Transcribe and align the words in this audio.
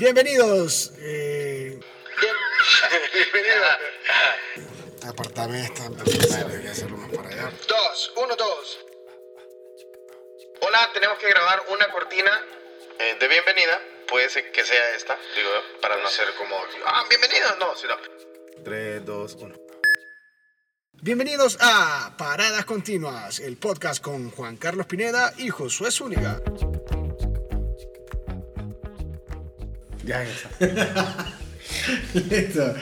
Bienvenidos. 0.00 0.92
eh, 0.96 1.78
Bienvenido. 3.12 3.64
Apartame 5.06 5.62
esta, 5.62 5.82
hay 5.88 6.62
que 6.62 6.68
hacerlo 6.70 6.96
más 6.96 7.10
para 7.14 7.28
allá. 7.28 7.52
Dos, 7.68 8.12
uno, 8.16 8.34
dos. 8.34 8.78
Hola, 10.62 10.88
tenemos 10.94 11.18
que 11.18 11.28
grabar 11.28 11.64
una 11.70 11.90
cortina 11.90 12.30
eh, 12.98 13.14
de 13.20 13.28
bienvenida. 13.28 13.78
Puede 14.08 14.30
ser 14.30 14.50
que 14.52 14.64
sea 14.64 14.94
esta, 14.96 15.18
digo, 15.36 15.50
para 15.82 15.98
no 15.98 16.06
hacer 16.06 16.28
como. 16.38 16.56
Ah, 16.86 17.04
bienvenidos, 17.10 17.58
no, 17.58 17.76
sino. 17.76 17.94
3, 18.64 19.04
2, 19.04 19.34
1. 19.34 19.54
bienvenidos 21.02 21.58
a 21.60 22.14
Paradas 22.16 22.64
Continuas, 22.64 23.38
el 23.40 23.58
podcast 23.58 24.02
con 24.02 24.30
Juan 24.30 24.56
Carlos 24.56 24.86
Pineda 24.86 25.34
y 25.36 25.50
Josué 25.50 25.90
Zúñiga. 25.90 26.40
Ya 30.04 30.22
está. 30.22 31.34
Listo. 32.30 32.74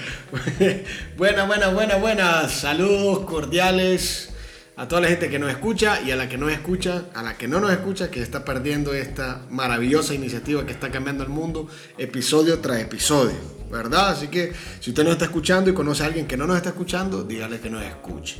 Buenas, 1.16 1.46
buenas, 1.46 1.74
buenas, 1.74 2.00
buenas. 2.00 2.52
Saludos 2.52 3.20
cordiales 3.20 4.30
a 4.78 4.86
toda 4.86 5.02
la 5.02 5.08
gente 5.08 5.28
que 5.28 5.40
nos 5.40 5.50
escucha 5.50 6.00
y 6.02 6.12
a 6.12 6.16
la 6.16 6.28
que 6.28 6.38
no 6.38 6.48
escucha, 6.48 7.06
a 7.12 7.22
la 7.22 7.36
que 7.36 7.48
no 7.48 7.58
nos 7.58 7.72
escucha, 7.72 8.10
que 8.12 8.22
está 8.22 8.44
perdiendo 8.44 8.94
esta 8.94 9.42
maravillosa 9.50 10.14
iniciativa 10.14 10.64
que 10.64 10.72
está 10.72 10.90
cambiando 10.90 11.24
el 11.24 11.30
mundo, 11.30 11.68
episodio 11.98 12.60
tras 12.60 12.80
episodio, 12.80 13.36
¿verdad? 13.72 14.10
Así 14.10 14.28
que 14.28 14.52
si 14.78 14.90
usted 14.90 15.02
nos 15.02 15.14
está 15.14 15.24
escuchando 15.24 15.68
y 15.68 15.74
conoce 15.74 16.04
a 16.04 16.06
alguien 16.06 16.28
que 16.28 16.36
no 16.36 16.46
nos 16.46 16.56
está 16.56 16.68
escuchando, 16.68 17.24
dígale 17.24 17.58
que 17.58 17.68
nos 17.68 17.82
escuche, 17.84 18.36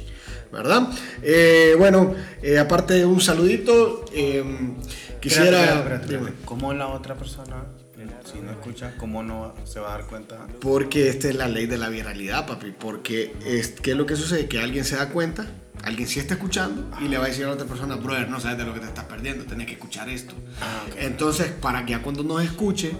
¿verdad? 0.53 0.89
Eh, 1.23 1.75
bueno, 1.77 2.15
eh, 2.41 2.57
aparte 2.61 3.05
un 3.05 3.21
saludito, 3.21 4.05
eh, 4.13 4.45
quisiera... 5.21 5.65
Espérate, 5.65 6.15
espérate. 6.15 6.35
¿Cómo 6.45 6.73
la 6.73 6.87
otra 6.87 7.17
persona, 7.17 7.65
si 8.25 8.41
no 8.41 8.51
escucha, 8.53 8.95
cómo 8.97 9.23
no 9.23 9.55
se 9.65 9.81
va 9.81 9.95
a 9.95 9.99
dar 9.99 10.07
cuenta? 10.07 10.47
Porque 10.61 11.09
esta 11.09 11.29
es 11.29 11.35
la 11.35 11.49
ley 11.49 11.67
de 11.67 11.79
la 11.79 11.89
viralidad, 11.89 12.47
papi. 12.47 12.73
Porque 12.79 13.35
es, 13.45 13.69
¿qué 13.83 13.93
es 13.93 13.97
lo 13.97 14.07
que 14.07 14.17
sucede? 14.17 14.47
Que 14.47 14.59
alguien 14.61 14.85
se 14.85 14.97
da 14.97 15.09
cuenta, 15.09 15.47
alguien 15.83 16.09
sí 16.09 16.21
está 16.21 16.35
escuchando 16.35 16.91
y 17.01 17.09
le 17.09 17.19
va 17.19 17.25
a 17.25 17.29
decir 17.29 17.45
a 17.45 17.49
la 17.49 17.55
otra 17.55 17.67
persona, 17.67 17.97
brother, 17.97 18.29
no 18.29 18.41
sabes 18.41 18.59
de 18.59 18.65
lo 18.65 18.75
que 18.75 18.81
te 18.81 18.87
estás 18.87 19.05
perdiendo, 19.05 19.45
tenés 19.45 19.67
que 19.67 19.73
escuchar 19.75 20.09
esto. 20.09 20.35
Ah. 20.61 20.85
Entonces, 20.99 21.49
para 21.49 21.85
que 21.85 21.93
ya 21.93 22.03
cuando 22.03 22.23
nos 22.23 22.43
escuche, 22.43 22.93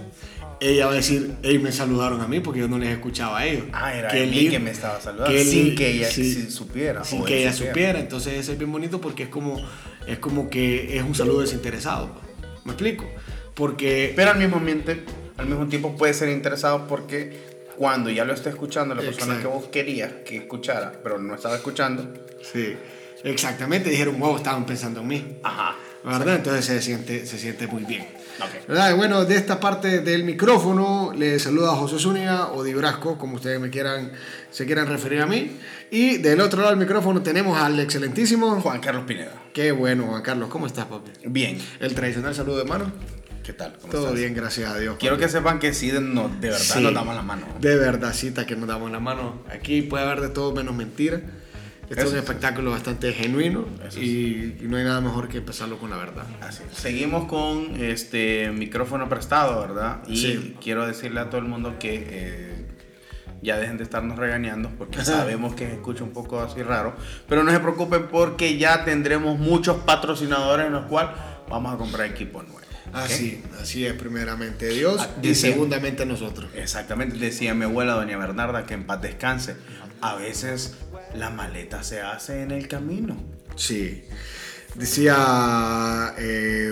ella 0.59 0.87
va 0.87 0.91
a 0.91 0.95
decir, 0.95 1.35
hey, 1.43 1.57
me 1.59 1.71
saludaron 1.71 2.19
a 2.19 2.27
mí 2.27 2.41
porque 2.41 2.59
yo 2.59 2.67
no 2.67 2.77
les 2.77 2.89
escuchaba 2.89 3.39
a 3.39 3.45
ellos. 3.45 3.65
Ah, 3.71 3.93
era 3.93 4.11
mí 4.11 4.25
lindo. 4.25 4.51
que 4.51 4.59
me 4.59 4.71
estaba 4.71 4.99
saludando, 4.99 5.31
Qué 5.31 5.45
sin 5.45 5.75
que 5.75 5.91
ella 5.91 6.09
sí. 6.09 6.51
supiera, 6.51 7.03
Sin 7.05 7.23
que 7.23 7.35
él 7.35 7.39
ella 7.43 7.53
supiera. 7.53 7.71
supiera. 7.73 7.99
Entonces, 7.99 8.33
eso 8.33 8.51
es 8.51 8.57
bien 8.57 8.71
bonito 8.71 8.99
porque 8.99 9.23
es 9.23 9.29
como, 9.29 9.61
es 10.05 10.19
como 10.19 10.49
que 10.49 10.97
es 10.97 11.03
un 11.03 11.15
saludo 11.15 11.39
desinteresado. 11.41 12.09
¿Me 12.65 12.73
explico? 12.73 13.05
Porque 13.59 14.13
Pero 14.15 14.31
al 14.31 14.39
mismo, 14.39 14.59
miente- 14.59 15.03
al 15.37 15.45
mismo 15.45 15.67
tiempo 15.67 15.95
puede 15.95 16.15
ser 16.15 16.29
interesado 16.29 16.87
porque 16.87 17.37
cuando 17.77 18.09
ya 18.09 18.25
lo 18.25 18.33
esté 18.33 18.49
escuchando 18.49 18.95
la 18.95 19.01
persona 19.01 19.35
Exacto. 19.35 19.49
que 19.51 19.55
vos 19.55 19.65
querías 19.71 20.11
que 20.25 20.37
escuchara, 20.37 20.93
pero 21.03 21.19
no 21.19 21.35
estaba 21.35 21.55
escuchando, 21.55 22.07
Sí, 22.41 22.75
exactamente. 23.23 23.89
Dijeron, 23.89 24.17
wow, 24.17 24.37
estaban 24.37 24.65
pensando 24.65 25.01
en 25.01 25.07
mí. 25.07 25.37
ajá. 25.43 25.75
¿Verdad? 26.01 26.37
Entonces 26.37 26.63
se 26.63 26.81
siente, 26.81 27.25
se 27.25 27.37
siente 27.37 27.67
muy 27.67 27.83
bien. 27.83 28.03
Ok. 28.39 28.69
¿Verdad? 28.69 28.95
Bueno, 28.95 29.25
de 29.25 29.35
esta 29.35 29.59
parte 29.59 29.99
del 29.99 30.23
micrófono 30.23 31.11
le 31.13 31.37
saluda 31.39 31.75
José 31.75 31.99
Zúñiga 31.99 32.53
o 32.53 32.63
Di 32.63 32.73
Brasco, 32.73 33.17
como 33.17 33.35
ustedes 33.35 33.59
me 33.59 33.69
quieran, 33.69 34.13
se 34.49 34.65
quieran 34.65 34.87
referir 34.87 35.19
a 35.21 35.25
mí. 35.25 35.51
Y 35.91 36.15
del 36.19 36.39
otro 36.39 36.59
lado 36.61 36.69
del 36.71 36.79
micrófono 36.79 37.21
tenemos 37.21 37.57
al 37.59 37.77
excelentísimo. 37.81 38.61
Juan 38.61 38.79
Carlos 38.79 39.03
Pineda. 39.05 39.33
Qué 39.53 39.73
bueno, 39.73 40.05
Juan 40.07 40.21
Carlos. 40.21 40.47
¿Cómo 40.47 40.67
estás, 40.67 40.85
papi? 40.85 41.11
Bien. 41.25 41.57
El 41.81 41.93
tradicional 41.93 42.33
saludo 42.33 42.59
de 42.59 42.63
mano. 42.63 42.89
¿Qué 43.49 43.53
tal? 43.53 43.73
¿Cómo 43.81 43.91
Todo 43.91 44.01
estás? 44.03 44.19
bien, 44.19 44.35
gracias 44.35 44.69
a 44.71 44.77
Dios. 44.77 44.97
Quiero 44.99 45.15
papi. 45.15 45.25
que 45.25 45.31
sepan 45.31 45.57
que 45.57 45.73
sí, 45.73 45.89
de, 45.89 46.01
no, 46.01 46.29
de 46.29 46.49
verdad 46.49 46.59
Sí. 46.59 46.83
nos 46.83 46.93
damos 46.93 47.15
la 47.15 47.23
mano. 47.23 47.47
De 47.59 47.77
verdadcita 47.77 48.45
que 48.45 48.55
nos 48.55 48.67
damos 48.67 48.91
la 48.91 48.99
mano. 48.99 49.41
Aquí 49.51 49.81
puede 49.81 50.03
haber 50.05 50.21
de 50.21 50.29
todo 50.29 50.53
menos 50.53 50.75
mentira. 50.75 51.19
Este 51.89 52.01
es 52.01 52.05
un 52.05 52.11
sí. 52.13 52.17
espectáculo 52.19 52.69
bastante 52.69 53.11
genuino 53.11 53.65
Eso 53.87 53.99
y, 53.99 54.55
y 54.61 54.65
no 54.67 54.77
hay 54.77 54.83
nada 54.83 55.01
mejor 55.01 55.29
que 55.29 55.39
empezarlo 55.39 55.79
con 55.79 55.89
la 55.89 55.97
verdad. 55.97 56.25
Así 56.41 56.61
es. 56.71 56.77
Seguimos 56.77 57.25
con 57.25 57.75
este 57.83 58.51
micrófono 58.51 59.09
prestado, 59.09 59.59
¿verdad? 59.61 60.03
Y 60.07 60.17
Sí. 60.17 60.55
quiero 60.61 60.85
decirle 60.85 61.19
a 61.21 61.31
todo 61.31 61.41
el 61.41 61.47
mundo 61.47 61.77
que 61.79 62.05
eh, 62.07 62.65
ya 63.41 63.57
dejen 63.57 63.77
de 63.77 63.83
estarnos 63.83 64.19
regañando 64.19 64.69
porque 64.77 65.03
sabemos 65.03 65.55
que 65.55 65.65
se 65.65 65.73
escucha 65.73 66.03
un 66.03 66.11
poco 66.11 66.39
así 66.39 66.61
raro. 66.61 66.93
Pero 67.27 67.43
no 67.43 67.49
se 67.49 67.59
preocupen 67.59 68.09
porque 68.09 68.59
ya 68.59 68.85
tendremos 68.85 69.39
muchos 69.39 69.77
patrocinadores 69.77 70.67
en 70.67 70.73
los 70.73 70.85
cuales 70.85 71.13
vamos 71.49 71.73
a 71.73 71.77
comprar 71.77 72.05
equipo 72.05 72.43
nuevo. 72.43 72.59
Así, 72.93 73.43
así 73.61 73.85
es 73.85 73.93
primeramente 73.93 74.69
Dios 74.69 74.97
Ah, 74.99 75.09
y 75.21 75.35
segundamente 75.35 76.05
nosotros. 76.05 76.49
Exactamente, 76.55 77.17
decía 77.17 77.53
mi 77.53 77.65
abuela 77.65 77.93
doña 77.93 78.17
Bernarda 78.17 78.65
que 78.65 78.73
en 78.73 78.85
paz 78.85 79.01
descanse. 79.01 79.55
A 80.01 80.15
veces 80.15 80.75
la 81.13 81.29
maleta 81.29 81.83
se 81.83 82.01
hace 82.01 82.41
en 82.43 82.51
el 82.51 82.67
camino. 82.67 83.17
Sí. 83.55 84.03
Decía 84.75 86.13
eh, 86.17 86.71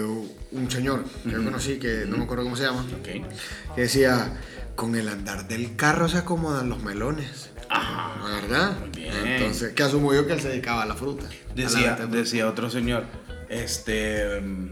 un 0.51 0.71
señor 0.71 1.03
que 1.23 1.31
yo 1.31 1.43
conocí, 1.43 1.77
que 1.77 2.05
no 2.07 2.17
me 2.17 2.23
acuerdo 2.23 2.43
cómo 2.43 2.55
se 2.55 2.63
llama, 2.63 2.85
¿ok? 2.99 3.75
que 3.75 3.81
decía, 3.81 4.37
con 4.75 4.95
el 4.95 5.09
andar 5.09 5.47
del 5.47 5.75
carro 5.75 6.07
se 6.07 6.19
acomodan 6.19 6.69
los 6.69 6.81
melones. 6.83 7.49
Ajá. 7.69 8.13
¿Verdad? 8.41 8.79
Muy 8.79 8.89
bien. 8.89 9.27
Entonces, 9.27 9.73
que 9.73 9.83
asumo 9.83 10.13
yo 10.13 10.25
que 10.25 10.33
él 10.33 10.39
se 10.39 10.49
dedicaba 10.49 10.83
a 10.83 10.85
la 10.85 10.95
fruta. 10.95 11.23
la 11.23 11.55
Decía, 11.55 11.95
decía 12.09 12.47
otro 12.47 12.69
señor, 12.69 13.05
este, 13.49 14.39
mm, 14.39 14.69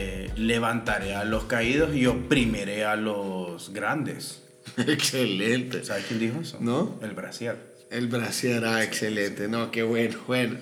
eh, 0.00 0.30
levantaré 0.36 1.14
a 1.16 1.24
los 1.24 1.44
caídos 1.44 1.94
y 1.96 2.06
oprimiré 2.06 2.84
a 2.84 2.94
los 2.94 3.72
grandes. 3.72 4.42
Excelente. 4.76 5.84
¿Sabes 5.84 6.04
quién 6.06 6.20
dijo 6.20 6.40
eso? 6.40 6.58
¿No? 6.60 7.00
El 7.02 7.12
brasier. 7.12 7.56
El 7.90 8.06
brasier 8.06 8.58
era 8.58 8.84
excelente. 8.84 9.48
No, 9.48 9.70
qué 9.70 9.82
bueno, 9.82 10.18
bueno. 10.26 10.58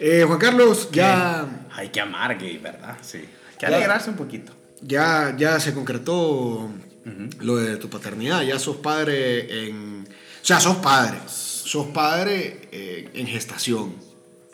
Eh, 0.00 0.22
Juan 0.26 0.38
Carlos, 0.38 0.88
ya, 0.92 1.66
Hay 1.72 1.88
que 1.88 2.00
amar, 2.00 2.38
gay, 2.38 2.56
¿verdad? 2.58 2.96
Sí. 3.02 3.18
Hay 3.18 3.56
que 3.58 3.66
Ya. 3.66 3.68
alegrarse 3.76 4.10
un 4.10 4.16
poquito. 4.16 4.52
ya, 4.80 5.34
ya 5.36 5.58
se 5.60 5.74
concretó 5.74 6.70
lo 7.40 7.56
de 7.56 7.76
tu 7.78 7.90
paternidad. 7.90 8.42
Ya 8.42 8.58
sos 8.58 8.76
padre 8.76 9.66
en... 9.66 10.06
O 10.40 10.44
sea, 10.48 10.60
sos 10.60 10.76
padre. 10.76 11.18
Sos 11.26 11.88
padre 11.88 12.68
eh, 12.70 13.08
en 13.14 13.26
gestación. 13.26 13.94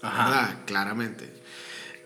Ajá. 0.03 0.25
¿verdad? 0.25 0.59
Claramente. 0.67 1.25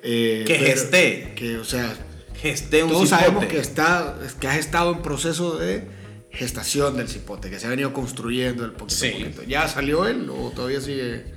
Eh, 0.03 0.45
Que 0.47 0.55
pero- 0.55 0.67
gesté. 0.67 1.33
Que, 1.37 1.59
o 1.59 1.65
sea, 1.65 1.95
Gesté 2.41 2.85
un 2.85 2.91
todos 2.91 3.09
sabemos 3.09 3.43
cipote. 3.43 3.49
que, 3.49 3.59
está, 3.61 4.15
que 4.41 4.49
has 4.49 4.57
estado 4.59 4.93
en 4.93 5.03
proceso 5.03 5.57
de 5.59 5.89
gestación 6.31 6.97
del 6.97 7.09
cipote, 7.09 7.51
que 7.51 7.59
se 7.59 7.67
ha 7.67 7.71
venido 7.71 7.93
construyendo 7.93 8.65
el 8.65 8.73
poquito 8.73 9.01
Sí. 9.01 9.11
poquito. 9.11 9.43
¿Ya 9.45 9.67
salió 9.69 10.07
él 10.07 10.29
o 10.31 10.51
todavía 10.55 10.81
sigue...? 10.81 11.37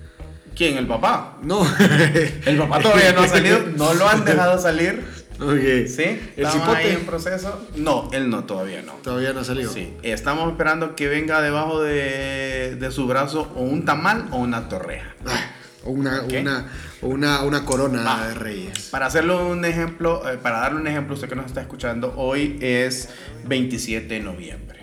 ¿Quién? 0.56 0.78
¿El 0.78 0.86
papá? 0.86 1.38
No. 1.44 1.66
El 2.46 2.58
papá 2.58 2.80
todavía 2.82 3.14
no 3.14 3.22
ha 3.22 3.28
salido. 3.28 3.60
No 3.78 3.94
lo 3.94 4.08
han 4.10 4.26
dejado 4.26 4.60
salir. 4.62 5.02
Ok. 5.40 5.88
¿Sí? 5.88 6.04
¿El 6.04 6.20
¿Estamos 6.46 6.54
cipote? 6.62 6.78
ahí 6.78 6.92
en 6.92 7.06
proceso? 7.06 7.68
No, 7.78 8.10
él 8.12 8.30
no, 8.30 8.44
todavía 8.44 8.82
no. 8.82 8.92
Todavía 9.02 9.32
no 9.32 9.40
ha 9.40 9.44
salido. 9.46 9.72
Sí, 9.72 9.94
estamos 10.04 10.52
esperando 10.52 10.96
que 10.96 11.08
venga 11.08 11.42
debajo 11.42 11.82
de, 11.82 12.76
de 12.76 12.92
su 12.92 13.08
brazo 13.08 13.52
o 13.56 13.62
un 13.64 13.86
tamal 13.86 14.28
o 14.32 14.38
una 14.40 14.68
torreja. 14.68 15.16
Ah, 15.26 15.52
o 15.84 15.92
una, 15.92 16.22
una, 16.24 16.66
una, 17.02 17.42
una 17.44 17.66
corona 17.66 18.28
de 18.28 18.34
reyes. 18.36 18.90
Para 18.92 19.08
hacerlo 19.08 19.48
un 19.50 19.66
ejemplo, 19.66 20.30
eh, 20.30 20.38
para 20.38 20.60
darle 20.60 20.80
un 20.82 20.88
ejemplo, 20.88 21.16
usted 21.16 21.28
que 21.30 21.36
nos 21.36 21.46
está 21.48 21.62
escuchando, 21.62 22.14
hoy 22.18 22.58
es 22.62 23.10
27 23.46 24.08
de 24.14 24.20
noviembre. 24.20 24.80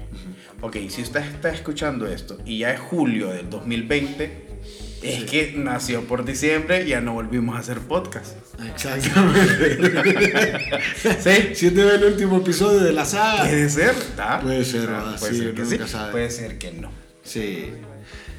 Ok, 0.60 0.76
si 0.88 1.02
usted 1.02 1.20
está 1.20 1.50
escuchando 1.50 2.06
esto 2.08 2.38
y 2.44 2.58
ya 2.58 2.72
es 2.72 2.80
julio 2.80 3.28
del 3.28 3.48
2020, 3.48 4.46
es 5.02 5.22
que 5.30 5.54
nació 5.56 6.02
por 6.02 6.24
diciembre 6.24 6.82
y 6.84 6.88
ya 6.88 7.00
no 7.00 7.12
volvimos 7.12 7.54
a 7.54 7.60
hacer 7.60 7.78
podcast. 7.78 8.36
Exactamente. 8.68 9.78
¿Sí? 10.96 11.54
Si 11.54 11.66
este 11.68 11.86
es 11.86 11.94
el 11.94 12.04
último 12.04 12.38
episodio 12.38 12.80
de 12.80 12.92
la 12.92 13.04
saga. 13.04 13.44
Puede 13.44 13.70
ser, 13.70 13.94
¿tá? 14.16 14.40
Puede 14.40 14.64
ser, 14.64 14.88
Ah, 14.90 14.92
¿verdad? 15.04 15.18
puede 15.20 15.32
Sí, 15.32 15.38
ser 15.38 15.54
que 15.54 15.64
sí, 15.64 15.78
puede 16.10 16.30
ser 16.30 16.58
que 16.58 16.72
no. 16.72 16.90
Sí. 17.22 17.70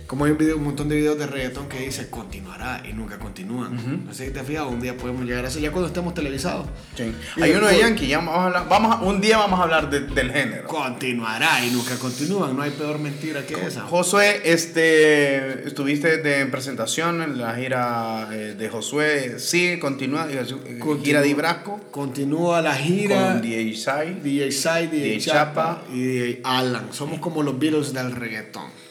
Como 0.09 0.25
hay 0.25 0.31
un, 0.31 0.39
video, 0.39 0.57
un 0.57 0.63
montón 0.63 0.89
de 0.89 0.95
videos 0.95 1.19
de 1.19 1.27
reggaetón 1.27 1.69
que 1.69 1.81
dice 1.81 2.09
continuará 2.09 2.81
y 2.89 2.93
nunca 2.93 3.19
continúan. 3.19 4.07
Así 4.09 4.23
que 4.23 4.31
te 4.31 4.43
fijas, 4.43 4.65
un 4.65 4.81
día 4.81 4.97
podemos 4.97 5.23
llegar 5.23 5.45
a 5.45 5.49
eso 5.49 5.59
ya 5.59 5.69
cuando 5.71 5.87
estemos 5.87 6.15
televisados. 6.15 6.65
Sí. 6.97 7.13
Hay 7.39 7.51
uno 7.51 7.67
de 7.67 7.77
Yankee, 7.77 8.07
ya 8.07 8.17
vamos 8.17 8.33
a 8.35 8.45
hablar, 8.45 8.67
vamos 8.67 8.95
a- 8.95 9.01
un 9.03 9.21
día 9.21 9.37
vamos 9.37 9.59
a 9.59 9.63
hablar 9.63 9.87
de- 9.87 9.99
del 10.07 10.31
género. 10.31 10.67
Continuará 10.67 11.63
y 11.63 11.69
nunca 11.69 11.95
continúan. 11.99 12.55
No 12.55 12.63
hay 12.63 12.71
peor 12.71 12.97
mentira 12.97 13.45
que 13.45 13.53
esa. 13.53 13.81
Josué, 13.81 14.41
este, 14.51 15.67
estuviste 15.67 16.17
de, 16.17 16.39
en 16.39 16.49
presentación 16.49 17.21
en 17.21 17.37
la 17.37 17.53
gira 17.53 18.29
eh, 18.31 18.55
de 18.57 18.67
Josué. 18.67 19.37
Sí, 19.37 19.77
continúa, 19.77 20.27
eh, 20.31 20.43
Continúa. 20.79 20.97
gira 21.03 21.21
de 21.21 21.29
Ibrasco 21.29 21.79
Continúa 21.91 22.63
la 22.63 22.73
gira. 22.75 23.33
con 23.33 23.41
DJ 23.43 23.75
Sai. 23.75 24.19
DJ 24.23 24.51
Sai, 24.51 24.87
DJ, 24.87 25.03
DJ 25.05 25.19
Chapa 25.19 25.35
Chapa. 25.37 25.83
y 25.93 26.01
DJ 26.01 26.41
Alan. 26.45 26.87
Somos 26.93 27.19
como 27.19 27.43
los 27.43 27.59
Beatles 27.59 27.93
del 27.93 28.11
reggaetón. 28.11 28.88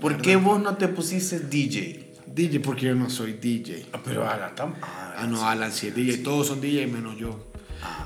¿Por 0.00 0.20
qué 0.20 0.36
vos 0.36 0.60
no 0.62 0.76
te 0.76 0.88
pusiste 0.88 1.40
DJ? 1.40 2.06
DJ 2.26 2.60
porque 2.60 2.86
yo 2.86 2.94
no 2.94 3.10
soy 3.10 3.32
DJ. 3.34 3.86
Ah, 3.92 4.00
pero 4.04 4.28
Alan 4.28 4.54
tam- 4.54 4.74
ah, 4.82 5.14
Ah, 5.18 5.26
no, 5.26 5.44
Alan 5.48 5.72
sí 5.72 5.88
es 5.88 5.94
DJ. 5.94 6.18
Todos 6.18 6.46
son 6.46 6.60
DJ 6.60 6.86
menos 6.86 7.16
yo. 7.16 7.46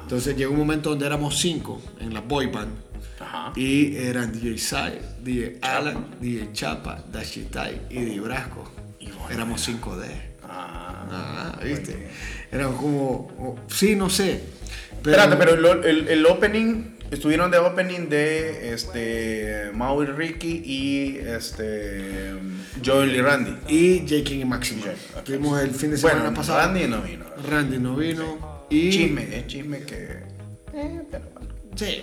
Entonces 0.03 0.37
llegó 0.37 0.53
un 0.53 0.59
momento 0.59 0.91
donde 0.91 1.06
éramos 1.06 1.39
cinco 1.39 1.81
en 2.00 2.15
la 2.15 2.21
boy 2.21 2.47
band. 2.47 2.73
Ajá. 3.21 3.53
Y 3.56 3.97
eran 3.97 4.33
DJ 4.33 4.59
Sai, 4.59 4.99
DJ 5.23 5.59
Alan, 5.62 6.06
DJ 6.21 6.53
Chapa, 6.53 7.05
Dashitai 7.12 7.83
y 7.91 8.00
DJ 8.00 8.21
Brasco. 8.21 8.71
Éramos 9.31 9.67
5D. 9.69 10.06
Ah, 10.44 10.89
Ah, 11.11 11.59
¿viste? 11.65 12.09
Eran 12.50 12.75
como. 12.77 13.31
oh, 13.39 13.56
sí, 13.69 13.94
no 13.94 14.09
sé. 14.11 14.43
Espérate, 14.93 15.37
pero 15.37 15.55
el, 15.55 15.85
el- 15.85 16.09
el 16.09 16.27
opening, 16.27 16.92
estuvieron 17.12 17.50
de 17.50 17.59
opening 17.59 18.09
de 18.09 18.73
este 18.73 19.70
Maui 19.75 20.06
Ricky 20.06 20.62
y 20.64 21.19
este 21.19 22.32
Joel 22.85 23.14
y 23.14 23.20
Randy. 23.20 23.53
Y 23.69 23.99
J. 24.00 24.25
King 24.25 24.41
y 24.41 24.44
Máximo. 24.44 24.82
Ok. 25.17 25.25
Tuvimos 25.25 25.61
el 25.61 25.70
fin 25.70 25.91
de 25.91 25.99
semana 25.99 26.20
Bueno, 26.20 26.35
pasado. 26.35 26.59
Randy 26.59 26.88
no 26.88 27.03
vino. 27.03 27.25
Randy 27.49 27.79
no 27.79 27.97
vino. 27.97 28.67
Y. 28.70 28.91
Chisme, 28.91 29.38
es 29.38 29.47
chisme 29.47 29.81
que. 29.81 30.23
Eh, 30.75 31.03
pero 31.11 31.25
bueno. 31.35 31.49
Sí, 31.76 32.03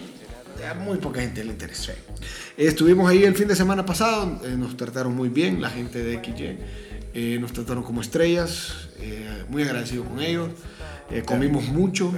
a 0.69 0.73
muy 0.73 0.97
poca 0.97 1.21
gente 1.21 1.43
le 1.43 1.51
interesa. 1.51 1.93
Estuvimos 2.57 3.09
ahí 3.09 3.23
el 3.23 3.35
fin 3.35 3.47
de 3.47 3.55
semana 3.55 3.85
pasado, 3.85 4.41
eh, 4.43 4.55
nos 4.57 4.75
trataron 4.75 5.15
muy 5.15 5.29
bien, 5.29 5.61
la 5.61 5.69
gente 5.69 6.03
de 6.03 6.15
XY, 6.15 6.57
eh, 7.13 7.37
nos 7.39 7.53
trataron 7.53 7.83
como 7.83 8.01
estrellas, 8.01 8.89
eh, 8.99 9.45
muy 9.47 9.63
agradecido 9.63 10.03
con 10.03 10.21
ellos, 10.21 10.49
comimos 11.25 11.63
mucho. 11.65 12.13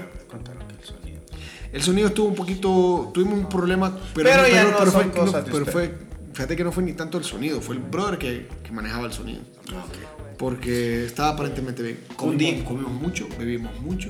El 1.72 1.82
sonido 1.82 2.08
estuvo 2.10 2.28
un 2.28 2.36
poquito, 2.36 3.12
tuvimos 3.14 3.40
un 3.40 3.50
problema, 3.50 3.98
pero, 4.14 4.30
Pero 4.30 4.48
ya 4.48 4.64
no 4.66 4.78
son 4.80 4.92
fue, 4.92 5.12
cosas 5.12 5.46
de 5.46 5.52
pero 5.52 5.66
fue, 5.66 5.94
fíjate 6.34 6.56
que 6.58 6.64
no 6.64 6.72
fue 6.72 6.84
ni 6.84 6.94
tanto 6.94 7.18
el 7.18 7.24
sonido, 7.24 7.62
fue 7.62 7.76
el 7.76 7.82
brother 7.82 8.18
que, 8.18 8.48
que 8.64 8.72
manejaba 8.72 9.06
el 9.08 9.14
sonido. 9.14 9.40
Ah, 9.74 9.86
ok. 9.88 10.38
Porque 10.38 11.06
estaba 11.06 11.30
aparentemente 11.30 11.82
bien. 11.84 12.00
Comimos, 12.16 12.64
comimos 12.68 12.92
mucho, 12.94 13.28
bebimos 13.40 13.80
mucho, 13.80 14.10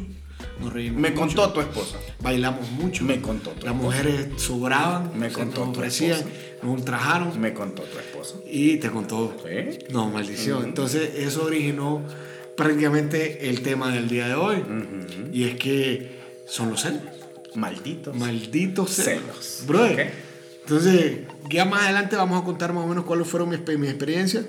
nos 0.60 0.74
reímos 0.74 1.00
Me 1.02 1.10
mucho. 1.12 1.22
contó 1.22 1.50
tu 1.54 1.60
esposa. 1.62 1.98
Bailamos 2.22 2.72
mucho. 2.72 3.04
Me 3.04 3.22
contó 3.22 3.52
tu 3.52 3.66
Las 3.66 3.76
mujeres 3.76 4.28
sobraban. 4.38 5.12
Me 5.20 5.30
contó 5.32 5.66
nos 5.66 5.74
tu 5.74 5.80
ofrecían, 5.80 6.18
esposa. 6.20 6.36
nos 6.64 6.80
ultrajaron. 6.80 7.40
Me 7.40 7.54
contó 7.54 7.84
tu 7.84 8.00
esposa. 8.00 8.36
Y 8.50 8.78
te 8.78 8.90
contó. 8.90 9.36
¿Sí? 9.46 9.80
No, 9.92 10.10
maldición. 10.10 10.64
Entonces, 10.64 11.12
eso 11.18 11.44
originó 11.46 12.02
prácticamente 12.56 13.50
el 13.50 13.62
tema 13.62 13.92
del 13.94 14.08
día 14.08 14.28
de 14.30 14.36
hoy. 14.36 14.64
Y 15.34 15.44
es 15.44 15.56
que 15.58 16.20
son 16.48 16.70
los 16.72 16.82
celos. 16.82 17.02
Malditos. 17.56 18.16
Malditos 18.16 18.92
celos. 18.92 19.24
Celos. 19.24 19.64
Brother. 19.68 20.12
Entonces, 20.62 21.20
ya 21.50 21.66
más 21.66 21.84
adelante 21.84 22.16
vamos 22.16 22.42
a 22.42 22.46
contar 22.46 22.74
más 22.74 22.86
o 22.86 22.88
menos 22.88 23.06
cuáles 23.06 23.28
fueron 23.28 23.50
mis, 23.50 23.60
mis 23.78 23.90
experiencias. 23.90 24.46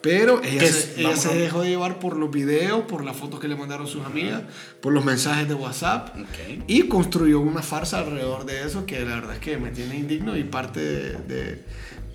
Pero 0.00 0.40
ella, 0.44 0.60
¿Qué 0.60 0.68
se, 0.68 1.00
ella 1.00 1.16
se 1.16 1.34
dejó 1.34 1.62
de 1.62 1.70
llevar 1.70 1.98
por 1.98 2.16
los 2.16 2.30
videos, 2.30 2.82
por 2.82 3.04
las 3.04 3.16
fotos 3.16 3.40
que 3.40 3.48
le 3.48 3.56
mandaron 3.56 3.88
sus 3.88 4.06
amigas, 4.06 4.42
por 4.80 4.92
los 4.92 5.04
mensajes 5.04 5.48
de 5.48 5.54
WhatsApp. 5.54 6.16
Ok. 6.16 6.64
Y 6.68 6.86
construyó 6.86 7.40
una 7.40 7.62
farsa 7.62 7.98
alrededor 7.98 8.46
de 8.46 8.64
eso 8.64 8.86
que 8.86 9.00
la 9.00 9.16
verdad 9.16 9.34
es 9.34 9.40
que 9.40 9.58
me 9.58 9.70
tiene 9.70 9.96
indigno 9.96 10.36
y 10.36 10.44
parte 10.44 10.80
de, 10.80 11.12
de, 11.14 11.64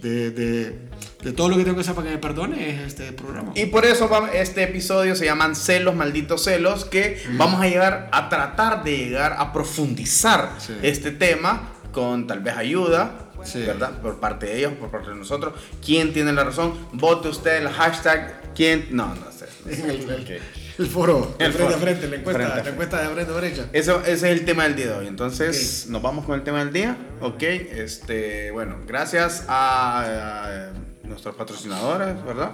de- 0.03 0.31
de- 0.31 0.75
de 1.23 1.31
todo 1.31 1.49
lo 1.49 1.57
que 1.57 1.63
tengo 1.63 1.75
que 1.77 1.81
hacer 1.81 1.95
para 1.95 2.07
que 2.09 2.13
me 2.15 2.19
perdone 2.21 2.69
es 2.69 2.81
este 2.81 3.11
programa. 3.13 3.53
Y 3.55 3.67
por 3.67 3.85
eso 3.85 4.09
este 4.33 4.63
episodio 4.63 5.15
se 5.15 5.25
llaman 5.25 5.55
celos, 5.55 5.95
malditos 5.95 6.43
celos, 6.43 6.85
que 6.85 7.23
vamos 7.37 7.61
a 7.61 7.67
llegar 7.67 8.09
a 8.11 8.27
tratar 8.29 8.83
de 8.83 8.97
llegar 8.97 9.35
a 9.39 9.53
profundizar 9.53 10.51
Sí. 10.59 10.73
este 10.83 11.11
tema 11.11 11.69
con 11.93 12.27
tal 12.27 12.41
vez 12.41 12.55
ayuda, 12.57 13.29
Sí. 13.43 13.59
¿verdad? 13.61 14.01
Por 14.01 14.19
parte 14.19 14.47
de 14.47 14.57
ellos, 14.59 14.73
por 14.73 14.89
parte 14.91 15.09
de 15.11 15.15
nosotros. 15.15 15.53
¿Quién 15.83 16.11
tiene 16.13 16.33
la 16.33 16.43
razón? 16.43 16.73
Vote 16.93 17.29
usted 17.29 17.57
el 17.61 17.69
hashtag. 17.69 18.53
¿Quién? 18.53 18.87
No, 18.91 19.07
no 19.15 19.31
sé. 19.31 19.45
En 19.83 19.89
el, 19.89 20.09
el- 20.09 20.21
Ok. 20.21 20.41
El 20.77 20.87
foro, 20.87 21.35
El 21.39 21.53
frente 21.53 21.63
foro. 21.63 21.75
a 21.75 21.79
frente, 21.79 22.07
la 22.07 22.15
encuesta, 22.15 22.43
Frente 22.43 22.63
la 22.63 22.69
encuesta 22.69 23.01
de 23.01 23.09
frente 23.09 23.31
a 23.31 23.35
derecha. 23.35 23.65
Eso, 23.73 24.01
ese 24.01 24.13
es 24.13 24.23
el 24.23 24.45
tema 24.45 24.63
del 24.63 24.75
día 24.75 24.87
de 24.87 24.93
hoy. 24.93 25.07
Entonces, 25.07 25.85
nos 25.89 26.01
vamos 26.01 26.25
con 26.25 26.35
el 26.35 26.43
tema 26.43 26.59
del 26.59 26.73
día. 26.73 26.97
Ok, 27.21 27.43
este, 27.43 28.51
bueno, 28.51 28.77
gracias 28.87 29.45
a, 29.47 30.01
a 30.45 30.69
nuestros 31.03 31.35
patrocinadores, 31.35 32.23
¿verdad? 32.25 32.51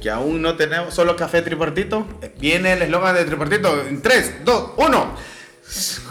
Que 0.00 0.10
aún 0.10 0.40
no 0.40 0.56
tenemos 0.56 0.94
solo 0.94 1.16
café 1.16 1.42
tripartito. 1.42 2.06
Viene 2.38 2.74
el 2.74 2.82
eslogan 2.82 3.14
de 3.16 3.24
tripartito 3.24 3.86
en 3.86 4.00
3, 4.00 4.44
2, 4.44 4.70
1. 4.76 5.14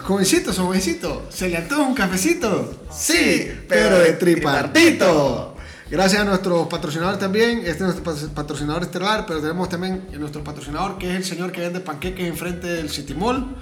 Jovencito, 0.03 0.53
jovencito, 0.53 1.25
¿se 1.29 1.49
le 1.49 1.57
antoja 1.57 1.81
un 1.81 1.95
cafecito? 1.95 2.85
Sí, 2.91 3.51
pero 3.67 3.99
de 3.99 4.13
tripartito. 4.13 5.56
Gracias 5.89 6.21
a 6.21 6.25
nuestros 6.25 6.67
patrocinadores 6.67 7.19
también. 7.19 7.59
Este 7.59 7.71
es 7.71 7.79
nuestro 7.81 8.03
pat- 8.03 8.29
patrocinador 8.33 8.83
estelar, 8.83 9.25
pero 9.25 9.39
tenemos 9.39 9.69
también 9.69 10.05
nuestro 10.19 10.43
patrocinador 10.43 10.97
que 10.97 11.09
es 11.11 11.15
el 11.15 11.23
señor 11.23 11.51
que 11.51 11.61
vende 11.61 11.79
panqueques 11.79 12.27
enfrente 12.27 12.67
del 12.67 12.89
City 12.89 13.13
Mall 13.13 13.55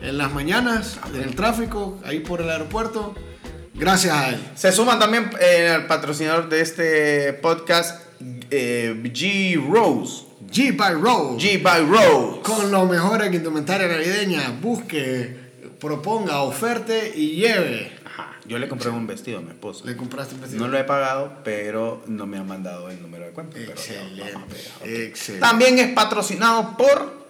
en 0.00 0.16
las 0.18 0.32
mañanas, 0.32 0.98
en 1.14 1.22
el 1.22 1.34
tráfico, 1.34 2.00
ahí 2.04 2.20
por 2.20 2.40
el 2.40 2.48
aeropuerto. 2.50 3.14
Gracias 3.74 4.14
a 4.16 4.30
él. 4.30 4.40
Se 4.54 4.72
suman 4.72 4.98
también 4.98 5.30
eh, 5.38 5.68
al 5.68 5.86
patrocinador 5.86 6.48
de 6.48 6.62
este 6.62 7.32
podcast, 7.34 8.02
eh, 8.50 8.94
G 9.12 9.62
Rose. 9.70 10.24
G 10.50 10.74
by 10.74 10.94
Road. 10.94 11.36
G 11.38 11.60
by 11.62 11.84
Rose. 11.84 12.40
Con 12.42 12.70
lo 12.70 12.86
mejor 12.86 13.22
en 13.22 13.34
indumentaria 13.34 13.86
navideña. 13.88 14.56
Busque, 14.62 15.36
proponga, 15.78 16.40
oferte 16.40 17.12
y 17.14 17.32
lleve. 17.36 17.92
Yo 18.48 18.58
le 18.58 18.68
compré 18.68 18.90
un 18.90 19.06
vestido 19.06 19.38
a 19.38 19.42
mi 19.42 19.50
esposa. 19.50 19.84
Le 19.84 19.96
compraste 19.96 20.34
un 20.34 20.40
vestido. 20.40 20.64
No 20.64 20.70
lo 20.70 20.78
he 20.78 20.84
pagado, 20.84 21.32
pero 21.44 22.02
no 22.06 22.26
me 22.26 22.38
han 22.38 22.46
mandado 22.46 22.90
el 22.90 23.00
número 23.02 23.24
de 23.24 23.30
cuenta. 23.32 23.54
pero 23.54 23.72
Excelente. 23.72 24.32
vamos 24.32 24.48
a 24.48 24.52
pegar, 24.54 24.72
ok. 24.80 24.86
Excelente. 24.86 25.46
También 25.46 25.78
es 25.78 25.88
patrocinado 25.92 26.76
por. 26.76 27.26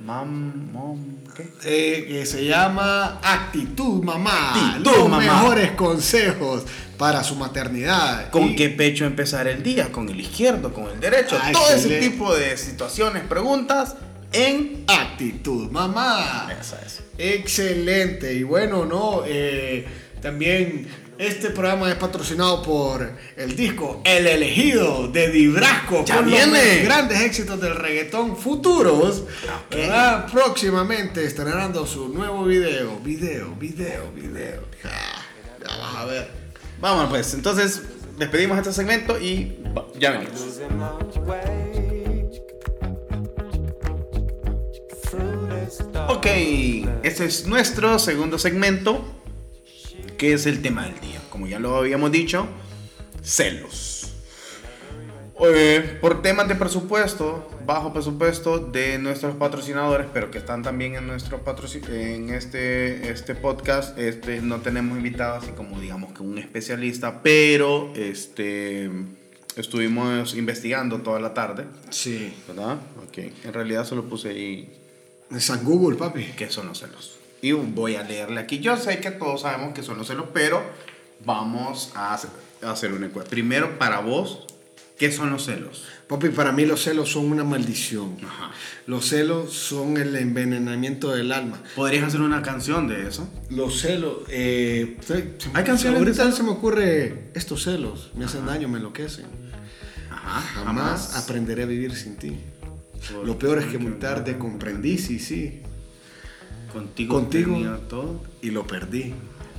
Mam, 0.00 0.72
mom, 0.72 0.98
¿qué? 1.36 1.48
Eh, 1.64 2.04
que 2.08 2.26
se 2.26 2.44
llama 2.44 3.20
Actitud 3.22 4.02
Mamá. 4.02 4.72
Actitud 4.72 4.90
los 4.98 5.08
Mamá. 5.08 5.18
mejores 5.22 5.70
consejos 5.72 6.64
para 6.98 7.22
su 7.22 7.36
maternidad. 7.36 8.28
¿Con 8.30 8.50
Y- 8.50 8.56
qué 8.56 8.70
pecho 8.70 9.04
empezar 9.04 9.46
el 9.46 9.62
día? 9.62 9.92
¿Con 9.92 10.08
el 10.08 10.20
izquierdo? 10.20 10.72
¿Con 10.74 10.88
el 10.90 10.98
derecho? 11.00 11.38
Ah, 11.40 11.52
Todo 11.52 11.70
ese 11.70 12.00
tipo 12.00 12.34
de 12.34 12.56
situaciones, 12.56 13.22
preguntas 13.22 13.94
en. 14.32 14.84
Actitud 14.88 15.70
Mamá. 15.70 16.48
Esa 16.60 16.82
es. 16.84 17.00
Excelente. 17.16 18.34
Y 18.34 18.42
bueno, 18.42 18.84
no, 18.84 19.22
eh, 19.24 19.86
también 20.24 20.88
este 21.18 21.50
programa 21.50 21.90
es 21.90 21.96
patrocinado 21.96 22.62
por 22.62 23.12
el 23.36 23.54
disco 23.54 24.00
El 24.04 24.26
Elegido 24.26 25.06
de 25.08 25.28
Dibrasco. 25.28 26.02
Ya 26.02 26.16
con 26.16 26.30
los 26.30 26.50
viene. 26.50 26.82
grandes 26.82 27.20
éxitos 27.20 27.60
del 27.60 27.76
reggaetón 27.76 28.34
futuros. 28.34 29.24
¿verdad? 29.70 30.26
Próximamente 30.32 31.26
estrenando 31.26 31.86
su 31.86 32.08
nuevo 32.08 32.44
video. 32.46 32.98
Video, 33.00 33.54
video, 33.56 34.10
video. 34.12 34.62
Ah, 34.84 35.22
ya 35.60 35.76
vas 35.76 35.94
a 35.94 36.04
ver. 36.06 36.28
Vamos 36.80 37.10
pues, 37.10 37.34
entonces 37.34 37.82
despedimos 38.18 38.56
este 38.56 38.72
segmento 38.72 39.20
y 39.20 39.58
ya 39.98 40.12
venimos. 40.12 40.40
Ok, 46.08 46.26
este 47.02 47.26
es 47.26 47.46
nuestro 47.46 47.98
segundo 47.98 48.38
segmento, 48.38 49.04
que 50.24 50.32
es 50.32 50.46
el 50.46 50.62
tema 50.62 50.84
del 50.84 50.98
día. 51.00 51.20
Como 51.28 51.46
ya 51.46 51.58
lo 51.58 51.76
habíamos 51.76 52.10
dicho, 52.10 52.46
celos. 53.22 54.10
Eh, 55.44 55.98
por 56.00 56.22
temas 56.22 56.48
de 56.48 56.54
presupuesto, 56.54 57.46
bajo 57.66 57.92
presupuesto 57.92 58.58
de 58.58 58.98
nuestros 58.98 59.36
patrocinadores, 59.36 60.06
pero 60.14 60.30
que 60.30 60.38
están 60.38 60.62
también 60.62 60.94
en 60.94 61.06
nuestro 61.06 61.42
en 61.90 62.30
este, 62.30 63.10
este 63.10 63.34
podcast, 63.34 63.98
este, 63.98 64.40
no 64.40 64.60
tenemos 64.62 64.96
invitado 64.96 65.34
así 65.34 65.50
como 65.50 65.78
digamos 65.78 66.14
que 66.14 66.22
un 66.22 66.38
especialista, 66.38 67.20
pero 67.22 67.92
este, 67.94 68.88
estuvimos 69.56 70.34
investigando 70.36 71.02
toda 71.02 71.20
la 71.20 71.34
tarde, 71.34 71.66
Sí. 71.90 72.32
¿verdad? 72.48 72.78
Ok, 73.06 73.18
en 73.44 73.52
realidad 73.52 73.84
solo 73.84 74.04
puse 74.04 74.30
ahí 74.30 74.72
De 75.28 75.40
San 75.40 75.62
Google, 75.64 75.98
papi. 75.98 76.32
qué 76.34 76.48
son 76.48 76.68
los 76.68 76.78
celos. 76.78 77.18
Y 77.44 77.52
voy 77.52 77.96
a 77.96 78.02
leerle 78.02 78.40
aquí. 78.40 78.60
Yo 78.60 78.74
sé 78.78 79.00
que 79.00 79.10
todos 79.10 79.42
sabemos 79.42 79.74
qué 79.74 79.82
son 79.82 79.98
los 79.98 80.06
celos, 80.06 80.28
pero 80.32 80.62
vamos 81.26 81.92
a 81.94 82.14
hacer, 82.14 82.30
a 82.62 82.70
hacer 82.70 82.90
una 82.90 83.04
encuesta. 83.04 83.28
Primero, 83.28 83.78
para 83.78 84.00
vos, 84.00 84.46
¿qué 84.98 85.12
son 85.12 85.28
los 85.28 85.44
celos? 85.44 85.84
Papi, 86.08 86.30
para 86.30 86.52
mí 86.52 86.64
los 86.64 86.82
celos 86.82 87.12
son 87.12 87.30
una 87.30 87.44
maldición. 87.44 88.16
Ajá. 88.26 88.50
Los 88.86 89.10
celos 89.10 89.52
son 89.52 89.98
el 89.98 90.16
envenenamiento 90.16 91.10
del 91.12 91.32
alma. 91.32 91.62
¿Podrías 91.76 92.04
hacer 92.04 92.22
una 92.22 92.40
canción 92.40 92.88
de 92.88 93.08
eso? 93.08 93.28
Los 93.50 93.78
celos, 93.78 94.20
eh, 94.30 94.96
¿Hay 95.52 95.64
canciones 95.64 95.98
Ahorita 95.98 96.32
se 96.32 96.42
me 96.44 96.48
ocurre, 96.48 97.30
estos 97.34 97.62
celos 97.62 98.10
me 98.16 98.24
hacen 98.24 98.46
daño, 98.46 98.68
me 98.68 98.78
enloquecen. 98.78 99.26
Ajá, 100.10 100.64
Jamás 100.64 101.14
aprenderé 101.14 101.64
a 101.64 101.66
vivir 101.66 101.94
sin 101.94 102.16
ti. 102.16 102.38
Lo 103.22 103.38
peor 103.38 103.58
es 103.58 103.66
que 103.66 103.76
muy 103.76 103.92
tarde 103.98 104.38
comprendí, 104.38 104.96
sí, 104.96 105.18
sí, 105.18 105.60
Contigo, 106.74 107.14
Contigo. 107.14 107.54
tenía 107.54 107.76
todo. 107.88 108.22
y 108.42 108.50
lo 108.50 108.66
perdí. 108.66 109.14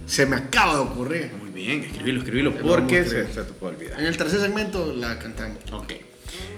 Se 0.05 0.27
me 0.27 0.35
acaba 0.35 0.75
de 0.75 0.79
ocurrir. 0.81 1.31
Muy 1.39 1.49
bien, 1.49 1.83
escribilo, 1.83 2.19
escribilo, 2.19 2.51
Lo 2.51 2.57
porque 2.61 3.03
se, 3.05 3.33
se 3.33 3.43
te 3.43 3.53
puede 3.53 3.75
olvidar. 3.75 3.99
En 3.99 4.05
el 4.05 4.15
tercer 4.15 4.39
segmento 4.39 4.93
la 4.93 5.17
cantamos. 5.17 5.57
Ok. 5.71 5.93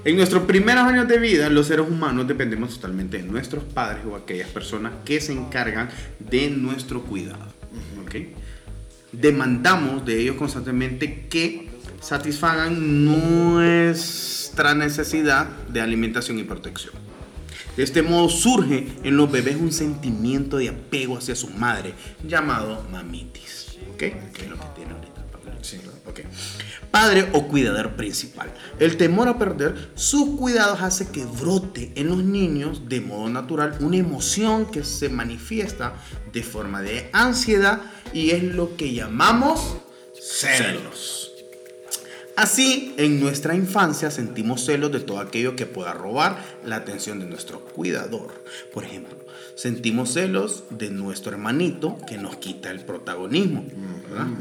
En 0.04 0.18
nuestros 0.18 0.44
primeros 0.44 0.84
años 0.84 1.08
de 1.08 1.18
vida, 1.20 1.50
los 1.50 1.68
seres 1.68 1.88
humanos 1.88 2.28
dependemos 2.28 2.76
totalmente 2.76 3.18
de 3.18 3.24
nuestros 3.24 3.64
padres 3.64 4.04
o 4.06 4.16
aquellas 4.16 4.50
personas 4.50 4.92
que 5.06 5.22
se 5.22 5.32
encargan 5.32 5.90
de 6.20 6.50
nuestro 6.50 7.04
cuidado. 7.04 7.46
¿Ok? 8.04 8.16
demandamos 9.12 10.06
de 10.06 10.22
ellos 10.22 10.36
constantemente 10.36 11.28
que 11.30 11.70
satisfagan 12.02 13.06
nuestra 13.06 14.76
necesidad 14.76 15.48
de 15.70 15.82
alimentación 15.82 16.40
y 16.40 16.44
protección. 16.44 16.94
De 17.78 17.84
este 17.84 18.02
modo 18.02 18.28
surge 18.28 18.88
en 19.04 19.16
los 19.16 19.32
bebés 19.32 19.56
un 19.56 19.72
sentimiento 19.72 20.58
de 20.58 20.70
apego 20.70 21.20
hacia 21.20 21.36
su 21.36 21.48
madre 21.50 21.94
llamado 22.28 22.84
mamitis. 22.92 23.78
¿Ok? 23.94 23.98
Que 23.98 24.42
es 24.42 24.50
lo 24.50 24.60
que 24.60 24.66
tiene 24.76 24.94
ahorita 24.94 25.22
el 25.22 25.28
papel. 25.28 25.54
Sí, 25.62 25.80
ok. 26.08 26.22
Padre 26.90 27.30
o 27.34 27.48
cuidador 27.48 27.92
principal. 27.96 28.52
El 28.80 28.98
temor 28.98 29.28
a 29.28 29.38
perder 29.38 29.92
sus 29.94 30.40
cuidados 30.40 30.82
hace 30.82 31.10
que 31.10 31.24
brote 31.26 31.92
en 31.96 32.08
los 32.08 32.24
niños 32.24 32.90
de 32.90 33.00
modo 33.00 33.30
natural 33.30 33.78
una 33.80 33.98
emoción 33.98 34.66
que 34.66 34.84
se 34.84 35.10
manifiesta 35.10 35.94
de 36.34 36.42
forma 36.42 36.82
de 36.82 37.12
ansiedad 37.14 37.84
y 38.12 38.32
es 38.32 38.42
lo 38.42 38.76
que 38.76 38.92
llamamos 38.92 39.78
celos. 40.20 41.27
Así, 42.38 42.94
en 42.98 43.20
nuestra 43.20 43.56
infancia 43.56 44.12
sentimos 44.12 44.64
celos 44.64 44.92
de 44.92 45.00
todo 45.00 45.20
aquello 45.20 45.56
que 45.56 45.66
pueda 45.66 45.92
robar 45.94 46.38
la 46.64 46.76
atención 46.78 47.20
de 47.20 47.26
nuestro 47.26 47.60
cuidador. 47.62 48.44
Por 48.72 48.84
ejemplo, 48.84 49.18
sentimos 49.56 50.14
celos 50.14 50.64
de 50.70 50.92
nuestro 50.92 51.32
hermanito 51.32 51.98
que 52.08 52.18
nos 52.20 52.36
quita 52.38 52.70
el 52.70 52.82
protagonismo. 52.82 53.66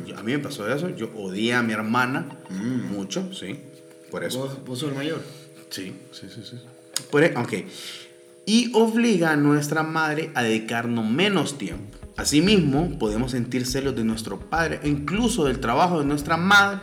Yo- 0.06 0.18
A 0.18 0.22
mí 0.22 0.32
me 0.32 0.38
pasó 0.38 0.70
eso. 0.72 0.90
Yo 0.90 1.10
odié 1.16 1.54
a 1.54 1.62
mi 1.62 1.72
hermana 1.72 2.26
mucho, 2.50 3.32
sí. 3.32 3.58
Por 4.10 4.24
eso. 4.24 4.40
¿Vos, 4.40 4.64
vos 4.66 4.78
sos 4.78 4.90
el 4.90 4.94
mayor. 4.94 5.22
Sí, 5.70 5.94
sí, 6.12 6.26
sí, 6.32 6.42
sí. 6.48 6.56
Por 7.10 7.24
e- 7.24 7.34
ok. 7.36 7.52
Y 8.44 8.70
obliga 8.74 9.32
a 9.32 9.36
nuestra 9.36 9.82
madre 9.82 10.30
a 10.34 10.42
dedicarnos 10.42 11.04
menos 11.10 11.56
tiempo. 11.56 11.96
Asimismo, 12.18 12.98
podemos 12.98 13.32
sentir 13.32 13.66
celos 13.66 13.96
de 13.96 14.04
nuestro 14.04 14.38
padre 14.38 14.80
e 14.82 14.88
incluso 14.88 15.44
del 15.46 15.60
trabajo 15.60 15.98
de 15.98 16.04
nuestra 16.04 16.36
madre. 16.36 16.80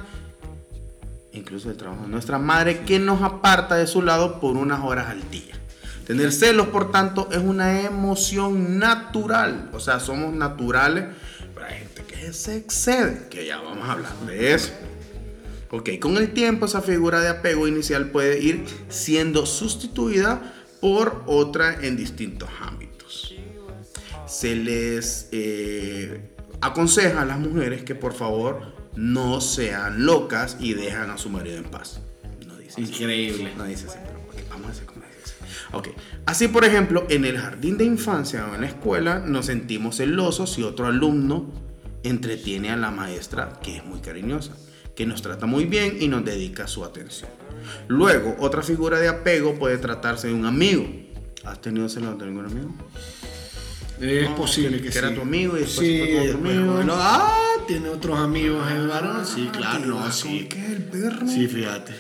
Incluso 1.33 1.69
del 1.69 1.77
trabajo 1.77 2.03
de 2.03 2.09
nuestra 2.09 2.37
madre 2.37 2.81
que 2.81 2.99
nos 2.99 3.21
aparta 3.21 3.75
de 3.75 3.87
su 3.87 4.01
lado 4.01 4.39
por 4.39 4.55
unas 4.55 4.83
horas 4.83 5.09
al 5.09 5.29
día. 5.29 5.55
Tener 6.05 6.31
celos, 6.31 6.67
por 6.67 6.91
tanto, 6.91 7.29
es 7.31 7.39
una 7.39 7.81
emoción 7.81 8.77
natural. 8.77 9.69
O 9.73 9.79
sea, 9.79 9.99
somos 9.99 10.33
naturales. 10.33 11.05
Hay 11.65 11.79
gente 11.79 12.03
que 12.03 12.33
se 12.33 12.57
excede, 12.57 13.27
que 13.29 13.45
ya 13.45 13.59
vamos 13.59 13.87
a 13.87 13.93
hablar 13.93 14.13
de 14.27 14.53
eso. 14.53 14.71
Ok, 15.71 15.91
con 15.99 16.17
el 16.17 16.33
tiempo 16.33 16.65
esa 16.65 16.81
figura 16.81 17.19
de 17.21 17.29
apego 17.29 17.67
inicial 17.67 18.11
puede 18.11 18.39
ir 18.39 18.65
siendo 18.89 19.45
sustituida 19.45 20.53
por 20.81 21.23
otra 21.25 21.73
en 21.81 21.95
distintos 21.95 22.49
ámbitos. 22.61 23.33
Se 24.27 24.55
les 24.55 25.29
eh, 25.31 26.35
aconseja 26.61 27.21
a 27.21 27.25
las 27.25 27.39
mujeres 27.39 27.83
que 27.83 27.95
por 27.95 28.13
favor 28.13 28.82
no 28.95 29.41
sean 29.41 30.05
locas 30.05 30.57
y 30.59 30.73
dejan 30.73 31.09
a 31.09 31.17
su 31.17 31.29
marido 31.29 31.57
en 31.57 31.65
paz. 31.65 32.01
No 32.47 32.57
dice 32.57 32.81
así. 32.81 32.91
Increíble. 32.91 33.53
No 33.57 33.65
dice 33.65 33.88
así, 33.88 33.97
pero 34.05 34.19
vamos 34.50 34.67
a 34.67 34.71
hacer 34.71 34.85
como 34.85 35.01
dice. 35.01 35.35
Ok, 35.71 35.89
así 36.25 36.47
por 36.47 36.65
ejemplo, 36.65 37.05
en 37.09 37.25
el 37.25 37.38
jardín 37.38 37.77
de 37.77 37.85
infancia 37.85 38.47
o 38.47 38.55
en 38.55 38.62
la 38.62 38.67
escuela 38.67 39.19
nos 39.19 39.47
sentimos 39.47 39.97
celosos 39.97 40.53
si 40.53 40.63
otro 40.63 40.88
alumno 40.88 41.51
entretiene 42.03 42.69
a 42.69 42.77
la 42.77 42.91
maestra, 42.91 43.59
que 43.62 43.77
es 43.77 43.85
muy 43.85 44.00
cariñosa, 44.00 44.53
que 44.95 45.05
nos 45.05 45.21
trata 45.21 45.45
muy 45.45 45.65
bien 45.65 45.97
y 46.00 46.07
nos 46.07 46.23
dedica 46.23 46.67
su 46.67 46.83
atención. 46.83 47.31
Luego, 47.88 48.35
otra 48.39 48.62
figura 48.62 49.00
de 49.00 49.07
apego 49.07 49.55
puede 49.55 49.77
tratarse 49.77 50.27
de 50.27 50.33
un 50.33 50.45
amigo. 50.45 50.85
¿Has 51.43 51.62
tenido 51.62 51.89
celos 51.89 52.17
de 52.17 52.25
algún 52.25 52.45
amigo? 52.45 52.75
Es 54.00 54.29
posible 54.29 54.77
que, 54.77 54.83
que 54.83 54.91
sí. 54.91 54.97
era 54.97 55.13
tu 55.13 55.21
amigo 55.21 55.57
y 55.57 55.62
después 55.62 55.88
sí, 55.88 56.00
fue 56.00 56.07
tu 56.07 56.23
otro 56.23 56.50
amigo. 56.50 56.73
bueno, 56.73 56.93
ah, 56.95 57.52
tiene 57.67 57.89
otros 57.89 58.20
amigos 58.20 58.70
el 58.72 58.88
varón. 58.88 59.25
Sí, 59.25 59.50
claro, 59.51 59.86
no, 59.86 60.12
sí. 60.12 60.48
¿Qué 60.50 60.65
el 60.65 60.84
perro? 60.84 61.27
Sí, 61.27 61.48
fíjate. 61.48 61.93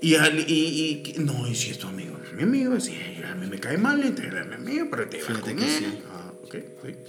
Y, 0.00 0.14
al- 0.16 0.38
y, 0.48 1.02
y- 1.16 1.18
no, 1.20 1.46
y 1.48 1.54
si 1.54 1.70
es 1.70 1.78
tu 1.78 1.86
amigo, 1.88 2.18
es 2.24 2.32
mi 2.34 2.42
amigo, 2.42 2.78
si 2.80 2.94
a 3.28 3.34
mí 3.34 3.46
me 3.46 3.58
cae 3.58 3.78
mal, 3.78 4.02
entonces 4.02 4.32
es 4.34 4.46
mi 4.46 4.54
amigo, 4.54 4.86
pero 4.90 5.08
te 5.08 5.18
Fíjate 5.18 5.40
con 5.40 5.56
que 5.56 5.64
él. 5.64 5.70
sí. 5.70 5.98
Ah, 6.10 6.32
ok, 6.44 6.54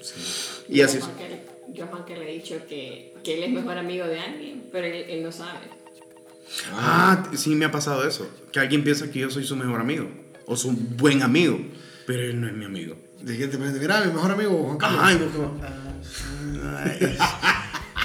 sí. 0.01 0.13
Y 0.70 0.82
así 0.82 1.00
Yo 1.00 1.03
a 1.03 1.08
Juan 1.08 1.17
que 1.17 1.29
le- 1.29 1.74
Yo 1.74 1.84
a 1.84 1.88
Juan 1.88 2.06
que 2.06 2.15
le 2.17 2.29
he 2.29 2.34
dicho 2.34 2.56
que, 2.67 3.13
que 3.24 3.34
él 3.38 3.44
es 3.44 3.50
mejor 3.51 3.77
amigo 3.77 4.06
de 4.08 4.20
alguien, 4.20 4.63
pero 4.72 4.88
él, 4.88 5.06
él 5.10 5.22
no 5.24 5.32
sabe. 5.34 5.60
Ah, 6.74 7.29
sí 7.36 7.56
me 7.56 7.65
ha 7.65 7.72
pasado 7.72 8.08
eso. 8.08 8.29
Que 8.53 8.60
alguien 8.62 8.84
piensa 8.84 9.12
que 9.12 9.20
yo 9.20 9.29
soy 9.29 9.44
su 9.46 9.56
mejor 9.58 9.82
amigo. 9.82 10.10
O 10.46 10.56
su 10.56 10.72
buen 10.72 11.22
amigo. 11.24 11.60
Pero 12.06 12.24
él 12.24 12.39
no 12.39 12.48
es 12.48 12.53
mi 12.53 12.63
amigo. 12.63 12.96
¿De 13.22 13.38
qué 13.38 13.48
te 13.48 13.58
parece? 13.58 13.79
Mira, 13.79 14.00
mi 14.06 14.13
mejor 14.13 14.32
amigo 14.32 14.63
Juan 14.63 14.77
Carlos. 14.77 15.01
Ay, 15.03 15.17
vos 15.17 15.32
como, 15.36 15.62
ah, 15.62 16.86
ay. 16.86 17.17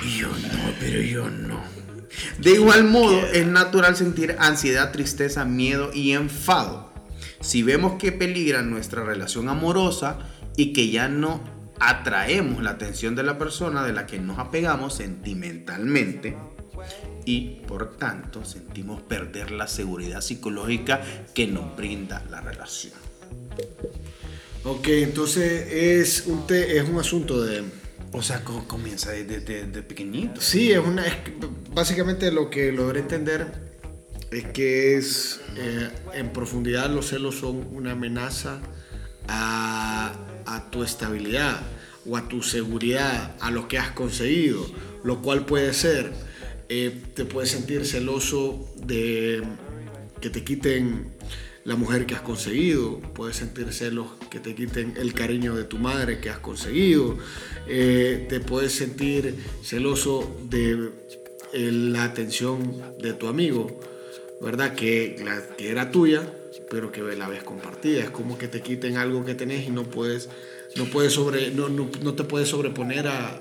Y 0.04 0.18
yo 0.18 0.28
no, 0.28 0.72
pero 0.80 1.00
yo 1.00 1.28
no. 1.30 1.60
De 2.38 2.52
igual 2.52 2.84
modo, 2.84 3.18
es 3.26 3.46
natural 3.46 3.96
sentir 3.96 4.36
ansiedad, 4.38 4.92
tristeza, 4.92 5.44
miedo 5.44 5.90
y 5.92 6.12
enfado. 6.12 6.92
Si 7.40 7.62
vemos 7.62 7.98
que 7.98 8.12
peligra 8.12 8.62
nuestra 8.62 9.02
relación 9.04 9.48
amorosa 9.48 10.18
y 10.56 10.72
que 10.72 10.90
ya 10.90 11.08
no 11.08 11.40
atraemos 11.80 12.62
la 12.62 12.70
atención 12.70 13.14
de 13.16 13.22
la 13.24 13.38
persona 13.38 13.82
de 13.84 13.92
la 13.92 14.06
que 14.06 14.18
nos 14.18 14.38
apegamos 14.38 14.94
sentimentalmente 14.94 16.36
y 17.24 17.60
por 17.66 17.96
tanto 17.96 18.44
sentimos 18.44 19.00
perder 19.02 19.50
la 19.50 19.66
seguridad 19.66 20.20
psicológica 20.20 21.00
que 21.34 21.46
nos 21.46 21.76
brinda 21.76 22.24
la 22.30 22.40
relación. 22.40 22.94
Ok, 24.64 24.88
entonces 24.88 25.72
es 25.72 26.24
un, 26.26 26.46
te- 26.46 26.78
es 26.78 26.88
un 26.88 26.98
asunto 27.00 27.42
de... 27.42 27.64
O 28.12 28.22
sea, 28.22 28.44
co- 28.44 28.66
comienza 28.68 29.12
desde 29.12 29.66
de, 29.66 29.82
pequeñito. 29.82 30.40
Sí, 30.40 30.72
es 30.72 30.78
una... 30.78 31.06
es 31.06 31.14
básicamente 31.74 32.30
lo 32.30 32.50
que 32.50 32.70
logré 32.72 33.00
entender 33.00 33.72
es 34.30 34.44
que 34.46 34.96
es... 34.96 35.40
eh, 35.56 35.90
en 36.14 36.32
profundidad 36.32 36.90
los 36.90 37.08
celos 37.08 37.36
son 37.36 37.66
una 37.72 37.92
amenaza 37.92 38.60
a, 39.28 40.14
a 40.46 40.70
tu 40.70 40.82
estabilidad 40.82 41.60
o 42.06 42.16
a 42.16 42.28
tu 42.28 42.42
seguridad, 42.42 43.36
a 43.40 43.50
lo 43.50 43.68
que 43.68 43.78
has 43.78 43.92
conseguido, 43.92 44.66
lo 45.04 45.22
cual 45.22 45.46
puede 45.46 45.72
ser, 45.72 46.12
eh, 46.68 47.02
te 47.14 47.24
puedes 47.24 47.50
sentir 47.50 47.86
celoso 47.86 48.68
de 48.84 49.42
que 50.20 50.28
te 50.28 50.42
quiten 50.42 51.12
la 51.64 51.76
mujer 51.76 52.06
que 52.06 52.14
has 52.16 52.20
conseguido, 52.22 53.00
puedes 53.14 53.36
sentir 53.36 53.72
celos 53.72 54.08
que 54.32 54.40
te 54.40 54.54
quiten 54.54 54.94
el 54.96 55.12
cariño 55.12 55.54
de 55.54 55.64
tu 55.64 55.76
madre 55.76 56.18
que 56.18 56.30
has 56.30 56.38
conseguido, 56.38 57.18
eh, 57.68 58.24
te 58.30 58.40
puedes 58.40 58.72
sentir 58.72 59.34
celoso 59.62 60.40
de 60.44 60.88
eh, 61.52 61.70
la 61.70 62.04
atención 62.04 62.82
de 62.98 63.12
tu 63.12 63.28
amigo, 63.28 63.78
¿verdad? 64.40 64.74
Que, 64.74 65.20
la, 65.22 65.54
que 65.54 65.70
era 65.70 65.90
tuya, 65.90 66.22
pero 66.70 66.90
que 66.90 67.02
la 67.02 67.28
ves 67.28 67.42
compartida. 67.42 68.00
Es 68.00 68.08
como 68.08 68.38
que 68.38 68.48
te 68.48 68.62
quiten 68.62 68.96
algo 68.96 69.22
que 69.22 69.34
tenés 69.34 69.68
y 69.68 69.70
no 69.70 69.82
puedes, 69.82 70.30
no 70.76 70.86
puedes 70.86 71.12
sobre, 71.12 71.50
no, 71.50 71.68
no, 71.68 71.90
no 72.02 72.14
te 72.14 72.24
puedes 72.24 72.48
sobreponer 72.48 73.08
a, 73.08 73.38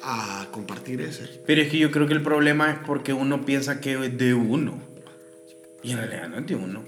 a, 0.00 0.42
a 0.42 0.48
compartir 0.52 1.00
ese. 1.00 1.42
Pero 1.44 1.60
es 1.60 1.68
que 1.68 1.78
yo 1.78 1.90
creo 1.90 2.06
que 2.06 2.14
el 2.14 2.22
problema 2.22 2.70
es 2.70 2.78
porque 2.86 3.12
uno 3.12 3.44
piensa 3.44 3.80
que 3.80 3.94
es 3.94 4.16
de 4.16 4.32
uno. 4.32 4.80
Y 5.82 5.90
en 5.90 5.96
realidad 5.96 6.28
no 6.28 6.38
es 6.38 6.46
de 6.46 6.54
uno. 6.54 6.84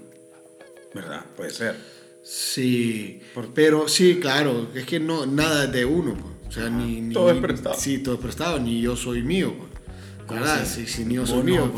¿Verdad? 0.93 1.25
Puede 1.35 1.49
ser. 1.49 2.02
Sí, 2.23 3.19
pero 3.53 3.87
sí, 3.87 4.17
claro, 4.21 4.67
es 4.73 4.85
que 4.85 4.99
no, 4.99 5.25
nada 5.25 5.65
es 5.65 5.71
de 5.73 5.85
uno, 5.85 6.13
pues. 6.15 6.33
o 6.47 6.51
sea, 6.51 6.69
ni, 6.69 7.01
ni- 7.01 7.13
Todo 7.13 7.29
es 7.31 7.37
prestado. 7.39 7.75
Sí, 7.77 7.97
todo 7.99 8.15
es 8.15 8.21
prestado, 8.21 8.59
ni 8.59 8.81
yo 8.81 8.95
soy 8.95 9.21
mío, 9.23 9.53
pues. 9.57 10.39
¿verdad? 10.39 10.65
Si, 10.65 10.87
si 10.87 11.03
ni 11.03 11.15
yo 11.15 11.27
soy 11.27 11.43
mío. 11.43 11.69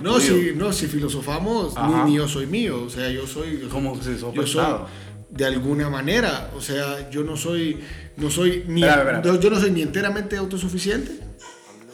no- 0.00 0.20
si, 0.20 0.52
no, 0.54 0.72
si 0.72 0.86
filosofamos, 0.86 1.74
ni, 2.04 2.10
ni 2.12 2.16
yo 2.18 2.28
soy 2.28 2.46
mío, 2.46 2.84
o 2.84 2.88
sea, 2.90 3.10
yo 3.10 3.26
soy... 3.26 3.54
yo 3.54 3.58
soy- 3.62 3.68
¿Cómo 3.68 3.96
yo 4.00 4.16
soy 4.18 4.32
prestado? 4.32 4.86
de 5.30 5.44
alguna 5.44 5.88
manera, 5.88 6.50
o 6.56 6.60
sea, 6.60 7.08
yo 7.10 7.22
no 7.22 7.36
soy, 7.36 7.78
no 8.16 8.30
soy 8.30 8.64
ni, 8.66 8.82
Espera, 8.82 9.02
espera. 9.02 9.22
Yo, 9.22 9.38
yo 9.40 9.50
no 9.50 9.60
soy 9.60 9.70
ni 9.70 9.82
enteramente 9.82 10.36
autosuficiente, 10.36 11.12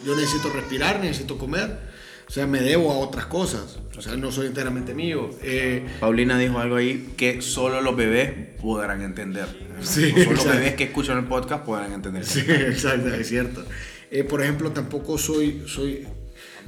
yo 0.07 0.17
necesito 0.17 0.49
respirar, 0.51 1.01
necesito 1.01 1.37
comer, 1.37 1.79
o 2.29 2.31
sea, 2.31 2.47
me 2.47 2.61
debo 2.61 2.93
a 2.93 2.99
otras 2.99 3.27
cosas, 3.27 3.79
o 3.97 4.03
sea, 4.03 4.17
no 4.17 4.33
soy 4.33 4.49
enteramente 4.49 4.95
mío. 4.95 5.31
Eh, 5.43 5.87
Paulina 6.01 6.37
dijo 6.39 6.59
algo 6.59 6.77
ahí 6.77 7.13
que 7.17 7.41
solo 7.41 7.81
los 7.81 7.97
bebés 7.97 8.33
podrán 8.61 9.03
entender. 9.03 9.47
Sí, 9.81 10.11
solo 10.11 10.33
los 10.33 10.45
bebés 10.45 10.75
que 10.75 10.85
escuchan 10.85 11.19
el 11.19 11.25
podcast 11.25 11.65
podrán 11.65 11.93
entender. 11.93 12.25
Sí, 12.25 12.41
exacto, 12.49 13.15
es 13.15 13.29
cierto. 13.29 13.65
Eh, 14.11 14.25
por 14.25 14.43
ejemplo, 14.43 14.73
tampoco 14.73 15.19
soy, 15.19 15.63
soy, 15.67 16.05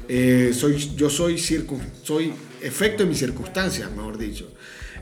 eh, 0.08 0.52
soy, 0.54 0.94
yo 0.96 1.10
soy, 1.10 1.38
circun, 1.38 1.80
soy 2.02 2.32
efecto 2.62 3.02
de 3.02 3.08
mis 3.08 3.18
circunstancias, 3.18 3.90
mejor 3.90 4.16
dicho. 4.16 4.50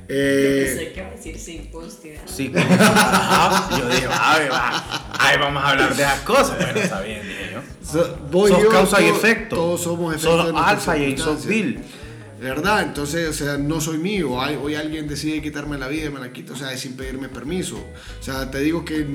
Yo 0.09 0.15
Eh, 0.15 0.65
pensé 0.77 0.93
que 0.93 1.01
iba 1.01 1.09
a 1.09 1.11
decir 1.13 1.39
circuncidad. 1.39 2.23
Sí, 2.27 2.49
como- 2.49 2.65
Ajá. 2.65 3.79
yo 3.79 3.89
dije, 3.89 4.07
a 4.11 4.39
ver, 4.39 4.53
va. 4.53 5.13
Ay, 5.19 5.39
vamos 5.39 5.63
a 5.65 5.71
hablar 5.71 5.97
de 5.97 6.03
esas 6.03 6.21
cosas. 6.21 6.57
Bueno, 6.59 6.81
está 6.81 7.01
bien, 7.03 7.23
dije 7.23 7.51
yo. 7.55 7.61
so- 7.85 8.17
voy 8.31 8.51
Sos 8.53 8.63
yo, 8.63 8.69
causa 8.69 9.01
y 9.03 9.09
efecto. 9.09 9.57
Todos 9.57 9.83
somos 9.83 10.15
efecto 10.15 10.37
Sos 10.37 10.47
de 10.47 10.53
nuestras 10.53 10.89
alfa 10.89 10.99
y 10.99 11.19
sos 11.19 11.47
vil. 11.47 11.81
¿Verdad? 12.41 12.83
Entonces, 12.83 13.29
o 13.31 13.33
sea, 13.33 13.57
no 13.57 13.81
soy 13.81 13.97
mío. 13.99 14.41
Hay- 14.41 14.57
Hoy 14.63 14.75
alguien 14.75 15.09
decide 15.09 15.41
quitarme 15.43 15.79
la 15.79 15.89
vida 15.89 16.07
y 16.07 16.11
me 16.11 16.21
la 16.21 16.31
quita, 16.33 16.53
o 16.53 16.57
sea, 16.57 16.77
sin 16.77 16.95
pedirme 16.97 17.29
permiso. 17.31 17.77
O 17.77 18.23
sea, 18.23 18.51
te 18.51 18.61
digo 18.61 18.85
que 18.85 19.07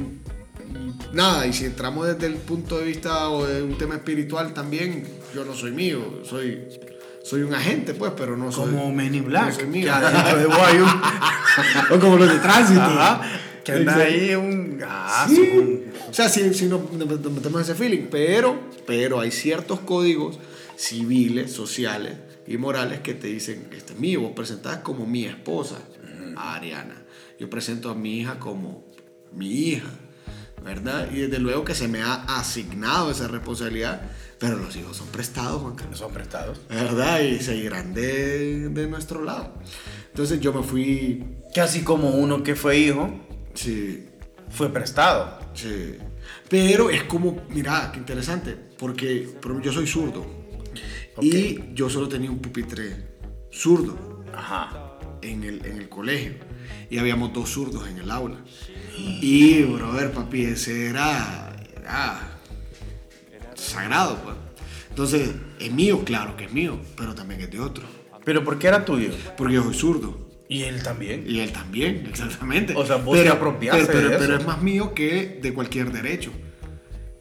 nada, 1.13 1.45
y 1.45 1.53
si 1.53 1.65
entramos 1.65 2.07
desde 2.07 2.25
el 2.27 2.35
punto 2.35 2.79
de 2.79 2.85
vista 2.85 3.29
o 3.29 3.45
de 3.45 3.61
un 3.61 3.77
tema 3.77 3.95
espiritual 3.95 4.53
también, 4.53 5.07
yo 5.35 5.45
no 5.45 5.53
soy 5.53 5.71
mío, 5.71 6.21
soy, 6.23 6.63
soy 7.23 7.41
un 7.43 7.53
agente, 7.53 7.93
pues, 7.93 8.13
pero 8.17 8.35
no 8.37 8.51
soy. 8.51 8.71
Como 8.71 8.91
Men 8.91 9.15
in 9.15 9.25
Black. 9.25 9.47
no 9.47 9.51
soy 9.53 9.67
mío. 9.67 9.91
de 9.93 10.85
o 11.95 11.99
como 11.99 12.17
los 12.17 12.31
de 12.31 12.39
tránsito. 12.39 12.81
Ajá, 12.81 13.21
que 13.63 13.71
anda 13.73 13.95
ahí 13.95 14.33
un. 14.35 14.79
Sí. 15.27 15.35
son- 15.35 15.81
O 16.09 16.13
sea, 16.13 16.29
si, 16.29 16.53
si 16.53 16.65
no 16.65 16.81
nos 16.93 17.07
metemos 17.31 17.61
ese 17.61 17.75
feeling, 17.75 18.07
pero, 18.11 18.59
pero 18.85 19.19
hay 19.19 19.31
ciertos 19.31 19.79
códigos 19.81 20.39
civiles, 20.75 21.51
sociales 21.53 22.15
y 22.47 22.57
morales 22.57 22.99
que 23.01 23.13
te 23.13 23.27
dicen, 23.27 23.67
este 23.75 23.93
es 23.93 23.99
mío, 23.99 24.21
vos 24.21 24.31
presentás 24.35 24.77
como 24.77 25.05
mi 25.05 25.25
esposa, 25.25 25.77
a 26.35 26.55
Ariana. 26.55 26.95
Yo 27.39 27.49
presento 27.49 27.89
a 27.89 27.95
mi 27.95 28.19
hija 28.19 28.39
como 28.39 28.83
mi 29.33 29.49
hija, 29.69 29.87
¿verdad? 30.63 31.09
Y 31.11 31.19
desde 31.21 31.39
luego 31.39 31.63
que 31.63 31.75
se 31.75 31.87
me 31.87 32.01
ha 32.01 32.13
asignado 32.37 33.11
esa 33.11 33.27
responsabilidad, 33.27 34.01
pero 34.41 34.57
los 34.57 34.75
hijos 34.75 34.97
son 34.97 35.07
prestados, 35.09 35.61
Juan 35.61 35.75
Carlos. 35.75 35.99
son 35.99 36.11
prestados. 36.11 36.59
¿Verdad? 36.67 37.19
Y 37.21 37.39
seguirán 37.39 37.93
de, 37.93 38.69
de 38.69 38.87
nuestro 38.87 39.23
lado. 39.23 39.53
Entonces 40.07 40.41
yo 40.41 40.51
me 40.51 40.63
fui, 40.63 41.23
así 41.61 41.83
como 41.83 42.09
uno 42.09 42.41
que 42.41 42.55
fue 42.55 42.79
hijo, 42.79 43.13
sí, 43.53 44.07
fue 44.49 44.73
prestado. 44.73 45.39
Sí. 45.53 45.95
Pero 46.49 46.89
es 46.89 47.03
como, 47.03 47.43
mira, 47.49 47.91
qué 47.93 47.99
interesante, 47.99 48.57
porque 48.79 49.29
yo 49.61 49.71
soy 49.71 49.85
zurdo 49.85 50.25
y 51.21 51.73
yo 51.75 51.87
solo 51.87 52.09
tenía 52.09 52.31
un 52.31 52.39
pupitre 52.39 53.11
zurdo 53.51 54.23
Ajá. 54.33 54.97
en 55.21 55.43
el, 55.43 55.63
en 55.67 55.77
el 55.77 55.87
colegio 55.87 56.33
y 56.89 56.97
habíamos 56.97 57.31
dos 57.31 57.49
zurdos 57.51 57.87
en 57.87 57.99
el 57.99 58.09
aula. 58.09 58.43
Y, 58.97 59.61
brother, 59.63 60.11
papi, 60.11 60.45
ese 60.45 60.87
era, 60.87 61.55
era 61.79 62.30
sagrado, 63.61 64.17
pues. 64.23 64.35
Entonces, 64.89 65.29
es 65.59 65.71
mío, 65.71 66.03
claro 66.03 66.35
que 66.35 66.45
es 66.45 66.51
mío, 66.53 66.79
pero 66.97 67.15
también 67.15 67.41
es 67.41 67.49
de 67.51 67.59
otro. 67.59 67.83
Pero 68.25 68.43
¿por 68.43 68.59
qué 68.59 68.67
era 68.67 68.83
tuyo? 68.85 69.09
Porque 69.37 69.53
yo 69.55 69.63
soy 69.63 69.73
zurdo. 69.73 70.29
Y 70.49 70.63
él 70.63 70.83
también. 70.83 71.23
Y 71.25 71.39
él 71.39 71.51
también, 71.53 72.05
exactamente. 72.09 72.73
O 72.75 72.85
sea, 72.85 72.97
vos 72.97 73.17
te 73.17 73.29
apropiaste 73.29 73.85
pero, 73.85 73.93
pero- 73.97 74.09
de 74.09 74.15
eso. 74.15 74.25
pero 74.25 74.37
es 74.39 74.45
más 74.45 74.61
mío 74.61 74.93
que 74.93 75.39
de 75.41 75.53
cualquier 75.53 75.91
derecho. 75.91 76.31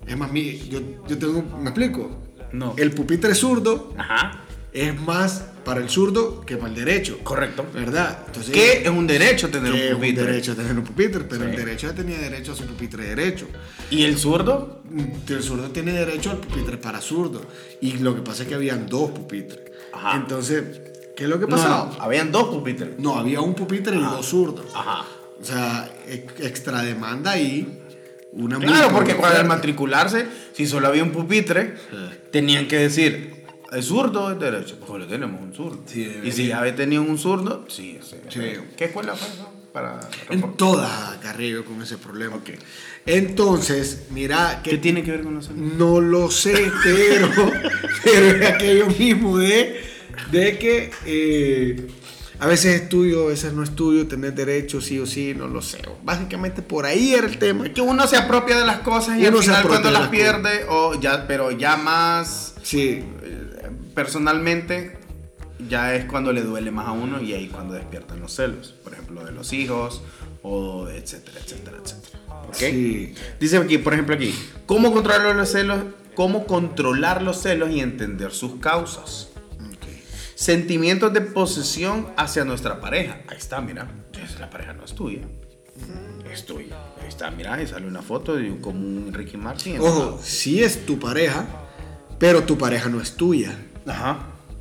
Es 0.07 0.17
más 0.17 0.33
mío. 0.33 0.53
Yo, 0.69 0.81
yo 1.07 1.19
tengo. 1.19 1.43
¿Me 1.59 1.71
explico? 1.71 2.23
No. 2.53 2.75
El 2.77 2.91
pupitre 2.91 3.35
zurdo 3.37 3.95
Ajá. 3.97 4.41
es 4.73 5.01
más 5.01 5.50
para 5.65 5.81
el 5.81 5.89
zurdo 5.89 6.41
que 6.41 6.57
para 6.57 6.69
el 6.71 6.75
derecho. 6.75 7.19
Correcto. 7.23 7.67
¿Verdad? 7.75 8.25
Entonces, 8.27 8.53
Que 8.53 8.83
es 8.83 8.89
un 8.89 9.07
derecho 9.07 9.49
tener 9.51 9.73
que 9.73 9.87
es 9.89 9.93
un 9.95 10.01
pupitre. 10.01 10.25
derecho 10.25 10.57
tener 10.57 10.73
un 10.77 10.85
pupitre, 10.85 11.21
pero 11.29 11.45
Sí. 11.45 11.51
el 11.51 11.57
derecho 11.57 11.87
ya 11.89 11.95
tenía 11.95 12.19
derecho 12.19 12.53
a 12.53 12.57
su 12.57 12.65
pupitre 12.67 13.05
derecho. 13.05 13.47
¿Y 13.91 14.05
el 14.05 14.17
zurdo? 14.19 14.81
El 15.29 15.43
zurdo 15.43 15.69
tiene 15.71 15.93
derecho 15.93 16.31
al 16.31 16.39
pupitre 16.39 16.77
para 16.79 17.01
zurdo. 17.01 17.43
Y 17.81 17.93
lo 17.99 18.15
que 18.15 18.23
pasa 18.23 18.43
es 18.43 18.49
que 18.49 18.55
habían 18.55 18.87
dos 18.89 19.11
pupitres. 19.11 19.61
Ajá. 19.93 20.17
Entonces, 20.17 20.65
¿qué 21.17 21.25
es 21.25 21.31
lo 21.31 21.39
que 21.39 21.47
pasaba? 21.47 21.93
no, 21.97 22.03
habían 22.03 22.33
dos 22.33 22.45
pupitres. 22.49 22.99
No, 22.99 23.17
había 23.19 23.41
un 23.41 23.55
pupitre 23.55 23.97
y 23.97 24.01
dos 24.01 24.27
zurdos. 24.27 24.67
Ajá. 24.75 25.05
O 25.41 25.45
sea, 25.45 25.91
ex- 26.09 26.41
extra 26.41 26.83
demanda 26.83 27.39
y 27.39 27.79
una 28.33 28.59
Claro, 28.59 28.91
porque 28.93 29.17
cuando 29.17 29.39
al 29.41 29.47
matricularse, 29.47 30.27
si 30.53 30.67
solo 30.67 30.87
había 30.89 31.03
un 31.03 31.11
pupitre, 31.13 31.75
Sí. 31.91 31.97
tenían 32.31 32.69
que 32.69 32.77
decir, 32.79 33.40
¿es 33.73 33.87
zurdo 33.87 34.25
o 34.25 34.31
es 34.31 34.39
derecho? 34.39 34.79
Pues 34.87 35.03
le 35.03 35.09
tenemos 35.09 35.41
un 35.41 35.55
zurdo. 35.55 35.81
Sí, 35.87 36.21
y 36.23 36.33
si 36.33 36.49
ya 36.49 36.75
tenían 36.75 37.09
un 37.09 37.19
zurdo, 37.19 37.65
sí, 37.69 37.99
sí. 38.03 38.17
Sí. 38.29 38.41
¿Qué 38.77 38.87
escuela 38.87 39.15
fue 39.15 39.29
eso? 39.29 39.53
Para 39.73 40.01
En 40.29 40.55
toda 40.55 41.19
Carrillo 41.23 41.65
con 41.65 41.81
ese 41.81 41.97
problema. 41.97 42.37
Ok. 42.37 42.51
Entonces, 43.07 44.07
mira, 44.11 44.61
¿Qué 44.65 44.79
tiene 44.79 45.03
que 45.03 45.13
ver 45.13 45.23
con 45.23 45.35
los 45.35 45.51
no 45.51 46.01
lo 46.01 46.31
sé, 46.31 46.71
pero, 46.83 47.31
pero 48.05 48.27
es 48.27 48.51
aquello 48.51 48.87
mismo 48.87 49.39
de, 49.39 49.81
de 50.33 50.59
que 50.59 50.91
eh, 51.07 51.87
a 52.41 52.47
veces 52.49 52.83
estudio, 52.83 53.25
a 53.25 53.29
veces 53.29 53.53
no 53.53 53.63
estudio, 53.63 54.09
tener 54.09 54.35
derecho 54.35 54.81
sí 54.81 54.99
o 54.99 55.07
sí, 55.07 55.35
no 55.37 55.47
lo 55.47 55.63
sé. 55.63 55.79
Básicamente 56.03 56.63
por 56.63 56.85
ahí 56.85 57.15
era 57.15 57.29
el 57.29 57.39
tema. 57.39 57.69
Que 57.73 57.81
uno 57.81 58.09
se 58.09 58.17
apropia 58.17 58.59
de 58.59 58.67
las 58.67 58.81
cosas 58.81 59.19
y 59.19 59.27
Uno 59.27 59.39
al 59.39 59.45
final 59.45 59.69
cuando 59.69 59.91
las 59.93 60.03
las 60.03 60.11
pierde, 60.11 60.67
o 60.69 60.99
ya, 60.99 61.29
pero 61.29 61.53
ya 61.53 61.77
más 61.77 62.51
Sí, 62.63 63.03
personalmente, 63.95 64.99
ya 65.69 65.95
es 65.95 66.05
cuando 66.07 66.33
le 66.33 66.43
duele 66.43 66.71
más 66.71 66.87
a 66.89 66.93
uno 66.93 67.21
y 67.21 67.33
ahí 67.35 67.49
cuando 67.49 67.75
despiertan 67.75 68.21
los 68.21 68.33
celos. 68.35 68.75
Por 68.83 68.93
ejemplo, 68.93 69.25
de 69.25 69.33
los 69.33 69.53
hijos, 69.53 70.03
o 70.43 70.89
etcétera, 70.89 71.39
etcétera, 71.45 71.77
etcétera. 71.85 72.19
¿Ok? 72.49 72.55
Sí. 72.57 73.15
Dice 73.39 73.59
aquí, 73.59 73.79
por 73.79 73.93
ejemplo 73.93 74.15
aquí, 74.15 74.35
¿cómo 74.67 74.93
controlar 74.93 75.37
los 75.37 75.51
celos? 75.51 75.81
¿Cómo 76.15 76.47
controlar 76.47 77.23
los 77.23 77.41
celos 77.43 77.71
y 77.71 77.81
entender 77.81 78.33
sus 78.33 78.57
causas? 78.57 79.29
ok. 79.59 79.87
Sentimientos 80.35 81.13
de 81.13 81.21
posesión 81.21 82.09
hacia 82.17 82.45
nuestra 82.45 82.81
pareja. 82.81 83.19
Ahí 83.29 83.37
está, 83.39 83.61
mira. 83.61 83.87
La 84.39 84.49
pareja 84.51 84.73
no 84.73 84.85
es 84.85 84.95
tuya. 84.95 85.21
Es 86.33 86.47
tuya. 86.47 86.77
Ahí 87.03 87.09
está, 87.09 87.31
mira, 87.31 87.55
ahí 87.55 87.67
sale 87.67 87.87
una 87.87 88.03
foto 88.03 88.37
de 88.37 88.51
un- 88.51 88.59
como 88.61 88.79
un 88.81 89.13
Ricky 89.13 89.37
Martin. 89.37 89.81
Ojo, 89.81 90.19
sí 90.23 90.63
es 90.63 90.87
tu 90.87 90.99
pareja, 90.99 91.47
pero 92.19 92.43
tu 92.45 92.57
pareja 92.57 92.89
no 92.89 93.01
es 93.01 93.17
tuya, 93.17 93.53
Ajá. 93.87 94.19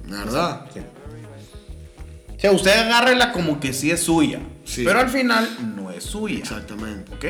¿verdad? 0.08 0.66
Sí. 0.74 0.80
O 2.38 2.40
sea, 2.42 2.52
usted 2.54 2.72
agárrela 2.72 3.32
como 3.32 3.60
que 3.60 3.74
sí 3.74 3.92
es 3.92 4.02
suya. 4.02 4.40
Sí. 4.66 4.84
Pero 4.86 5.00
al 5.00 5.10
final 5.10 5.48
no 5.76 5.92
es 5.92 6.04
suya. 6.06 6.40
Exactamente. 6.40 7.12
¿Ok? 7.14 7.26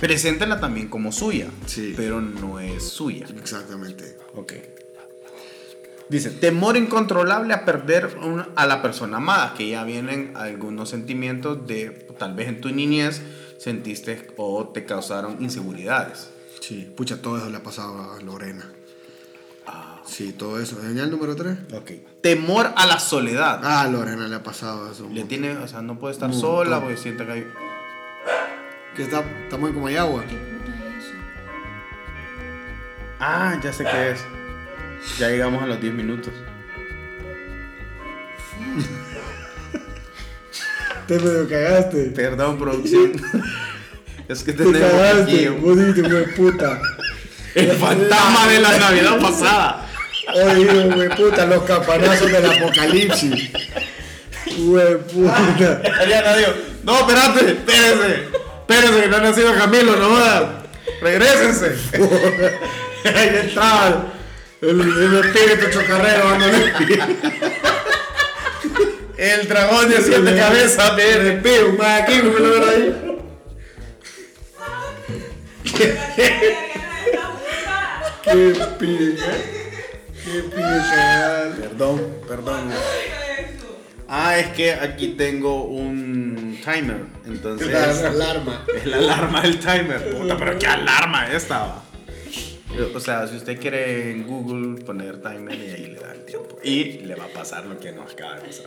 Preséntela 0.00 0.60
también 0.60 0.88
como 0.88 1.10
suya. 1.10 1.48
Sí. 1.66 1.94
Pero 1.96 2.20
no 2.20 2.60
es 2.60 2.84
suya. 2.88 3.26
Exactamente. 3.38 4.16
Ok. 4.36 4.52
Dice, 6.08 6.30
temor 6.30 6.76
incontrolable 6.76 7.52
a 7.52 7.64
perder 7.64 8.16
una- 8.22 8.48
a 8.56 8.66
la 8.66 8.80
persona 8.80 9.16
amada, 9.18 9.52
que 9.58 9.68
ya 9.68 9.84
vienen 9.84 10.32
algunos 10.36 10.88
sentimientos 10.88 11.66
de, 11.66 11.90
tal 12.18 12.34
vez 12.34 12.48
en 12.48 12.60
tu 12.60 12.70
niñez, 12.70 13.20
sentiste 13.58 14.28
o 14.36 14.68
te 14.68 14.84
causaron 14.86 15.42
inseguridades. 15.42 16.30
Sí, 16.60 16.90
pucha, 16.96 17.20
todo 17.20 17.36
eso 17.38 17.50
le 17.50 17.56
ha 17.58 17.62
pasado 17.62 18.12
a 18.14 18.22
Lorena. 18.22 18.72
Sí, 20.08 20.32
todo 20.32 20.58
eso. 20.58 20.80
¿Señal 20.80 21.10
número 21.10 21.36
3? 21.36 21.58
ok. 21.74 21.90
Temor 22.22 22.72
a 22.74 22.86
la 22.86 22.98
soledad. 22.98 23.60
Ah, 23.62 23.86
Lorena 23.86 24.26
le 24.26 24.36
ha 24.36 24.42
pasado 24.42 24.90
eso. 24.90 25.06
Le 25.12 25.24
tiene, 25.24 25.58
o 25.58 25.68
sea, 25.68 25.82
no 25.82 25.98
puede 25.98 26.14
estar 26.14 26.32
sola 26.32 26.80
porque 26.80 26.96
siente 26.96 27.26
que 27.26 27.32
hay... 27.32 27.46
Que 28.96 29.02
está, 29.02 29.22
estamos 29.44 29.68
en 29.68 29.74
Comayagua. 29.76 30.24
Ah, 33.20 33.58
ya 33.62 33.70
sé 33.72 33.84
qué 33.84 34.12
es. 34.12 34.20
Ya 35.18 35.28
llegamos 35.28 35.62
a 35.62 35.66
los 35.66 35.78
10 35.80 35.94
minutos. 35.94 36.32
Te 41.06 41.18
medio 41.18 41.48
cagaste. 41.48 42.12
Perdón, 42.14 42.58
producción. 42.58 43.12
es 44.28 44.42
que 44.42 44.52
Te 44.52 44.64
tenemos 44.64 44.84
aquí 44.84 45.44
cagaste. 45.44 45.50
Vos 45.50 45.78
dijiste, 45.78 46.18
puta. 46.36 46.80
el 47.54 47.70
fantasma 47.72 48.48
de 48.48 48.60
la 48.60 48.78
Navidad 48.78 49.20
pasada. 49.20 49.87
Oye, 50.34 50.64
güey, 50.64 51.08
puta, 51.10 51.46
los 51.46 51.62
campanazos 51.62 52.30
del 52.30 52.44
apocalipsis. 52.44 53.50
Güey, 54.58 54.98
puta. 54.98 55.82
Ariana 56.00 56.36
dijo, 56.36 56.52
no, 56.84 56.98
espérate, 57.00 57.50
espérense, 57.52 58.28
espérense, 58.60 59.00
que 59.00 59.08
no 59.08 59.16
ha 59.16 59.20
nacido 59.20 59.54
Camilo, 59.54 59.96
no 59.96 60.08
jodan, 60.08 60.62
regrésense. 61.00 61.76
Ahí 63.04 63.40
entraba 63.42 64.06
el, 64.60 64.80
el 64.80 65.24
espíritu 65.24 65.70
chocarrero 65.70 66.30
dándole. 66.30 66.72
El 69.16 69.48
dragón 69.48 69.88
de 69.90 70.00
siete 70.00 70.36
cabezas, 70.36 70.94
Me 70.96 71.62
un 71.64 71.76
más 71.76 72.02
aquí, 72.02 72.20
no 72.22 72.30
me 72.32 72.40
lo 72.40 72.50
ven 72.50 72.68
ahí. 72.68 72.94
Qué. 75.64 75.98
Qué. 80.30 81.60
Perdón, 81.60 82.00
perdón. 82.26 82.70
Ah, 84.08 84.38
es 84.38 84.48
que 84.48 84.72
aquí 84.72 85.08
tengo 85.18 85.64
un 85.64 86.58
timer, 86.64 87.02
entonces... 87.26 87.68
La 87.70 88.08
alarma. 88.08 88.64
Es 88.74 88.86
la 88.86 88.96
alarma 88.98 89.42
del 89.42 89.58
timer. 89.58 90.18
Puta, 90.18 90.36
pero 90.36 90.58
qué 90.58 90.66
alarma 90.66 91.30
esta 91.30 91.58
va. 91.58 91.84
O 92.94 93.00
sea, 93.00 93.26
si 93.26 93.36
usted 93.36 93.60
quiere 93.60 94.12
en 94.12 94.26
Google 94.26 94.82
poner 94.82 95.20
timer 95.20 95.54
y 95.54 95.70
ahí 95.70 95.86
le 95.88 96.00
da 96.00 96.12
el 96.12 96.24
tiempo. 96.24 96.58
Y 96.62 97.00
le 97.00 97.14
va 97.16 97.24
a 97.24 97.28
pasar 97.28 97.66
lo 97.66 97.78
que 97.78 97.92
nos 97.92 98.12
acaba 98.12 98.36
de 98.36 98.46
pasar. 98.46 98.66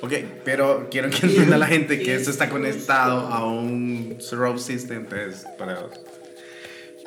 Ok, 0.00 0.12
pero 0.44 0.88
quiero 0.90 1.10
que 1.10 1.26
entienda 1.26 1.58
la 1.58 1.66
gente 1.66 2.00
que 2.00 2.14
esto 2.14 2.30
está 2.30 2.48
conectado 2.48 3.26
a 3.26 3.44
un 3.44 4.16
Strobe 4.20 4.58
System, 4.58 5.06
entonces, 5.10 5.46
para... 5.58 5.86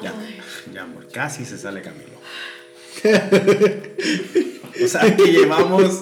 Ya, 0.01 0.13
ya, 0.73 0.83
amor, 0.83 1.07
casi 1.11 1.45
se 1.45 1.57
sale 1.57 1.81
Camilo. 1.81 2.19
O 4.81 4.87
sea, 4.87 5.15
que 5.15 5.25
llevamos, 5.25 5.99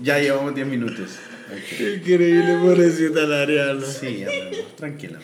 ya 0.00 0.18
llevamos 0.18 0.54
10 0.54 0.66
minutos. 0.66 1.10
Ok. 1.48 1.80
Increíble, 1.98 2.58
pobrecita 2.60 3.20
la 3.20 3.42
Ariana. 3.42 3.86
Sí, 3.86 4.24
amor, 4.24 4.64
tranquila. 4.76 5.20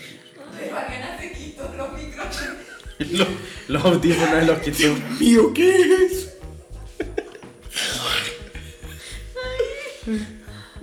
Pero 0.57 0.77
Ariana 0.77 1.19
se 1.19 1.33
quitó 1.33 1.69
los 1.77 1.93
micrófonos. 1.93 2.57
Los, 3.69 3.85
audífonos 3.85 4.47
los 4.47 4.59
quité. 4.61 4.95
Mío, 5.19 5.53
¿qué 5.53 6.05
es? 6.05 6.29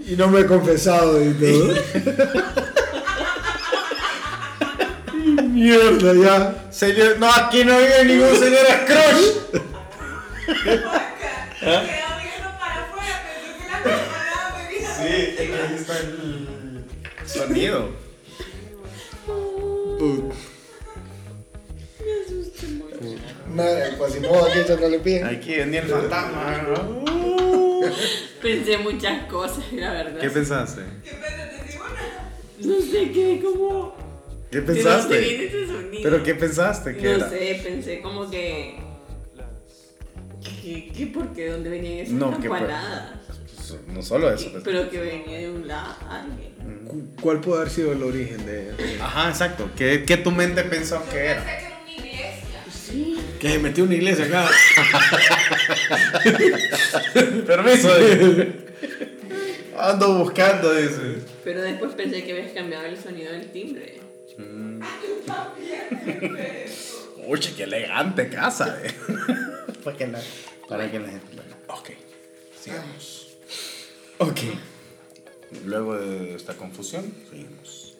Y 0.05 0.15
no 0.17 0.27
me 0.27 0.41
he 0.41 0.45
confesado 0.45 1.23
y 1.23 1.33
todo. 1.33 1.75
Mierda, 5.49 6.13
ya. 6.13 6.71
Señor, 6.71 7.17
no, 7.19 7.31
aquí 7.31 7.63
no 7.63 7.77
vive 7.77 8.05
ningún 8.05 8.35
señor 8.35 8.65
Scrooge. 8.83 9.38
Quedó 11.71 12.17
viendo 12.21 12.59
para 12.59 12.83
afuera, 12.85 13.23
pensó 13.25 13.57
que 13.57 13.71
la 13.71 13.83
preparada 13.83 14.57
me 14.57 14.75
vino. 14.75 14.89
Sí, 14.97 15.35
ahí 15.39 15.75
está 15.75 15.97
el 15.99 16.85
sonido. 17.25 17.89
Nada, 23.53 23.95
pues 23.97 24.13
si 24.13 24.19
no, 24.19 24.45
aquí 24.45 24.59
echándole 24.59 24.99
pie. 24.99 25.23
Aquí 25.23 25.55
venía 25.55 25.81
el 25.81 25.87
fantasma. 25.87 26.63
¿no? 26.67 27.81
Pensé 28.41 28.77
muchas 28.77 29.25
cosas, 29.25 29.63
la 29.73 29.91
verdad. 29.91 30.19
¿Qué 30.19 30.29
pensaste? 30.29 30.81
Nada. 30.81 32.31
No 32.59 32.75
sé 32.81 33.11
qué, 33.11 33.41
como. 33.43 33.95
¿Qué 34.51 34.61
De 34.61 34.65
dónde 34.65 34.73
viene 34.73 34.83
pensaste? 34.83 35.45
ese 35.47 35.67
sonido. 35.67 36.03
¿Pero 36.03 36.23
qué 36.23 36.35
pensaste? 36.35 36.95
¿Qué 36.97 37.03
No 37.03 37.09
era? 37.15 37.29
sé, 37.29 37.61
pensé 37.63 38.01
como 38.01 38.29
que. 38.29 38.79
¿Qué, 40.61 40.91
qué 40.95 41.07
por 41.07 41.33
qué? 41.33 41.49
¿Dónde 41.49 41.69
venían 41.69 41.99
esas 41.99 42.13
No, 42.13 42.39
que? 42.39 42.49
No 43.93 44.01
solo 44.01 44.33
eso. 44.33 44.49
pues. 44.51 44.63
Pero 44.63 44.89
que 44.89 44.99
venía 44.99 45.37
de 45.39 45.51
un 45.51 45.67
lado 45.67 45.95
alguien. 46.09 46.49
Cu- 46.87 47.05
¿Cuál 47.21 47.39
puede 47.39 47.61
haber 47.61 47.71
sido 47.71 47.91
el 47.91 48.01
origen 48.01 48.43
de 48.45 48.71
Ajá, 48.99 49.29
exacto. 49.29 49.69
¿Qué, 49.77 50.03
qué 50.05 50.17
tu 50.17 50.31
mente 50.31 50.63
pensó 50.63 51.03
que 51.09 51.17
era? 51.17 51.45
que 51.45 51.51
era 51.51 51.79
una 51.83 51.91
iglesia. 51.91 52.63
Que 53.39 53.49
se 53.51 53.59
metió 53.59 53.83
una 53.83 53.95
iglesia 53.95 54.25
acá. 54.25 54.49
Permiso. 57.45 57.89
Ando 59.77 60.17
buscando, 60.19 60.73
dice. 60.73 61.17
Pero 61.43 61.61
después 61.61 61.93
pensé 61.93 62.23
que 62.23 62.31
habías 62.33 62.51
cambiado 62.51 62.85
el 62.85 62.97
sonido 62.97 63.31
del 63.31 63.51
timbre. 63.51 63.99
Oye, 67.31 67.53
qué 67.55 67.63
elegante 67.63 68.27
casa, 68.27 68.79
eh. 68.83 68.91
para 69.83 69.95
que 69.95 70.07
la, 70.07 70.19
para 70.67 70.89
que 70.89 70.99
la 70.99 71.09
gente 71.09 71.35
lo 71.35 71.43
vea. 71.43 71.57
Ok, 71.67 71.91
sigamos. 72.59 73.27
Ok. 74.17 74.39
Luego 75.63 75.95
de 75.95 76.33
esta 76.33 76.55
confusión, 76.55 77.13
seguimos. 77.29 77.93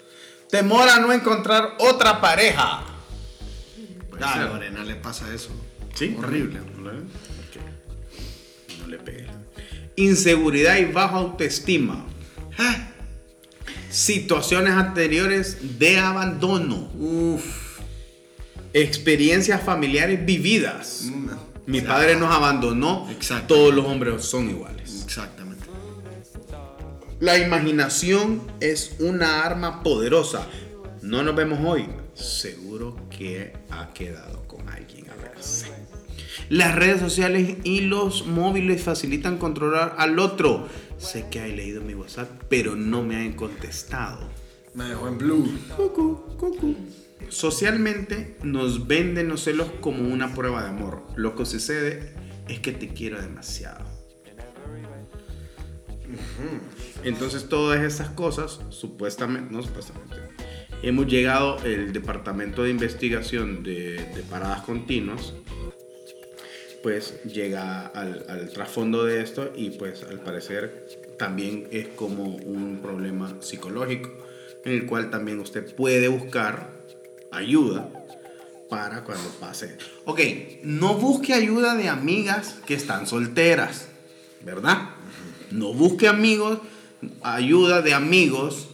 Temor 0.50 0.90
a 0.90 1.00
no 1.00 1.14
encontrar 1.14 1.76
otra 1.78 2.20
pareja. 2.20 2.84
Ah, 4.20 4.34
a 4.34 4.46
Lorena 4.46 4.84
le 4.84 4.96
pasa 4.96 5.32
eso. 5.32 5.52
Sí. 5.94 6.16
Horrible. 6.18 6.62
No 8.80 8.88
le 8.88 8.98
pegue. 8.98 9.28
Inseguridad 9.96 10.78
y 10.78 10.86
baja 10.86 11.18
autoestima. 11.18 12.04
Ah. 12.58 12.90
Situaciones 13.92 14.74
anteriores 14.74 15.78
de 15.78 16.00
abandono. 16.00 16.90
Uf. 16.96 17.69
Experiencias 18.74 19.62
familiares 19.64 20.26
vividas. 20.26 21.10
Mi 21.66 21.82
padre 21.82 22.16
nos 22.16 22.34
abandonó. 22.34 23.08
Todos 23.48 23.74
los 23.74 23.86
hombres 23.86 24.24
son 24.24 24.50
iguales. 24.50 25.04
Exactamente. 25.06 25.66
La 27.20 27.38
imaginación 27.38 28.42
es 28.60 28.96
una 29.00 29.44
arma 29.44 29.84
poderosa. 29.84 30.48
No 31.02 31.24
nos 31.24 31.36
vemos 31.36 31.60
hoy. 31.66 31.88
Seguro 32.14 32.96
que 33.10 33.54
ha 33.70 33.94
quedado 33.94 34.48
con 34.48 34.68
alguien 34.70 35.10
a 35.10 35.16
verse. 35.16 35.68
Las 36.50 36.76
redes 36.76 37.00
sociales 37.00 37.58
y 37.64 37.82
los 37.82 38.26
móviles 38.26 38.82
facilitan 38.82 39.38
controlar 39.38 39.96
al 39.98 40.20
otro. 40.20 40.68
Sé 40.98 41.26
que 41.30 41.40
hay 41.40 41.56
leído 41.56 41.82
mi 41.82 41.94
WhatsApp, 41.94 42.30
pero 42.50 42.76
no 42.76 43.04
me 43.04 43.16
han 43.16 43.34
contestado. 43.34 44.30
Me 44.74 44.86
dejó 44.86 45.08
en 45.08 45.18
blue. 45.18 45.60
Cucu, 45.76 46.38
cucu. 46.38 46.76
Socialmente 47.28 48.38
nos 48.42 48.88
venden 48.88 49.28
los 49.28 49.44
celos 49.44 49.68
como 49.82 50.08
una 50.08 50.34
prueba 50.34 50.64
de 50.64 50.70
amor. 50.70 51.06
Lo 51.16 51.36
que 51.36 51.46
sucede 51.46 52.14
es 52.48 52.60
que 52.60 52.72
te 52.72 52.88
quiero 52.90 53.22
demasiado. 53.22 53.86
Entonces 57.04 57.48
todas 57.48 57.82
esas 57.82 58.10
cosas, 58.10 58.62
supuestamente, 58.70 59.54
no 59.54 59.62
supuestamente, 59.62 60.16
hemos 60.82 61.08
llegado, 61.08 61.64
el 61.64 61.94
departamento 61.94 62.64
de 62.64 62.72
investigación 62.72 63.64
de, 63.64 63.94
de 63.94 64.24
paradas 64.30 64.62
continuas, 64.62 65.34
pues 66.82 67.22
llega 67.24 67.88
al, 67.88 68.26
al 68.30 68.50
trasfondo 68.50 69.06
de 69.06 69.22
esto 69.22 69.52
y 69.56 69.72
pues 69.72 70.04
al 70.04 70.22
parecer 70.22 70.88
también 71.18 71.68
es 71.72 71.90
como 71.90 72.24
un 72.24 72.80
problema 72.82 73.36
psicológico 73.42 74.10
en 74.64 74.74
el 74.74 74.86
cual 74.86 75.10
también 75.10 75.40
usted 75.40 75.76
puede 75.76 76.08
buscar 76.08 76.79
ayuda 77.32 77.90
para 78.70 79.04
cuando 79.04 79.30
pase. 79.40 79.78
Ok, 80.06 80.20
no 80.64 80.96
busque 80.96 81.34
ayuda 81.34 81.76
de 81.76 81.90
amigas 81.90 82.58
que 82.66 82.74
están 82.76 83.08
solteras, 83.08 83.88
¿verdad? 84.44 84.90
No 85.52 85.74
busque 85.74 86.08
amigos, 86.08 86.60
ayuda 87.24 87.82
de 87.82 87.94
amigos 87.94 88.70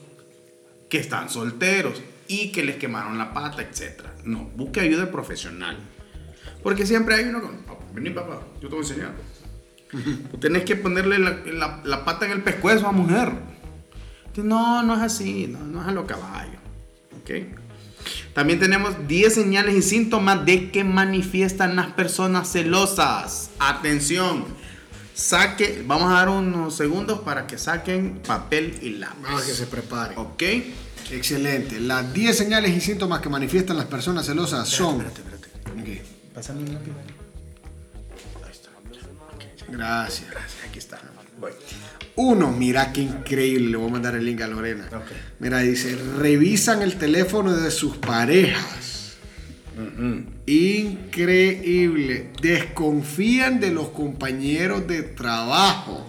que 0.90 0.98
están 1.00 1.30
solteros 1.30 2.02
y 2.28 2.52
que 2.52 2.64
les 2.64 2.76
quemaron 2.78 3.18
la 3.18 3.34
pata, 3.34 3.62
etc. 3.62 4.02
No, 4.24 4.46
busque 4.56 4.80
ayuda 4.82 5.12
profesional. 5.12 5.78
Porque 6.64 6.86
siempre 6.86 7.16
hay 7.16 7.26
uno 7.26 7.42
con, 7.42 7.58
"Papá, 7.60 7.86
vení 7.94 8.10
papá, 8.10 8.42
yo 8.62 8.68
te 8.70 8.76
voy 8.76 8.84
a 8.84 8.88
enseñar. 8.88 9.12
Tú 10.32 10.38
tienes 10.40 10.64
que 10.64 10.76
ponerle 10.76 11.20
la, 11.20 11.82
la- 11.84 12.04
pata 12.04 12.26
en 12.26 12.32
el 12.34 12.44
pescuezo 12.44 12.88
a 12.88 12.92
mujer. 12.92 13.32
No, 14.38 14.84
no 14.84 14.96
es 14.96 15.02
así, 15.02 15.48
no, 15.48 15.60
no 15.60 15.82
es 15.82 15.88
a 15.88 15.92
lo 15.92 16.06
caballo. 16.06 16.58
¿Ok? 17.22 17.32
También 18.34 18.60
tenemos 18.60 19.08
10 19.08 19.34
señales 19.34 19.76
y 19.76 19.82
síntomas 19.82 20.46
de 20.46 20.72
que 20.72 20.84
manifiestan 20.84 21.76
las 21.76 21.88
personas 21.88 22.52
celosas. 22.52 23.50
Atención, 23.60 24.46
saque, 25.14 25.84
vamos 25.86 26.12
a 26.12 26.16
dar 26.16 26.30
unos 26.30 26.76
segundos 26.76 27.20
para 27.20 27.48
que 27.48 27.58
saquen 27.58 28.20
papel 28.28 28.78
y 28.82 28.90
lápiz. 28.92 29.22
Vamos 29.24 29.44
a 29.44 29.46
que 29.46 29.54
se 29.54 29.66
prepare. 29.68 30.16
¿Ok? 30.18 30.44
Excelente. 31.12 31.80
Las 31.80 32.14
10 32.14 32.38
señales 32.38 32.76
y 32.76 32.82
síntomas 32.82 33.22
que 33.22 33.30
manifiestan 33.30 33.78
las 33.78 33.86
personas 33.86 34.26
celosas 34.26 34.68
son. 34.68 35.02
Espérate, 35.02 35.22
espérate. 35.22 35.48
Ok. 35.82 36.34
Pásame 36.34 36.64
un 36.64 36.74
lápiz. 36.74 36.92
Ahí 38.44 38.52
está. 38.52 38.70
Gracias. 39.70 40.28
Aquí 40.68 40.80
está. 40.80 41.00
Voy. 41.40 41.52
Uno, 42.16 42.52
mira 42.52 42.94
qué 42.94 43.02
increíble. 43.02 43.72
Le 43.72 43.78
voy 43.78 43.90
a 43.90 43.92
mandar 43.92 44.16
el 44.16 44.26
link 44.26 44.42
a 44.42 44.48
Lorena. 44.48 44.88
Mira, 45.40 45.60
dice: 45.60 45.98
revisan 46.18 46.82
el 46.82 46.96
teléfono 46.96 47.56
de 47.56 47.72
sus 47.72 47.98
parejas. 47.98 49.18
Increíble. 50.46 52.32
Desconfían 52.42 53.60
de 53.60 53.72
los 53.72 53.90
compañeros 53.90 54.88
de 54.88 55.04
trabajo. 55.04 56.08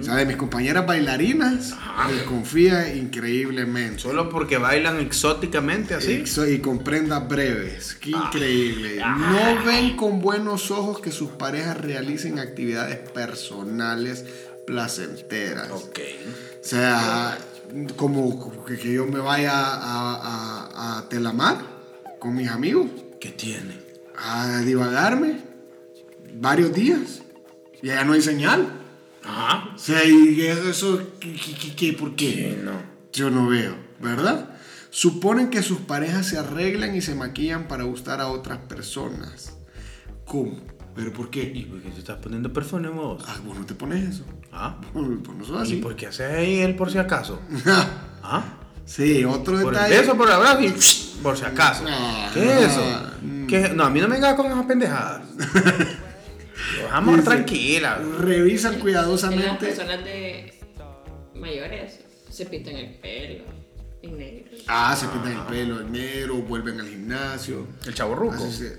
O 0.00 0.02
sea, 0.02 0.14
de 0.16 0.26
mis 0.26 0.36
compañeras 0.36 0.86
bailarinas, 0.86 1.74
desconfía 2.10 2.94
increíblemente. 2.94 4.00
Solo 4.00 4.28
porque 4.28 4.58
bailan 4.58 5.00
exóticamente 5.00 5.94
así. 5.94 6.12
Exo- 6.22 6.46
Y 6.52 6.58
con 6.60 6.80
prendas 6.80 7.26
breves. 7.28 7.94
Qué 8.00 8.10
increíble. 8.10 8.96
No 8.98 9.64
ven 9.64 9.96
con 9.96 10.20
buenos 10.20 10.70
ojos 10.70 11.00
que 11.00 11.10
sus 11.12 11.30
parejas 11.30 11.78
realicen 11.80 12.38
actividades 12.38 12.98
personales 13.10 14.24
placenteras. 14.66 15.70
Ok. 15.70 15.98
O 16.62 16.64
sea, 16.68 17.38
como 17.96 18.64
que 18.66 18.92
yo 18.92 19.06
me 19.06 19.20
vaya 19.20 19.52
a, 19.54 20.14
a, 20.14 20.98
a 20.98 21.08
Telamar 21.08 21.58
con 22.18 22.34
mis 22.34 22.48
amigos 22.50 22.86
¿Qué 23.20 23.30
tiene? 23.30 23.78
a 24.18 24.60
divagarme 24.60 25.40
varios 26.34 26.72
días 26.74 27.22
y 27.82 27.90
allá 27.90 28.04
no 28.04 28.14
hay 28.14 28.22
señal. 28.22 28.75
Ajá. 29.26 29.70
O 29.74 29.78
sea, 29.78 30.04
y 30.04 30.40
eso, 30.40 31.00
¿qué, 31.20 31.34
qué- 31.34 31.74
qué- 31.76 31.92
por 31.92 32.14
qué? 32.14 32.54
Sí, 32.56 32.62
no. 32.64 32.72
Yo 33.12 33.30
no 33.30 33.48
veo, 33.48 33.74
¿verdad? 34.00 34.50
Suponen 34.90 35.50
que 35.50 35.62
sus 35.62 35.78
parejas 35.80 36.26
se 36.26 36.38
arreglan 36.38 36.94
y 36.96 37.00
se 37.02 37.14
maquillan 37.14 37.68
para 37.68 37.84
gustar 37.84 38.20
a 38.20 38.28
otras 38.28 38.58
personas. 38.58 39.54
¿Cómo? 40.24 40.58
¿Pero 40.94 41.12
por 41.12 41.26
¿Y 41.26 41.30
qué? 41.30 41.66
por 41.70 41.82
qué 41.82 41.90
te 41.90 41.98
estás 41.98 42.18
poniendo 42.18 42.50
perfume 42.52 42.88
vos? 42.88 43.22
Ah, 43.26 43.36
vos 43.44 43.58
no 43.58 43.66
te 43.66 43.74
pones 43.74 44.08
eso. 44.08 44.24
¿Ah? 44.52 44.78
Pues 44.92 45.36
no 45.36 45.44
sos 45.44 45.58
¿Y 45.68 45.72
así. 45.72 45.76
por 45.82 45.94
qué 45.96 46.06
haces 46.06 46.32
ahí 46.32 46.60
él 46.60 46.74
por 46.76 46.90
si 46.90 46.98
acaso? 46.98 47.40
¿Ah? 48.22 48.42
sí, 48.86 49.24
otro 49.24 49.60
Por 49.60 49.74
detalle. 49.74 50.14
por 50.14 50.26
el 50.28 50.32
abrazo 50.34 50.62
y 50.62 50.74
por 51.22 51.36
si 51.36 51.44
acaso. 51.44 51.84
No, 51.84 52.32
¿Qué 52.32 52.44
es 52.44 52.70
eso? 52.72 52.80
no. 53.22 53.46
¿Qué? 53.46 53.68
No, 53.74 53.84
a 53.84 53.90
mí 53.90 54.00
no 54.00 54.08
me 54.08 54.14
vengas 54.14 54.34
con 54.34 54.46
esas 54.46 54.64
pendejadas. 54.64 55.22
Vamos 56.90 57.16
Dice, 57.16 57.28
tranquila. 57.28 57.98
Revisan 58.18 58.72
En 58.72 58.78
las 58.78 58.82
cuidadosamente. 58.82 59.66
personas 59.66 60.04
de 60.04 60.54
mayores 61.34 62.00
se 62.30 62.46
pintan 62.46 62.76
el 62.76 62.94
pelo. 62.96 63.44
En 64.02 64.18
negro. 64.18 64.50
Ah, 64.68 64.94
se 64.98 65.06
pintan 65.08 65.32
el 65.32 65.42
pelo 65.46 65.80
en 65.80 65.92
negro, 65.92 66.36
vuelven 66.36 66.80
al 66.80 66.88
gimnasio. 66.88 67.66
El 67.86 67.94
chavo 67.94 68.14
ruco. 68.14 68.36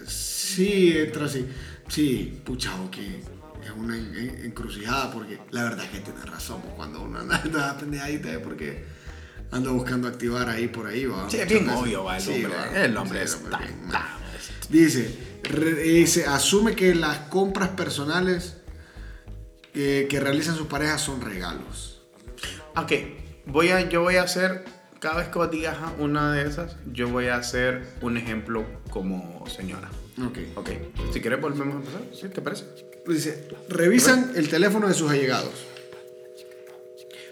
Sí, 0.07 0.93
entra 0.97 1.25
así. 1.25 1.45
Sí, 1.89 2.39
pucha, 2.43 2.71
que 2.91 3.19
es 3.19 3.71
una 3.75 3.97
en- 3.97 4.15
en- 4.15 4.45
encrucijada 4.45 5.11
porque 5.11 5.39
la 5.51 5.63
verdad 5.63 5.85
es 5.85 5.91
que 5.91 5.99
tiene 5.99 6.21
razón. 6.25 6.61
pues, 6.61 6.73
Cuando 6.75 7.01
uno 7.01 7.19
anda, 7.19 7.41
anda 7.43 7.77
pendejadita 7.77 8.31
es 8.31 8.37
porque 8.39 8.83
anda 9.51 9.71
buscando 9.71 10.07
activar 10.07 10.47
ahí 10.49 10.67
por 10.67 10.87
ahí. 10.87 11.05
¿va? 11.05 11.29
Sí, 11.29 11.37
es 11.37 11.47
bien 11.49 11.67
obvio, 11.69 12.03
va, 12.05 12.17
el 12.17 12.23
Sí, 12.23 12.31
hombre. 12.45 12.53
va. 12.57 12.83
El 12.85 12.97
hombre 12.97 13.19
Sí, 13.19 13.25
es 13.25 13.35
hombre 13.35 13.51
tan- 13.51 13.91
tan- 13.91 14.17
Dice, 14.69 15.17
re- 15.43 15.75
dice, 15.75 16.25
asume 16.25 16.75
que 16.75 16.93
las 16.95 17.17
compras 17.29 17.69
personales 17.69 18.57
eh, 19.73 20.07
que 20.09 20.19
realizan 20.19 20.55
sus 20.55 20.67
parejas 20.67 21.01
son 21.01 21.21
regalos. 21.21 22.01
Ok, 22.75 22.91
voy 23.45 23.69
a, 23.69 23.87
yo 23.89 24.01
voy 24.01 24.15
a 24.15 24.23
hacer, 24.23 24.63
cada 24.99 25.17
vez 25.17 25.27
que 25.29 25.37
vos 25.39 25.49
digas 25.51 25.77
una 25.99 26.31
de 26.33 26.47
esas, 26.47 26.75
yo 26.91 27.09
voy 27.09 27.27
a 27.27 27.35
hacer 27.37 27.83
un 28.01 28.17
ejemplo 28.17 28.65
como 28.89 29.45
señora. 29.47 29.89
Ok. 30.25 30.37
Ok, 30.55 30.69
si 31.13 31.21
quieres 31.21 31.39
volvemos 31.39 31.75
a 31.75 31.77
empezar, 31.77 32.01
¿sí? 32.19 32.29
¿Te 32.29 32.41
parece? 32.41 32.65
Dice, 33.07 33.47
revisan 33.69 34.31
el 34.35 34.49
teléfono 34.49 34.87
de 34.87 34.93
sus 34.93 35.09
allegados. 35.11 35.53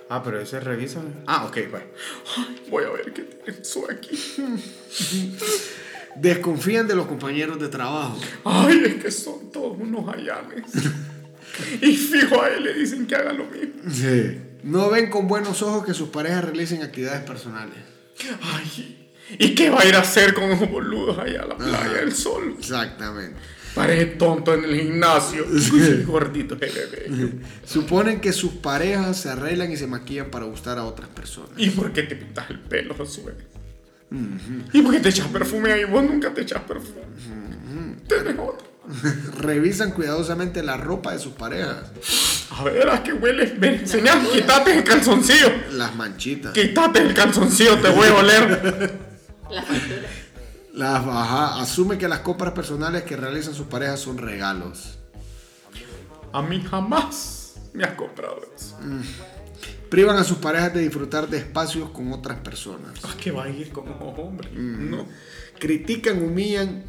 Ah, 0.07 0.21
pero 0.23 0.39
ese 0.39 0.59
revisa. 0.59 1.01
Ah, 1.25 1.45
ok, 1.45 1.57
va. 1.73 1.81
Ay, 2.37 2.61
Voy 2.69 2.83
a 2.83 2.89
ver 2.91 3.11
qué 3.11 3.23
tiene 3.23 3.59
eso 3.59 3.87
aquí. 3.89 4.15
Desconfían 6.15 6.87
de 6.87 6.95
los 6.95 7.07
compañeros 7.07 7.59
de 7.59 7.67
trabajo. 7.67 8.19
Ay, 8.43 8.83
es 8.85 8.95
que 8.95 9.11
son 9.11 9.51
todos 9.51 9.77
unos 9.79 10.07
ayanes. 10.13 10.63
y 11.81 11.95
fijo 11.95 12.41
a 12.41 12.49
él 12.49 12.63
le 12.63 12.73
dicen 12.73 13.05
que 13.05 13.15
haga 13.15 13.33
lo 13.33 13.45
mismo. 13.45 13.89
Sí. 13.89 14.41
No 14.63 14.89
ven 14.89 15.09
con 15.09 15.27
buenos 15.27 15.61
ojos 15.61 15.85
que 15.85 15.93
sus 15.93 16.09
parejas 16.09 16.45
realicen 16.45 16.81
actividades 16.81 17.21
personales. 17.21 17.77
Ay, 18.41 19.09
¿y 19.37 19.53
qué 19.53 19.69
va 19.69 19.81
a 19.81 19.85
ir 19.85 19.95
a 19.95 19.99
hacer 19.99 20.33
con 20.33 20.45
esos 20.45 20.69
boludos 20.69 21.19
allá 21.19 21.43
a 21.43 21.47
la 21.47 21.57
playa 21.57 21.93
del 21.99 22.13
sol? 22.13 22.55
Exactamente. 22.57 23.37
Parece 23.75 24.05
tonto 24.05 24.53
en 24.53 24.63
el 24.63 24.81
gimnasio. 24.81 25.45
Gordito, 26.07 26.55
el 26.55 26.71
bebé. 26.71 27.31
Suponen 27.65 28.21
que 28.21 28.31
sus 28.31 28.53
parejas 28.53 29.19
se 29.19 29.29
arreglan 29.29 29.71
y 29.71 29.75
se 29.77 29.85
maquillan 29.85 30.31
para 30.31 30.45
gustar 30.45 30.77
a 30.77 30.85
otras 30.85 31.09
personas. 31.09 31.51
¿Y 31.57 31.69
por 31.71 31.91
qué 31.91 32.03
te 32.03 32.15
pintas 32.15 32.49
el 32.49 32.59
pelo, 32.61 32.95
Josué? 32.95 33.33
¿Y 34.73 34.81
por 34.81 34.93
qué 34.93 34.99
te 34.99 35.09
echas 35.09 35.27
perfume 35.27 35.73
ahí? 35.73 35.83
Vos 35.83 36.03
nunca 36.03 36.33
te 36.33 36.41
echas 36.41 36.61
perfume. 36.61 37.01
Tenés 38.07 38.35
otro. 38.37 38.67
Revisan 39.39 39.91
cuidadosamente 39.91 40.61
la 40.61 40.77
ropa 40.77 41.13
de 41.13 41.19
sus 41.19 41.33
parejas. 41.33 41.91
A 42.51 42.63
ver, 42.63 42.89
¿a 42.89 43.03
qué 43.03 43.13
hueles? 43.13 43.59
Ven, 43.59 43.75
enseñá, 43.75 44.21
quítate 44.31 44.77
el 44.77 44.83
calzoncillo. 44.83 45.51
Las 45.71 45.95
manchitas. 45.95 46.53
Quítate 46.53 46.99
el 46.99 47.13
calzoncillo, 47.13 47.79
te 47.79 47.89
voy 47.89 48.07
a 48.07 48.15
oler. 48.15 48.99
La 49.51 49.61
factura. 49.61 50.09
Las 50.73 51.07
ajá, 51.07 51.61
asume 51.61 51.97
que 51.97 52.07
las 52.07 52.19
compras 52.19 52.51
personales 52.53 53.03
que 53.03 53.15
realizan 53.15 53.53
sus 53.53 53.67
parejas 53.67 54.01
son 54.01 54.17
regalos. 54.17 54.97
A 56.33 56.41
mí 56.41 56.61
jamás 56.69 57.53
me 57.73 57.85
has 57.85 57.93
comprado 57.93 58.41
eso. 58.53 58.77
Privan 59.89 60.17
a 60.17 60.23
sus 60.23 60.37
parejas 60.37 60.73
de 60.73 60.81
disfrutar 60.81 61.29
de 61.29 61.37
espacios 61.37 61.89
con 61.91 62.11
otras 62.11 62.39
personas. 62.39 63.03
¿A 63.05 63.15
qué 63.17 63.31
va 63.31 63.45
a 63.45 63.49
ir 63.49 63.71
como 63.71 63.93
hombre? 63.93 64.49
No. 64.51 65.05
Critican, 65.59 66.21
humillan, 66.23 66.83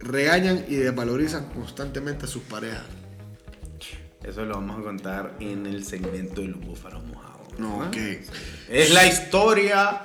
regañan 0.00 0.64
y 0.68 0.74
desvalorizan 0.74 1.46
constantemente 1.50 2.26
a 2.26 2.28
sus 2.28 2.42
parejas. 2.42 2.84
Eso 4.22 4.44
lo 4.44 4.54
vamos 4.54 4.80
a 4.80 4.82
contar 4.82 5.36
en 5.40 5.66
el 5.66 5.84
segmento 5.84 6.42
de 6.42 6.48
los 6.48 6.60
búfalos 6.60 7.04
mojados. 7.04 7.58
No, 7.58 7.86
ok. 7.86 7.96
Es 8.68 8.92
la 8.92 9.06
historia, 9.06 10.02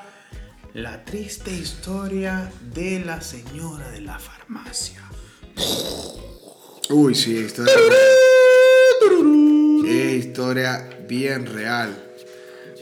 la 0.73 1.05
triste 1.05 1.51
historia 1.51 2.51
de 2.73 2.99
la 2.99 3.21
señora 3.21 3.89
de 3.91 4.01
la 4.01 4.17
farmacia. 4.17 5.03
Uy, 6.89 7.13
sí, 7.13 7.37
historia. 7.37 7.73
Es 9.87 10.25
historia 10.25 10.89
bien 11.07 11.45
real. 11.45 12.06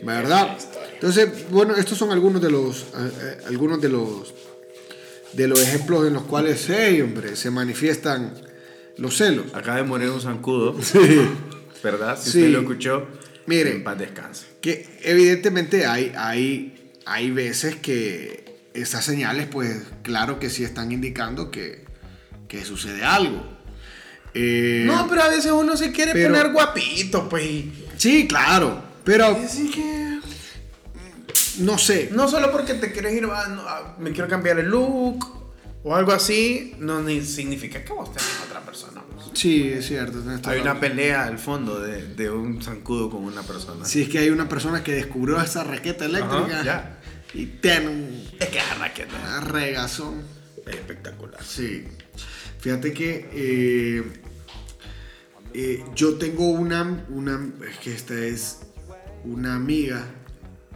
¿Verdad? 0.03 0.57
Entonces, 0.93 1.49
bueno, 1.49 1.75
estos 1.75 1.97
son 1.97 2.11
algunos 2.11 2.41
de 2.41 2.49
los 2.51 2.81
eh, 2.81 2.85
eh, 3.21 3.37
algunos 3.47 3.81
de 3.81 3.89
los 3.89 4.33
de 5.33 5.47
los 5.47 5.59
ejemplos 5.61 6.07
en 6.07 6.13
los 6.13 6.23
cuales, 6.23 6.65
hey, 6.69 7.01
hombre, 7.01 7.35
se 7.35 7.51
manifiestan 7.51 8.33
los 8.97 9.17
celos. 9.17 9.47
Acaba 9.53 9.77
de 9.77 9.83
morir 9.83 10.09
un 10.09 10.21
zancudo, 10.21 10.75
Sí. 10.81 10.99
¿verdad? 11.83 12.17
Si 12.17 12.31
Sí. 12.31 12.39
usted 12.39 12.51
lo 12.51 12.59
escuchó, 12.61 13.07
Mire. 13.45 13.71
en 13.71 13.83
paz 13.83 13.97
descanse. 13.99 14.45
Que 14.61 14.87
evidentemente 15.03 15.85
hay, 15.85 16.13
hay, 16.17 16.91
hay 17.05 17.31
veces 17.31 17.75
que 17.75 18.45
esas 18.73 19.03
señales, 19.03 19.47
pues 19.47 19.83
claro 20.03 20.39
que 20.39 20.49
sí 20.49 20.63
están 20.63 20.91
indicando 20.93 21.51
que, 21.51 21.83
que 22.47 22.63
sucede 22.63 23.03
algo. 23.03 23.43
Eh, 24.33 24.83
No, 24.87 25.07
pero 25.09 25.23
a 25.23 25.29
veces 25.29 25.51
uno 25.51 25.75
se 25.77 25.91
quiere 25.91 26.13
pero- 26.13 26.29
poner 26.33 26.51
guapito, 26.53 27.27
pues. 27.27 27.45
Sí, 27.97 28.25
claro, 28.27 28.83
pero 29.05 29.27
Así 29.27 29.71
que. 29.71 30.19
no 31.59 31.77
sé. 31.77 32.09
No 32.11 32.27
solo 32.27 32.51
porque 32.51 32.73
te 32.73 32.91
quieres 32.91 33.13
ir, 33.13 33.25
ah, 33.31 33.45
ah, 33.67 33.95
me 33.99 34.11
quiero 34.11 34.27
cambiar 34.27 34.59
el 34.59 34.67
look 34.67 35.25
o 35.83 35.95
algo 35.95 36.11
así, 36.11 36.73
no 36.79 37.01
ni 37.01 37.21
significa 37.23 37.83
que 37.83 37.93
vos 37.93 38.11
tenés 38.11 38.27
otra 38.47 38.61
persona. 38.61 39.03
pues. 39.13 39.27
Sí, 39.39 39.69
es 39.69 39.85
cierto. 39.85 40.23
Hay 40.45 40.59
una 40.59 40.79
pelea 40.79 41.25
al 41.25 41.37
fondo 41.37 41.79
de, 41.79 42.07
de 42.15 42.29
un 42.31 42.61
zancudo 42.61 43.09
con 43.09 43.23
una 43.23 43.43
persona. 43.43 43.85
Si 43.85 44.01
es 44.01 44.09
que 44.09 44.17
hay 44.19 44.29
una 44.31 44.49
persona 44.49 44.83
que 44.83 44.93
descubrió 44.93 45.39
esa 45.41 45.63
raqueta 45.63 46.05
eléctrica 46.05 46.55
Ajá, 46.61 46.63
ya. 46.63 46.99
y 47.33 47.45
tiene 47.45 47.87
un 47.89 48.27
Es 48.39 48.47
que 48.49 48.57
es 48.57 48.79
raqueta. 48.79 49.41
regazón. 49.41 50.23
Es 50.65 50.73
espectacular. 50.75 51.43
Sí. 51.43 51.85
Fíjate 52.59 52.91
que 52.93 53.29
eh, 53.31 54.03
eh, 55.53 55.83
yo 55.93 56.15
tengo 56.15 56.47
una, 56.49 57.05
una, 57.09 57.47
es 57.69 57.77
que 57.77 57.93
esta 57.93 58.15
es 58.15 58.61
una 59.25 59.55
amiga. 59.55 60.05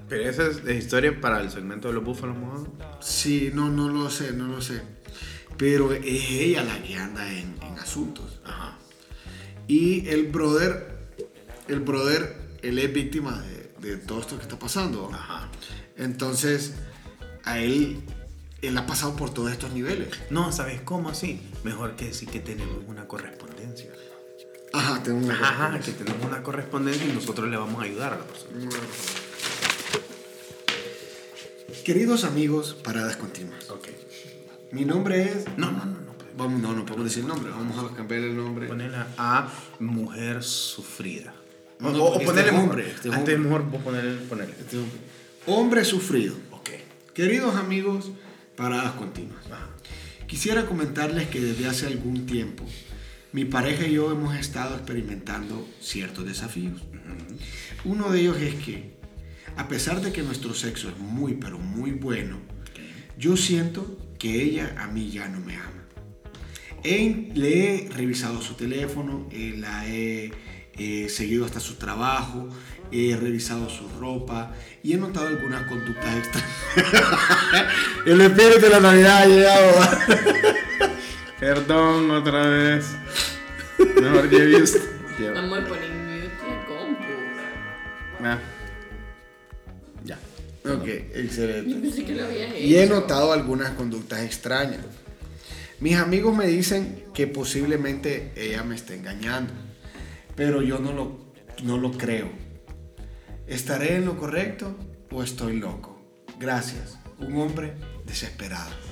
Pero 0.08 0.28
esa 0.28 0.48
es 0.48 0.64
la 0.64 0.74
historia 0.74 1.20
para 1.22 1.42
el 1.42 1.52
segmento 1.52 1.88
de 1.88 1.94
los 1.94 2.04
búfalos 2.04 2.38
mojados. 2.38 2.70
Sí, 3.00 3.52
no, 3.54 3.70
no 3.70 3.90
lo 3.90 4.10
sé, 4.10 4.34
no 4.34 4.48
lo 4.48 4.62
sé. 4.62 4.82
Pero 5.58 5.94
es 5.94 6.04
ella 6.04 6.64
la 6.64 6.82
que 6.82 6.96
anda 6.96 7.32
en, 7.32 7.56
en 7.62 7.80
asuntos. 7.80 8.40
Ajá. 8.44 8.78
Y 9.68 10.08
el 10.10 10.28
brother, 10.28 10.98
el 11.68 11.82
brother, 11.82 12.36
él 12.64 12.80
es 12.80 12.92
víctima 12.92 13.42
de, 13.42 13.88
de 13.88 13.98
todo 13.98 14.22
esto 14.22 14.38
que 14.38 14.44
está 14.44 14.58
pasando. 14.58 15.12
Ajá. 15.14 15.50
Entonces, 15.96 16.74
a 17.44 17.60
él, 17.60 18.02
él 18.62 18.78
ha 18.78 18.88
pasado 18.88 19.16
por 19.16 19.34
todos 19.34 19.52
estos 19.52 19.74
niveles. 19.74 20.10
No, 20.30 20.52
¿sabes 20.52 20.82
cómo 20.82 21.10
así? 21.10 21.42
Mejor 21.64 21.96
que 21.96 22.06
decir 22.06 22.30
que 22.30 22.40
tenemos 22.40 22.78
una 22.88 23.08
correspondencia. 23.08 23.92
Ajá, 24.74 25.02
tengo 25.04 25.18
una 25.26 25.34
Ajá, 25.34 25.80
que 25.80 25.92
tenemos 25.92 26.26
una 26.26 26.44
correspondencia 26.44 27.06
y 27.08 27.12
nosotros 27.14 27.50
le 27.50 27.58
vamos 27.58 27.82
a 27.82 27.86
ayudar 27.86 28.14
a 28.14 28.18
la 28.18 28.24
persona. 28.26 28.52
Queridos 31.84 32.24
amigos, 32.24 32.76
paradas 32.84 33.18
continuas. 33.18 33.70
Ok. 33.70 33.88
Mi 34.72 34.86
nombre 34.86 35.24
es. 35.24 35.46
No, 35.58 35.72
no, 35.72 35.86
no, 35.86 35.92
no. 35.94 36.10
Vamos, 36.38 36.62
no, 36.62 36.74
no 36.74 36.86
podemos 36.86 37.06
decir 37.06 37.24
el 37.24 37.28
nombre. 37.30 37.50
Vamos 37.52 37.92
a 37.92 37.96
cambiar 37.96 38.22
el 38.22 38.36
nombre. 38.38 38.68
Ponerla 38.68 39.08
a 39.18 39.52
mujer 39.80 40.44
sufrida. 40.44 41.34
No, 41.80 41.90
o, 41.90 41.92
no, 41.92 42.04
o 42.04 42.14
este 42.14 42.26
ponerle 42.26 42.52
mejor- 42.52 42.70
hombre, 42.70 42.92
este 42.92 43.10
es 43.10 43.16
Antes 43.16 43.36
hombre. 43.36 43.50
mejor 43.50 43.72
vos 43.72 43.82
ponerle, 43.82 44.16
ponerle. 44.28 44.56
Este 44.60 44.78
hombre. 44.78 44.98
Hombre 45.48 45.86
sufrido. 45.86 46.36
Ok. 46.52 46.70
Queridos 47.14 47.56
amigos, 47.56 48.12
paradas 48.56 48.92
continuas. 48.94 49.44
Quisiera 50.28 50.68
comentarles 50.68 51.28
que 51.30 51.40
desde 51.40 51.66
hace 51.68 51.88
algún 51.88 52.28
tiempo 52.28 52.64
mi 53.32 53.46
pareja 53.46 53.86
y 53.88 53.94
yo 53.94 54.12
hemos 54.12 54.36
estado 54.36 54.76
experimentando 54.76 55.68
ciertos 55.82 56.26
desafíos. 56.26 56.82
Uno 57.86 58.10
de 58.12 58.22
ellos 58.22 58.38
es 58.38 58.56
que, 58.56 58.98
a 59.56 59.68
pesar 59.68 60.02
de 60.02 60.12
que 60.12 60.24
nuestro 60.24 60.54
sexo 60.54 60.90
es 60.90 60.98
muy, 60.98 61.34
pero 61.36 61.58
muy 61.60 61.92
bueno, 61.92 62.38
yo 63.18 63.38
siento 63.38 63.98
que 64.18 64.42
ella 64.44 64.76
a 64.80 64.88
mí 64.88 65.12
ya 65.12 65.28
no 65.30 65.40
me 65.42 65.56
ama. 65.56 65.66
He- 66.84 67.32
le 67.36 67.86
he 67.86 67.90
revisado 67.90 68.42
su 68.42 68.54
teléfono, 68.56 69.28
eh, 69.32 69.56
la 69.58 69.88
he 69.88 70.32
eh, 70.78 71.10
seguido 71.10 71.46
hasta 71.46 71.60
su 71.60 71.76
trabajo, 71.76 72.48
he 72.92 73.16
revisado 73.16 73.70
su 73.70 73.88
ropa 74.00 74.54
y 74.82 74.94
he 74.94 74.98
notado 74.98 75.28
algunas 75.28 75.64
conductas 75.68 76.18
extrañas. 76.18 76.50
El 78.06 78.22
espíritu 78.22 78.62
de 78.62 78.70
la 78.70 78.80
Navidad 78.80 79.18
ha 79.24 79.26
llegado. 79.26 79.72
Perdón 81.40 82.12
otra 82.12 82.48
vez. 82.50 82.86
Mejor 84.02 84.30
que 84.30 84.46
visto. 84.46 84.80
Amor, 85.38 85.66
ponen 85.68 86.06
mute 86.06 86.30
la 86.50 86.66
compu. 86.66 87.04
Ah. 88.22 88.40
Ya. 90.04 90.18
ok, 90.66 90.88
excelente. 91.14 91.70
Yo 91.70 91.82
pensé 91.82 92.06
que 92.06 92.16
lo 92.16 92.26
habías 92.26 92.52
hecho. 92.54 92.60
Y 92.60 92.76
he 92.76 92.88
notado 92.88 93.32
algunas 93.32 93.72
conductas 93.72 94.22
extrañas. 94.22 94.82
Mis 95.80 95.96
amigos 95.96 96.36
me 96.36 96.46
dicen 96.46 97.06
que 97.14 97.26
posiblemente 97.28 98.34
ella 98.36 98.64
me 98.64 98.76
esté 98.76 98.96
engañando, 98.96 99.54
pero 100.36 100.62
yo 100.62 100.80
no 100.80 100.92
lo, 100.92 101.34
no 101.64 101.78
lo 101.78 101.94
creo. 101.94 102.30
¿Estaré 103.48 103.96
en 103.96 104.06
lo 104.06 104.18
correcto 104.18 104.76
o 105.10 105.24
estoy 105.24 105.58
loco? 105.58 106.02
Gracias. 106.38 107.00
Un 107.20 107.38
hombre 107.38 107.74
desesperado. 108.06 108.89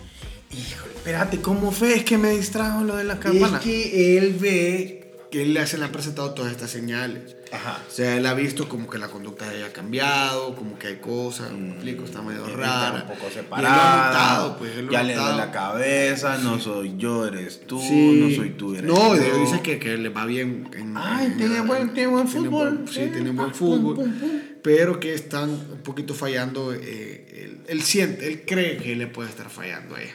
Híjole, 0.51 0.93
espérate, 0.95 1.41
¿cómo 1.41 1.71
fue? 1.71 1.95
Es 1.95 2.03
que 2.03 2.17
me 2.17 2.31
distrajo 2.31 2.83
lo 2.83 2.95
de 2.95 3.03
las 3.03 3.17
Es 3.17 3.23
campanas. 3.23 3.61
que 3.61 4.17
él 4.17 4.35
ve 4.39 5.03
que 5.29 5.41
él 5.41 5.53
le 5.53 5.67
se 5.67 5.77
le 5.77 5.83
han 5.83 5.91
presentado 5.91 6.33
todas 6.33 6.51
estas 6.53 6.71
señales. 6.71 7.35
Ajá. 7.51 7.81
O 7.85 7.91
sea, 7.91 8.15
él 8.15 8.25
ha 8.25 8.33
visto 8.33 8.69
como 8.69 8.89
que 8.89 8.97
la 8.97 9.09
conducta 9.09 9.49
de 9.49 9.57
ella 9.57 9.65
ha 9.67 9.73
cambiado, 9.73 10.55
como 10.55 10.79
que 10.79 10.87
hay 10.87 10.95
cosas, 10.97 11.51
me 11.51 11.71
explico, 11.71 12.05
está 12.05 12.21
medio 12.21 12.45
Está 12.45 12.57
rara. 12.57 12.95
un 13.01 13.13
poco 13.13 13.23
Y 13.23 13.27
él 13.27 13.33
separada. 13.33 14.07
notado, 14.07 14.57
pues, 14.57 14.77
él 14.77 14.87
ya 14.89 15.03
le 15.03 15.15
notado. 15.15 15.37
la 15.37 15.51
cabeza, 15.51 16.37
no 16.37 16.59
soy 16.61 16.95
yo, 16.97 17.27
eres 17.27 17.59
tú, 17.67 17.77
Sí. 17.81 18.19
no 18.21 18.33
soy 18.35 18.51
tú, 18.51 18.73
eres 18.73 18.85
No, 18.85 19.15
y 19.15 19.19
yo. 19.19 19.37
dice 19.41 19.59
que, 19.61 19.79
que 19.79 19.97
le 19.97 20.07
va 20.09 20.25
bien. 20.25 20.69
En, 20.73 20.95
Ay, 20.95 21.25
en- 21.27 21.37
tiene 21.37 21.59
buen- 21.59 21.93
tiene 21.93 22.07
buen 22.09 22.27
fútbol. 22.29 22.85
sí, 22.87 22.93
Sí. 23.03 23.09
tiene 23.11 23.31
buen 23.31 23.53
fútbol. 23.53 23.95
pum, 23.95 24.05
pum, 24.13 24.19
pum. 24.29 24.39
Pero 24.63 24.97
que 24.99 25.13
están 25.13 25.49
un 25.49 25.81
poquito 25.83 26.13
fallando. 26.13 26.73
eh, 26.73 27.27
él, 27.43 27.61
él 27.67 27.81
siente, 27.81 28.27
él 28.27 28.43
cree 28.47 28.77
que 28.77 28.95
le 28.95 29.07
puede 29.07 29.29
estar 29.29 29.49
fallando 29.49 29.95
a 29.95 30.01
ella. 30.01 30.13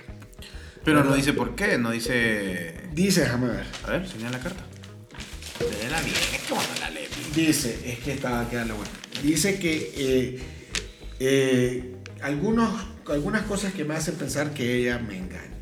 Pero 0.84 1.04
no 1.04 1.14
dice 1.14 1.32
por 1.32 1.54
qué, 1.54 1.78
no 1.78 1.90
dice... 1.90 2.74
Dice, 2.92 3.22
déjame 3.22 3.48
ver. 3.48 3.66
A 3.84 3.90
ver, 3.90 4.08
señala 4.08 4.38
la 4.38 4.42
carta. 4.42 4.64
Léela 5.60 6.00
bien, 6.00 6.16
es 6.16 6.40
que 6.40 6.48
cuando 6.48 6.80
la 6.80 6.90
lee. 6.90 7.08
Dice, 7.34 7.80
es 7.84 7.98
que 8.00 8.12
estaba 8.12 8.48
quedando 8.48 8.74
bueno. 8.76 8.90
Dice 9.22 9.58
que 9.58 9.92
eh, 9.96 10.42
eh, 11.20 11.96
algunos, 12.20 12.84
algunas 13.08 13.42
cosas 13.42 13.72
que 13.72 13.84
me 13.84 13.94
hacen 13.94 14.16
pensar 14.16 14.52
que 14.52 14.74
ella 14.76 14.98
me 14.98 15.18
engaña. 15.18 15.52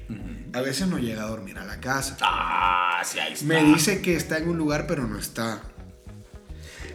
A 0.52 0.62
veces 0.62 0.88
no 0.88 0.98
llega 0.98 1.22
a 1.22 1.26
dormir 1.26 1.58
a 1.58 1.64
la 1.64 1.78
casa. 1.80 2.16
Ah, 2.22 3.02
sí, 3.04 3.20
ahí 3.20 3.34
está. 3.34 3.46
Me 3.46 3.62
dice 3.62 4.02
que 4.02 4.16
está 4.16 4.38
en 4.38 4.48
un 4.48 4.58
lugar, 4.58 4.86
pero 4.88 5.06
no 5.06 5.18
está. 5.18 5.62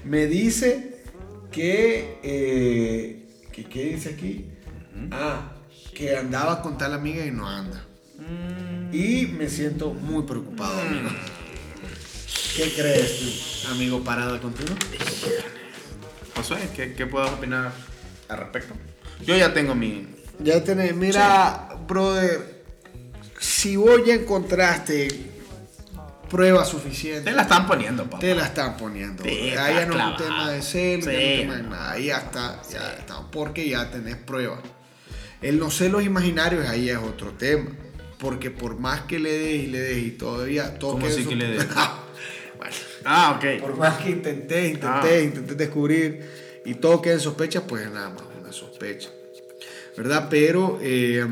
Me 0.03 0.25
dice 0.25 1.03
que. 1.51 2.19
eh, 2.21 3.27
que 3.53 3.63
¿Qué 3.65 3.85
dice 3.85 4.09
aquí? 4.09 4.49
Ah, 5.11 5.53
que 5.93 6.17
andaba 6.17 6.61
con 6.61 6.77
tal 6.77 6.93
amiga 6.93 7.25
y 7.25 7.31
no 7.31 7.47
anda. 7.47 7.84
Y 8.91 9.27
me 9.27 9.49
siento 9.49 9.93
muy 9.93 10.23
preocupado, 10.23 10.79
amigo. 10.81 11.09
¿Qué 12.55 12.71
crees 12.73 13.19
tú, 13.19 13.69
amigo 13.71 14.03
parada 14.03 14.39
contigo? 14.39 14.73
Josué, 16.35 16.69
¿qué, 16.75 16.93
¿qué 16.93 17.05
puedo 17.05 17.27
opinar 17.27 17.71
al 18.29 18.37
respecto? 18.37 18.73
Yo 19.25 19.35
ya 19.35 19.53
tengo 19.53 19.75
mi... 19.75 20.07
Ya 20.39 20.63
tenés, 20.63 20.95
mira, 20.95 21.69
brother, 21.87 22.63
si 23.39 23.75
vos 23.75 24.01
ya 24.05 24.15
encontraste 24.15 25.07
pruebas 26.29 26.69
suficientes. 26.69 27.23
Te 27.23 27.31
la 27.31 27.43
están 27.43 27.67
poniendo, 27.67 28.03
papá. 28.03 28.19
Te 28.19 28.35
la 28.35 28.45
están 28.45 28.77
poniendo. 28.77 29.23
Sí, 29.23 29.49
está 29.49 29.65
Ahí 29.65 29.75
ya 29.75 29.85
no 29.85 29.97
es 29.97 30.05
un 30.05 30.17
tema 30.17 30.49
de 30.51 30.61
celos, 30.61 31.05
ya 31.05 31.11
no 31.11 31.17
es 31.17 31.25
Sí, 31.25 31.33
un 31.33 31.39
tema 31.39 31.55
de 31.55 31.63
nada. 31.63 31.91
Ahí 31.91 32.05
ya 32.05 32.17
está, 32.17 32.61
ya 32.71 32.93
está. 32.93 33.21
Porque 33.31 33.69
ya 33.69 33.89
tenés 33.89 34.17
pruebas. 34.17 34.59
El 35.41 35.59
no 35.59 35.69
celos 35.69 36.03
imaginarios 36.03 36.67
ahí 36.67 36.89
es 36.89 36.97
otro 36.97 37.31
tema. 37.31 37.71
Porque 38.17 38.51
por 38.51 38.79
más 38.79 39.01
que 39.01 39.19
le 39.19 39.31
des 39.31 39.63
y 39.63 39.67
le 39.67 39.79
des 39.79 39.97
y 40.03 40.11
todavía 40.11 40.77
todo 40.79 40.93
¿Cómo 40.93 41.07
en 41.07 41.27
que 41.27 41.35
le 41.35 41.47
des? 41.49 41.67
bueno, 42.57 42.73
Ah, 43.03 43.37
ok. 43.37 43.61
por 43.61 43.77
más 43.77 43.97
que 43.97 44.09
intenté, 44.11 44.67
intenté, 44.69 45.15
Ah. 45.17 45.21
intenté 45.21 45.55
descubrir 45.55 46.25
y 46.65 46.75
todo 46.75 47.01
queda 47.01 47.13
en 47.15 47.19
sospecha, 47.19 47.67
pues 47.67 47.89
nada 47.91 48.09
más 48.09 48.23
una 48.41 48.51
sospecha. 48.51 49.09
¿Verdad? 49.97 50.27
Pero 50.29 50.79
eh, 50.81 51.25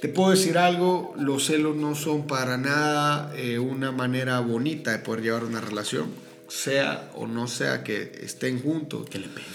te 0.00 0.08
puedo 0.08 0.30
decir 0.30 0.58
algo, 0.58 1.14
los 1.18 1.46
celos 1.46 1.74
no 1.76 1.94
son 1.94 2.26
para 2.26 2.56
nada 2.58 3.32
eh, 3.36 3.58
una 3.58 3.90
manera 3.90 4.38
bonita 4.40 4.92
de 4.92 4.98
poder 4.98 5.22
llevar 5.22 5.44
una 5.44 5.60
relación, 5.60 6.12
sea 6.48 7.10
o 7.14 7.26
no 7.26 7.48
sea 7.48 7.82
que 7.82 8.12
estén 8.22 8.60
juntos. 8.62 9.08
Que 9.10 9.18
le 9.18 9.28
pegue. 9.28 9.46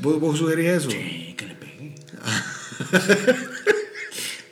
¿Vos, 0.00 0.20
vos 0.20 0.38
sugerís 0.38 0.66
eso? 0.68 0.90
Sí, 0.90 1.34
que 1.36 1.46
le 1.46 1.54
pegue. 1.54 1.94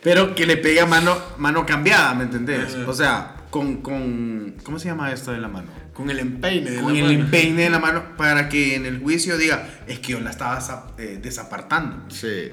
Pero 0.07 0.37
que 0.37 0.47
le 0.47 0.57
pegue 0.57 0.81
a 0.81 0.87
mano, 0.87 1.19
mano 1.37 1.67
cambiada, 1.67 2.15
¿me 2.15 2.23
entendés? 2.23 2.77
O 2.87 2.95
sea, 2.95 3.35
con, 3.51 3.79
con... 3.83 4.55
¿Cómo 4.63 4.79
se 4.79 4.87
llama 4.87 5.11
esto 5.13 5.33
de 5.33 5.39
la 5.39 5.49
mano? 5.49 5.67
Con 5.93 6.09
el 6.11 6.21
empeine 6.21 6.71
de 6.71 6.81
Con 6.81 6.93
la 6.93 6.99
el 7.01 7.05
mano. 7.07 7.19
empeine 7.25 7.63
de 7.65 7.71
la 7.71 7.81
mano 7.81 8.17
para 8.17 8.49
que 8.49 8.77
en 8.77 8.87
el 8.87 9.01
juicio 9.01 9.37
diga, 9.37 9.69
es 9.89 9.99
que 9.99 10.13
yo 10.13 10.21
la 10.21 10.31
estaba 10.31 10.95
eh, 10.97 11.19
desapartando. 11.21 12.09
Sí. 12.15 12.51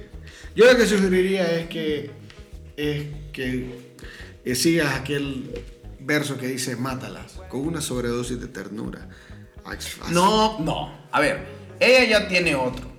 Yo 0.56 0.66
lo 0.66 0.76
que 0.76 0.88
sugeriría 0.88 1.44
es 1.60 1.68
que, 1.70 2.10
es 2.76 3.06
que 3.32 3.94
eh, 4.46 4.56
sigas 4.56 4.96
aquel 4.96 5.52
verso 6.00 6.40
que 6.40 6.48
dice 6.48 6.76
mátalas 6.76 7.40
con 7.50 7.68
una 7.68 7.82
sobredosis 7.82 8.42
de 8.42 8.48
ternura. 8.48 9.10
Así- 9.64 10.00
No, 10.10 10.58
no. 10.60 10.92
A 11.12 11.20
ver, 11.20 11.46
ella 11.80 12.04
ya 12.22 12.28
tiene 12.28 12.56
otro. 12.56 12.92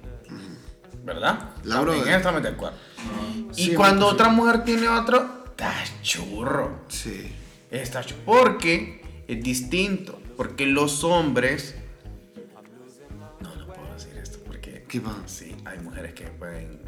¿Verdad? 1.05 1.51
La 1.65 1.75
También 1.77 1.99
brother. 1.99 2.17
estamos 2.17 2.43
de 2.43 2.49
acuerdo. 2.51 2.79
Y 3.57 3.67
Sí, 3.67 3.75
cuando 3.75 4.07
pues, 4.07 4.15
otra 4.15 4.29
mujer 4.31 4.65
tiene 4.65 4.89
otro, 4.89 5.45
está 5.51 5.73
churro. 6.03 6.81
Sí. 6.89 7.33
Está 7.71 8.03
churro. 8.05 8.21
Porque 8.25 9.03
es 9.29 9.43
distinto. 9.43 10.19
Porque 10.37 10.67
los 10.67 11.05
hombres. 11.05 11.77
No, 13.41 13.55
no 13.55 13.67
puedo 13.67 13.95
decir 13.95 14.17
esto. 14.21 14.39
Porque. 14.47 14.85
Sí, 15.27 15.55
hay 15.65 15.79
mujeres 15.79 16.15
que 16.15 16.25
pueden. 16.27 16.81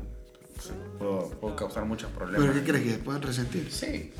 Puedo, 0.98 1.31
puedo 1.40 1.55
causar 1.57 1.85
muchos 1.85 2.11
problemas. 2.11 2.48
¿Pero 2.48 2.64
qué 2.64 2.70
crees 2.72 2.85
que 2.96 2.98
pueden 3.02 3.22
resentir? 3.22 3.68
Sí. 3.70 4.12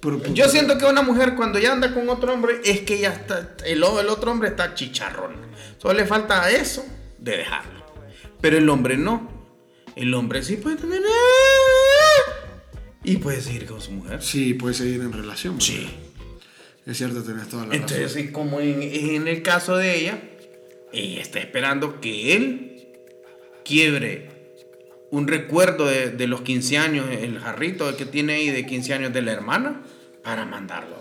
Pero- 0.00 0.18
pero- 0.20 0.32
Yo 0.34 0.48
siento 0.48 0.78
que 0.78 0.84
una 0.84 1.02
mujer 1.02 1.34
cuando 1.34 1.58
ya 1.58 1.72
anda 1.72 1.92
con 1.92 2.08
otro 2.08 2.32
hombre 2.32 2.60
es 2.64 2.82
que 2.82 2.98
ya 3.00 3.08
está, 3.12 3.56
el, 3.66 3.78
el 3.82 4.08
otro 4.08 4.30
hombre 4.30 4.48
está 4.50 4.74
chicharrón. 4.74 5.32
Solo 5.78 5.94
le 5.94 6.06
falta 6.06 6.48
eso 6.50 6.84
de 7.18 7.38
dejarlo. 7.38 7.84
Pero 8.40 8.58
el 8.58 8.68
hombre 8.68 8.96
no. 8.96 9.37
El 9.98 10.14
hombre 10.14 10.42
sí 10.42 10.56
puede 10.56 10.76
tener... 10.76 11.00
Y 13.04 13.16
puede 13.16 13.40
seguir 13.40 13.66
con 13.66 13.80
su 13.80 13.92
mujer. 13.92 14.22
Sí, 14.22 14.54
puede 14.54 14.74
seguir 14.74 15.00
en 15.00 15.12
relación. 15.12 15.54
¿verdad? 15.54 15.66
Sí. 15.66 15.88
Es 16.86 16.96
cierto, 16.98 17.22
tenés 17.22 17.48
toda 17.48 17.66
la 17.66 17.74
Entonces, 17.74 18.14
razón. 18.14 18.28
como 18.32 18.60
en, 18.60 18.82
en 18.82 19.28
el 19.28 19.42
caso 19.42 19.76
de 19.76 19.96
ella, 19.98 20.20
ella 20.92 21.20
está 21.22 21.38
esperando 21.38 22.00
que 22.00 22.34
él 22.36 22.88
quiebre 23.64 24.30
un 25.10 25.26
recuerdo 25.28 25.86
de, 25.86 26.10
de 26.10 26.26
los 26.26 26.42
15 26.42 26.78
años, 26.78 27.06
el 27.10 27.38
jarrito 27.38 27.94
que 27.96 28.04
tiene 28.04 28.34
ahí 28.34 28.50
de 28.50 28.66
15 28.66 28.94
años 28.94 29.12
de 29.12 29.22
la 29.22 29.32
hermana, 29.32 29.82
para 30.22 30.44
mandarlo 30.44 30.96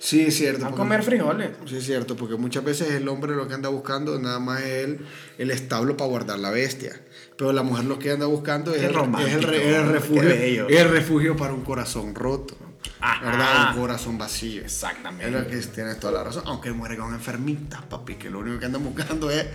Sí, 0.00 0.22
es 0.22 0.36
cierto. 0.36 0.64
a 0.64 0.68
porque- 0.70 0.78
comer 0.78 1.02
frijoles. 1.04 1.50
Sí, 1.68 1.76
es 1.76 1.84
cierto, 1.86 2.16
porque 2.16 2.34
muchas 2.34 2.64
veces 2.64 2.90
el 2.92 3.06
hombre 3.06 3.36
lo 3.36 3.46
que 3.46 3.54
anda 3.54 3.68
buscando 3.68 4.18
nada 4.18 4.40
más 4.40 4.60
es 4.62 4.84
el, 4.84 4.98
el 5.38 5.50
establo 5.52 5.96
para 5.96 6.10
guardar 6.10 6.40
la 6.40 6.50
bestia. 6.50 7.00
Pero 7.36 7.52
la 7.52 7.62
mujer 7.62 7.84
lo 7.84 7.98
que 7.98 8.10
anda 8.10 8.26
buscando 8.26 8.74
es, 8.74 8.82
el, 8.82 8.94
es 8.94 9.76
el 9.76 9.88
refugio, 9.88 10.68
el 10.68 10.88
refugio 10.90 11.36
para 11.36 11.52
un 11.52 11.62
corazón 11.62 12.14
roto. 12.14 12.56
Ajá. 13.00 13.30
¿Verdad? 13.30 13.74
Un 13.74 13.80
corazón 13.80 14.18
vacío. 14.18 14.62
Exactamente. 14.62 15.56
Es 15.56 15.66
que 15.66 15.72
tienes 15.72 15.98
toda 15.98 16.12
la 16.12 16.24
razón. 16.24 16.44
Aunque 16.46 16.72
muere 16.72 16.96
con 16.96 17.12
enfermitas, 17.12 17.82
papi, 17.82 18.14
que 18.14 18.30
lo 18.30 18.40
único 18.40 18.60
que 18.60 18.66
andan 18.66 18.84
buscando 18.84 19.30
es, 19.30 19.46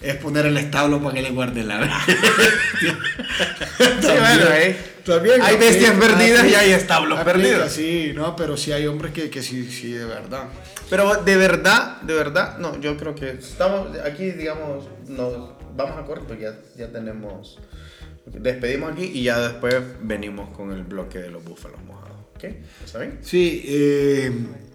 es 0.00 0.16
poner 0.16 0.46
el 0.46 0.56
establo 0.58 1.02
para 1.02 1.14
que 1.14 1.22
le 1.22 1.30
guarden 1.30 1.68
la. 1.68 2.04
Sí, 2.04 2.86
bueno, 4.02 4.44
eh. 4.54 4.90
También 5.04 5.40
Hay 5.40 5.56
bestias 5.56 5.96
perdidas 5.96 6.46
y 6.46 6.54
hay 6.54 6.72
establos 6.72 7.20
perdidos. 7.20 7.72
Sí, 7.72 8.12
no, 8.14 8.36
pero 8.36 8.56
sí 8.56 8.72
hay 8.72 8.86
hombres 8.86 9.12
que, 9.12 9.30
que 9.30 9.42
sí, 9.42 9.70
sí, 9.70 9.92
de 9.92 10.04
verdad. 10.04 10.44
Pero 10.88 11.22
de 11.22 11.36
verdad, 11.36 12.00
de 12.02 12.14
verdad, 12.14 12.58
no, 12.58 12.78
yo 12.80 12.96
creo 12.96 13.14
que 13.14 13.30
estamos 13.30 13.88
aquí, 14.04 14.30
digamos, 14.32 14.84
nos 15.08 15.59
vamos 15.76 15.98
a 15.98 16.04
corto, 16.04 16.34
ya, 16.34 16.58
ya 16.76 16.90
tenemos, 16.90 17.58
despedimos 18.26 18.92
aquí 18.92 19.04
y 19.14 19.22
ya 19.24 19.38
después 19.40 19.76
venimos 20.02 20.50
con 20.50 20.72
el 20.72 20.82
bloque 20.84 21.18
de 21.18 21.30
los 21.30 21.44
búfalos 21.44 21.82
mojados, 21.84 22.18
¿ok? 22.36 22.44
¿Está 22.84 22.98
bien? 23.00 23.18
Sí, 23.22 23.62
eh, 23.66 24.32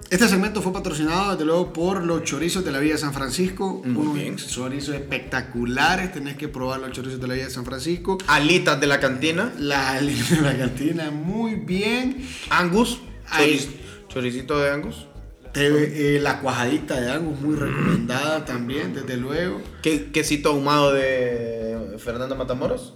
este 0.10 0.28
segmento 0.28 0.62
fue 0.62 0.72
patrocinado 0.72 1.32
desde 1.32 1.46
luego 1.46 1.74
por 1.74 2.04
los 2.04 2.24
chorizos 2.24 2.64
de 2.64 2.72
la 2.72 2.80
Villa 2.80 2.94
de 2.94 3.00
San 3.00 3.14
Francisco. 3.14 3.82
Muy 3.84 4.04
unos 4.04 4.14
bien. 4.16 4.36
chorizos 4.36 4.94
espectaculares, 4.96 6.12
tenés 6.14 6.38
que 6.38 6.48
probar 6.48 6.80
los 6.80 6.92
chorizos 6.92 7.20
de 7.20 7.28
la 7.28 7.34
Villa 7.34 7.46
de 7.46 7.52
San 7.52 7.66
Francisco. 7.66 8.18
Alitas 8.28 8.80
de 8.80 8.86
la 8.88 9.00
cantina, 9.00 9.52
La, 9.58 10.00
la 10.02 10.58
cantina, 10.58 11.10
muy 11.12 11.56
bien. 11.56 12.24
Angus, 12.52 13.00
Ahí. 13.32 13.58
choriz- 13.58 14.08
choricito 14.08 14.60
de 14.60 14.70
Angus. 14.70 15.08
Te- 15.56 16.18
eh, 16.18 16.20
la 16.20 16.40
cuajadita 16.42 17.00
de 17.02 17.10
Angus, 17.12 17.40
muy 17.42 17.56
recomendada 17.56 18.46
también, 18.46 18.94
desde 18.94 19.18
luego. 19.18 19.62
¿Qué, 19.82 20.12
quesito 20.12 20.50
ahumado 20.50 20.94
de 20.94 21.96
Fernando 21.98 22.36
Matamoros. 22.36 22.94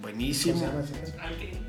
Buenísimo. 0.00 0.70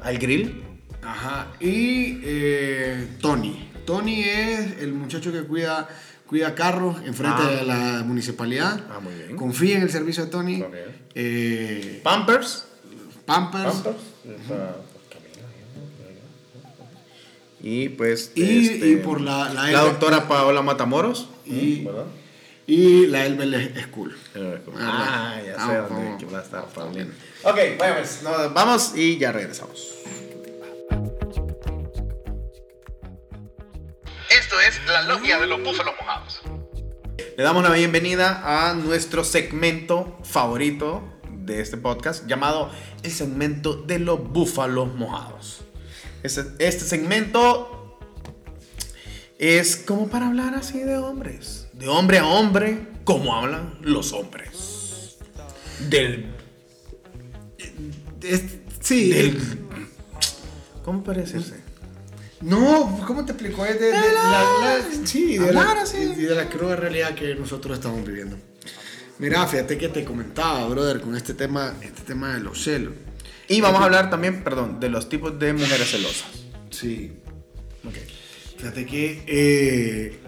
Al 0.02 0.18
grill. 0.20 0.62
Ajá. 1.02 1.48
Y 1.60 2.20
eh, 2.24 3.08
Tony. 3.22 3.70
Tony 3.86 4.22
es 4.24 4.80
el 4.82 4.94
muchacho 4.94 5.32
que 5.32 5.44
cuida, 5.44 5.88
cuida 6.28 6.54
carros 6.54 6.98
enfrente 7.06 7.42
Ah. 7.44 7.50
de 7.50 7.64
la 7.66 8.04
municipalidad. 8.04 8.82
Ah, 8.92 9.00
muy 9.00 9.14
bien. 9.14 9.36
Confía 9.38 9.78
en 9.78 9.84
el 9.84 9.90
servicio 9.90 10.26
de 10.26 10.32
Tony. 10.32 10.62
Ok. 10.62 10.74
Eh, 11.16 12.02
Pampers. 12.04 12.66
Pampers. 13.26 13.64
Pampers. 13.76 13.98
Y 17.68 17.90
pues. 17.90 18.32
Y, 18.36 18.68
este, 18.68 18.90
y 18.90 18.96
por 18.98 19.20
la, 19.20 19.52
la, 19.52 19.72
La 19.72 19.82
doctora 19.82 20.28
Paola 20.28 20.62
Matamoros. 20.62 21.30
Y- 21.46 21.84
¿verdad? 21.84 22.06
Y 22.68 23.08
la 23.08 23.26
Elbel 23.26 23.90
cool. 23.92 24.16
Ah, 24.80 25.40
ya 25.44 25.54
sé 25.54 25.58
Vamos, 25.78 25.90
dónde 25.90 26.18
que 26.18 26.32
va 26.32 26.40
a 26.40 26.44
estar 26.44 26.66
Paulina. 26.68 27.12
Ok, 27.44 27.56
bueno, 27.78 27.96
pues 27.96 28.22
nos 28.24 28.54
vamos 28.54 28.94
y 28.96 29.18
ya 29.18 29.32
regresamos. 29.32 29.96
Esto 34.30 34.60
es 34.68 34.80
la 34.88 35.02
logia 35.04 35.40
de 35.40 35.48
los 35.48 35.64
búfalos 35.64 35.94
mojados. 36.00 36.42
Le 37.36 37.44
damos 37.44 37.64
la 37.64 37.72
bienvenida 37.72 38.70
a 38.70 38.74
nuestro 38.76 39.24
segmento 39.24 40.18
favorito 40.24 41.04
de 41.32 41.62
este 41.62 41.78
podcast 41.78 42.28
llamado 42.28 42.72
el 43.02 43.12
segmento 43.12 43.74
de 43.76 44.00
los 44.00 44.24
búfalos 44.24 44.94
mojados. 44.94 45.65
Este, 46.26 46.44
este 46.60 46.86
segmento 46.86 48.00
es 49.38 49.76
como 49.76 50.08
para 50.08 50.28
hablar 50.28 50.56
así 50.56 50.80
de 50.80 50.98
hombres, 50.98 51.68
de 51.74 51.88
hombre 51.88 52.18
a 52.20 52.26
hombre, 52.26 52.88
como 53.04 53.36
hablan 53.36 53.78
los 53.82 54.12
hombres. 54.12 55.18
Del... 55.90 56.34
Es- 58.24 58.44
sí. 58.82 59.10
del 59.12 59.40
¿Cómo 60.84 61.04
parece 61.04 61.38
ese? 61.38 61.64
No, 62.42 63.04
¿cómo 63.06 63.24
te 63.26 63.32
explico? 63.34 63.66
Es 63.66 63.80
de, 63.80 63.88
de 63.88 63.92
la, 63.92 64.44
la- 64.62 65.06
sí, 65.06 65.38
de 65.38 65.52
la, 65.54 65.84
de 65.84 66.36
la 66.36 66.50
cruda 66.50 66.76
realidad 66.76 67.14
que 67.16 67.36
nosotros 67.36 67.78
estamos 67.78 68.06
viviendo. 68.06 68.38
Mira, 69.20 69.46
fíjate 69.48 69.78
que 69.78 69.90
te 69.90 70.04
comentaba, 70.04 70.68
brother, 70.68 71.02
con 71.02 71.16
este 71.16 71.34
tema, 71.34 71.74
este 71.82 72.02
tema 72.02 72.34
de 72.34 72.42
los 72.42 72.64
celos. 72.64 72.94
Y 73.48 73.62
vamos 73.62 73.82
a 73.82 73.86
hablar 73.86 74.10
también, 74.10 74.44
perdón, 74.44 74.80
de 74.80 74.90
los 74.90 75.10
tipos 75.10 75.38
de 75.38 75.54
mujeres 75.54 75.90
celosas. 75.90 76.28
Sí. 76.72 77.12
Ok. 77.88 77.96
Fíjate 78.58 78.86
que. 78.86 79.24
Eh, 79.28 80.20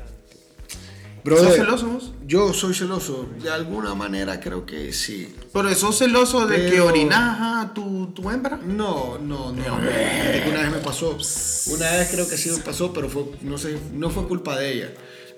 ¿Sos 1.36 1.56
celoso 1.56 1.88
vos? 1.88 2.14
Yo 2.26 2.54
soy 2.54 2.74
celoso. 2.74 3.30
De 3.42 3.50
alguna 3.50 3.94
manera 3.96 4.40
creo 4.40 4.66
que 4.66 4.94
sí. 4.94 5.36
Pero 5.52 5.74
sos 5.76 5.98
celoso 5.98 6.48
de 6.48 6.70
que 6.70 6.80
orinas 6.80 7.38
a 7.42 7.74
tu, 7.74 8.08
tu 8.14 8.30
hembra. 8.30 8.58
No, 8.58 9.18
no, 9.18 9.52
no. 9.52 9.62
Fíjate 9.62 10.44
que 10.44 10.50
una 10.50 10.62
vez 10.62 10.72
me 10.72 10.78
pasó. 10.78 11.18
Una 11.74 11.92
vez 11.92 12.10
creo 12.12 12.30
que 12.30 12.38
sí 12.38 12.50
me 12.50 12.60
pasó, 12.60 12.94
pero 12.94 13.10
fue, 13.10 13.26
no 13.42 13.58
sé, 13.58 13.78
no 13.94 14.10
fue 14.10 14.28
culpa 14.28 14.58
de 14.58 14.72
ella. 14.72 14.94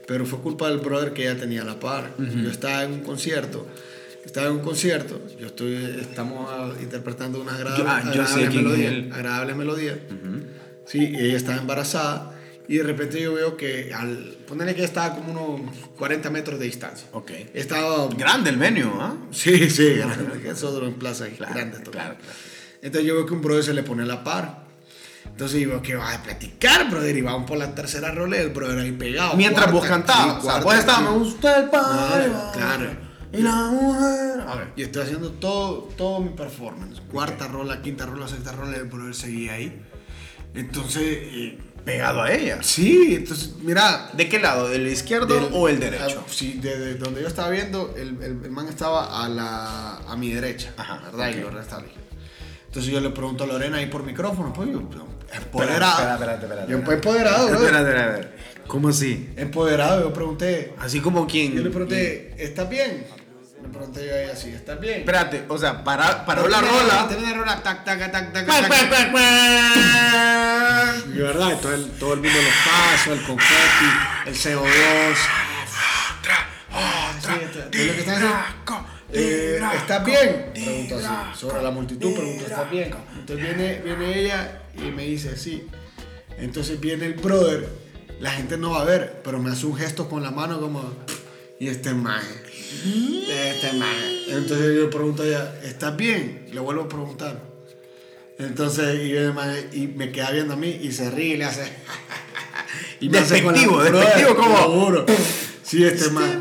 Pero 0.06 0.26
fue 0.26 0.40
culpa 0.40 0.68
del 0.70 0.80
brother 0.80 1.14
que 1.14 1.24
ella 1.24 1.40
tenía 1.40 1.62
a 1.64 1.66
la 1.66 1.80
par. 1.80 2.14
Yo 2.18 2.50
estaba 2.50 2.84
en 2.84 2.94
un 2.94 3.00
concierto. 3.02 3.66
Estaba 4.26 4.48
en 4.48 4.54
un 4.54 4.60
concierto. 4.60 5.20
Yo 5.40 5.48
estoy, 5.48 5.98
estamos 6.02 6.50
interpretando 6.82 7.42
unas 7.42 7.56
agradables, 7.56 7.86
Yo- 7.86 7.92
ah, 7.92 8.02
yo 8.16 8.22
agradables 8.22 8.56
melodías. 8.56 8.94
agradables 9.16 9.56
melodías. 9.56 9.98
Sí, 10.86 11.14
ella 11.18 11.38
estaba 11.38 11.58
embarazada. 11.58 12.36
Y 12.68 12.78
de 12.78 12.84
repente 12.84 13.20
yo 13.20 13.34
veo 13.34 13.58
que 13.58 13.92
al 13.96 14.38
ponerle 14.48 14.76
que 14.76 14.84
estaba 14.84 15.16
como 15.16 15.32
unos 15.62 15.76
40 15.98 16.30
metros 16.30 16.60
de 16.60 16.66
distancia. 16.66 17.08
Ok. 17.14 17.32
Estaba 17.56 18.08
Grande 18.16 18.52
el 18.52 18.58
menú, 18.58 18.92
¿ah? 19.00 19.16
Sí, 19.32 19.70
sí, 19.72 19.94
grande, 19.96 20.48
eso 20.50 20.86
en 20.86 20.94
plaza 20.94 21.26
Claro, 21.30 21.54
grande 21.56 21.80
todo. 21.80 21.92
claro, 21.92 22.16
claro. 22.16 22.34
Entonces 22.84 23.08
yo 23.08 23.16
veo 23.16 23.26
que 23.26 23.34
un 23.34 23.42
brother 23.42 23.64
se 23.64 23.74
le 23.74 23.82
pone 23.82 24.06
la 24.06 24.24
par. 24.24 24.66
Entonces 25.26 25.62
yo 25.62 25.70
veo 25.70 25.82
que 25.82 25.96
va 25.96 26.14
a 26.14 26.22
platicar, 26.22 26.90
brother, 26.92 27.16
y 27.18 27.22
vamos 27.22 27.48
por 27.48 27.58
la 27.58 27.74
tercera 27.74 28.12
rola 28.12 28.38
y 28.38 28.42
el 28.42 28.50
brother 28.50 28.80
ahí 28.80 28.92
pegado. 28.92 29.36
Mientras 29.36 29.72
vos 29.72 29.86
Cuarta, 29.86 30.14
cantabas. 30.14 30.42
sí, 30.44 30.48
o 30.48 30.52
sea, 30.52 30.60
vos 31.12 31.28
el 31.64 31.70
padre. 31.70 32.32
Claro. 32.54 33.09
Y 33.32 33.38
la 33.42 33.56
mujer. 33.68 34.40
Ok. 34.42 34.60
Y 34.78 34.84
estoy 34.84 35.04
haciendo 35.04 35.32
todo, 35.34 35.90
todo 35.98 36.20
mi 36.20 36.30
performance. 36.30 37.00
Cuarta 37.12 37.48
rola, 37.48 37.82
quinta 37.82 38.06
rola, 38.06 38.28
sexta 38.28 38.52
rola, 38.52 38.76
y 38.78 38.80
el 38.80 38.86
brother 38.86 39.14
seguía 39.14 39.54
ahí. 39.54 39.82
Entonces, 40.56 41.04
eh, 41.06 41.60
Pegado 41.86 42.22
a 42.24 42.32
ella. 42.32 42.62
sí, 42.62 43.16
entonces, 43.16 43.54
mira, 43.62 44.10
¿De 44.14 44.28
qué 44.28 44.40
lado? 44.40 44.68
¿Del 44.68 44.86
izquierdo 44.88 45.28
Del- 45.28 45.50
o 45.54 45.70
el 45.70 45.80
derecho? 45.80 46.22
ah, 46.24 46.30
sí, 46.30 46.60
desde 46.62 46.96
donde 46.96 47.22
yo 47.22 47.28
estaba 47.28 47.50
viendo, 47.50 47.94
el, 47.96 48.22
el, 48.22 48.44
el 48.44 48.52
man 48.52 48.68
estaba 48.68 49.24
a, 49.24 49.30
la, 49.30 49.98
a 49.98 50.16
mi 50.18 50.32
derecha, 50.32 50.74
Ajá, 50.76 51.00
¿verdad? 51.06 51.30
Y 51.30 51.38
ok. 51.38 51.44
lo 51.44 51.50
restablecí. 51.52 51.96
Entonces 52.68 52.92
yo 52.92 53.00
le 53.00 53.10
pregunto 53.12 53.46
a 53.46 53.48
Lorena 53.48 53.78
ahí 53.78 53.86
por 53.88 54.04
micrófono, 54.04 54.52
pues 54.54 54.70
yo, 54.72 54.82
empoderado. 55.34 55.92
espera, 56.00 56.14
espera, 56.16 56.34
espera, 56.36 56.68
Yo 56.68 56.78
empoderado, 56.78 57.48
espera, 57.54 57.80
espera. 57.80 58.32
¿Cómo 58.68 58.90
así? 58.90 59.30
Empoderado, 59.38 60.02
yo 60.02 60.14
pregunté. 60.14 60.74
Así 60.78 61.00
como 61.00 61.26
quien. 61.26 61.54
Yo 61.54 61.64
le 61.64 61.70
pregunté, 61.70 62.36
¿estás 62.38 62.70
bien? 62.70 63.06
Le 63.62 63.68
pregunté 63.70 64.06
yo 64.08 64.14
a 64.14 64.22
ella 64.22 64.34
así, 64.34 64.50
¿estás 64.50 64.80
bien? 64.80 65.00
Espérate, 65.00 65.46
o 65.48 65.58
sea, 65.58 65.84
para, 65.84 66.26
paró 66.26 66.48
la 66.48 66.62
rola. 66.62 67.08
Termina 67.08 67.32
la 67.32 67.38
rola, 67.38 67.62
tac, 67.64 67.84
tac, 67.84 68.12
tac, 68.12 68.32
tac, 68.34 68.46
Cuac, 68.46 68.68
tac. 68.70 69.12
cuac. 69.12 71.06
Y 71.14 71.18
verdad, 71.20 71.58
todo 71.62 71.74
el, 71.74 71.90
todo 71.92 72.14
el 72.14 72.22
mundo 72.22 72.40
los 72.42 72.54
pasos, 72.66 73.20
el 73.20 73.26
confeti, 73.26 73.90
el 74.28 74.36
CO2. 74.36 75.16
Sí, 77.22 77.28
esto- 77.44 77.60
es 77.60 77.86
lo 77.88 77.94
que 77.94 78.00
están 78.00 78.16
haciendo. 78.16 78.86
Eh, 79.12 79.60
¿Estás 79.76 80.06
bien? 80.06 80.52
Pregunto 80.54 80.96
así. 80.98 81.40
Sobre 81.40 81.62
la 81.64 81.72
multitud, 81.72 82.14
pregunto, 82.14 82.46
¿estás 82.46 82.70
bien? 82.72 82.96
Entonces 83.18 83.46
viene, 83.46 83.82
viene 83.84 84.20
ella 84.20 84.62
y 84.76 84.92
me 84.92 85.04
dice, 85.04 85.36
sí. 85.36 85.68
Entonces 86.38 86.80
viene 86.80 87.08
el 87.08 87.14
brother, 87.16 87.68
la 88.20 88.32
gente 88.32 88.58
no 88.58 88.72
va 88.72 88.82
a 88.82 88.86
ver, 88.86 89.22
pero 89.24 89.40
me 89.40 89.52
hace 89.52 89.66
un 89.66 89.76
gesto 89.76 90.08
con 90.08 90.24
la 90.24 90.32
mano 90.32 90.60
como, 90.62 90.94
y 91.60 91.68
este 91.68 91.94
maje. 91.94 92.28
Este 93.30 93.74
maje. 93.74 94.24
Entonces 94.30 94.76
yo 94.78 94.90
pregunto 94.90 95.24
a 95.24 95.28
ella, 95.28 95.60
¿estás 95.64 95.96
bien? 95.98 96.48
Le 96.52 96.60
vuelvo 96.60 96.84
a 96.84 96.90
preguntar. 96.90 97.42
Entonces, 98.38 99.02
y, 99.04 99.12
el 99.14 99.34
maje- 99.34 99.68
y 99.74 99.88
me 99.88 100.12
queda 100.12 100.32
viendo 100.32 100.54
a 100.54 100.58
mí 100.58 100.70
y 100.82 100.92
se 100.92 101.12
ríe 101.12 101.34
y 101.34 101.38
le 101.38 101.46
hace. 101.46 101.64
y 103.02 103.10
Despectivo, 103.10 103.78
Brother, 103.78 103.94
despectivo, 103.94 104.30
te 104.30 104.36
¿cómo? 104.36 104.58
lo 104.58 104.64
juro. 104.86 105.06
Sí, 105.64 105.84
este, 105.84 106.10
maje. 106.12 106.38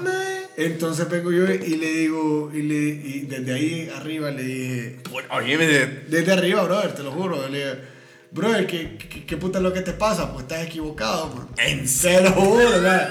Entonces 0.57 1.09
vengo 1.09 1.31
yo 1.31 1.45
y 1.53 1.77
le 1.77 1.87
digo, 1.93 2.51
y, 2.53 2.63
le, 2.63 2.75
y 2.75 3.27
desde 3.29 3.55
ahí 3.55 3.91
arriba 3.95 4.31
le 4.33 4.43
dije, 4.43 4.97
Oye, 5.31 5.57
me- 5.57 5.65
desde 6.09 6.33
arriba, 6.33 6.65
brother, 6.65 6.95
te 6.95 7.03
lo 7.03 7.13
juro. 7.13 7.49
Le 7.49 7.59
dije, 7.59 7.79
brother, 8.33 8.67
¿qué, 8.67 8.97
qué, 8.99 9.25
qué 9.27 9.37
puta 9.37 9.59
es 9.59 9.65
lo 9.65 9.73
que 9.73 9.81
te 9.83 9.93
pasa? 9.93 10.33
Pues 10.33 10.43
estás 10.45 10.65
equivocado, 10.67 11.29
man. 11.35 11.49
¿En 11.59 11.87
lo 12.25 12.31
juro, 12.33 12.71
¿verdad? 12.71 13.09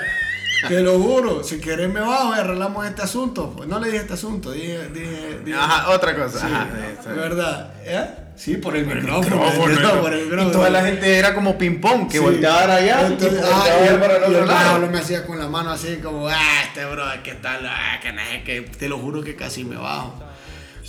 Te 0.67 0.79
lo 0.81 0.97
juro. 0.99 1.43
Si 1.43 1.59
querés 1.59 1.89
me 1.91 1.99
bajo 1.99 2.35
y 2.35 2.39
arreglamos 2.39 2.85
este 2.85 3.01
asunto. 3.01 3.53
Pues 3.55 3.67
no 3.69 3.79
le 3.79 3.87
dije 3.87 3.99
este 4.01 4.13
asunto, 4.13 4.51
dije, 4.51 4.89
dije, 4.93 5.39
dije 5.45 5.57
Ajá, 5.57 5.89
otra 5.91 6.15
cosa. 6.15 6.39
Sí, 6.39 6.45
Ajá, 6.51 6.67
bien. 6.73 7.15
¿verdad? 7.15 7.71
¿Eh? 7.83 8.05
Sí, 8.35 8.57
por 8.57 8.75
el 8.75 8.85
micrófono. 8.85 9.35
micrófono, 9.35 9.79
¿no? 9.79 10.01
por 10.01 10.13
el 10.13 10.23
micrófono. 10.25 10.49
Y 10.49 10.51
toda 10.53 10.69
la 10.69 10.83
gente 10.85 11.17
era 11.17 11.33
como 11.33 11.57
ping-pong, 11.57 12.07
que 12.07 12.17
Sí. 12.17 12.23
volteaba 12.23 12.75
allá 12.75 13.07
Entonces, 13.07 13.39
y 13.41 13.43
ah, 13.51 13.63
y 13.83 13.87
el- 13.87 13.99
para 13.99 14.17
el 14.17 14.23
otro 14.25 14.45
lado. 14.45 14.71
Pablo 14.73 14.87
me 14.91 14.99
hacía 14.99 15.25
con 15.25 15.39
la 15.39 15.47
mano 15.47 15.71
así 15.71 15.97
como, 15.97 16.27
ah, 16.27 16.61
este 16.67 16.85
bro, 16.85 17.03
que 17.23 17.33
tal, 17.33 17.65
ah, 17.65 17.99
que 18.01 18.43
que 18.43 18.61
te 18.61 18.87
lo 18.89 18.99
juro 18.99 19.23
que 19.23 19.35
casi 19.35 19.63
me 19.63 19.75
bajo. 19.75 20.13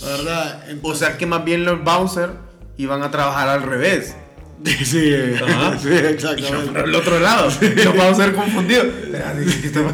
¿Verdad? 0.01 0.63
O 0.83 0.93
sea 0.95 1.17
que 1.17 1.25
más 1.25 1.43
bien 1.43 1.65
los 1.65 1.83
bouncers 1.83 2.31
iban 2.77 3.01
a 3.03 3.11
trabajar 3.11 3.49
al 3.49 3.63
revés. 3.63 4.15
Sí, 4.85 5.13
Ajá. 5.43 5.77
sí, 5.81 5.87
yo 5.89 5.95
exactamente. 5.95 6.71
por 6.71 6.89
el 6.89 6.95
otro 6.95 7.19
lado. 7.19 7.49
Confundidos. 8.35 8.85
Espérate, 8.85 9.45
¿qué 9.45 9.67
estaba- 9.67 9.93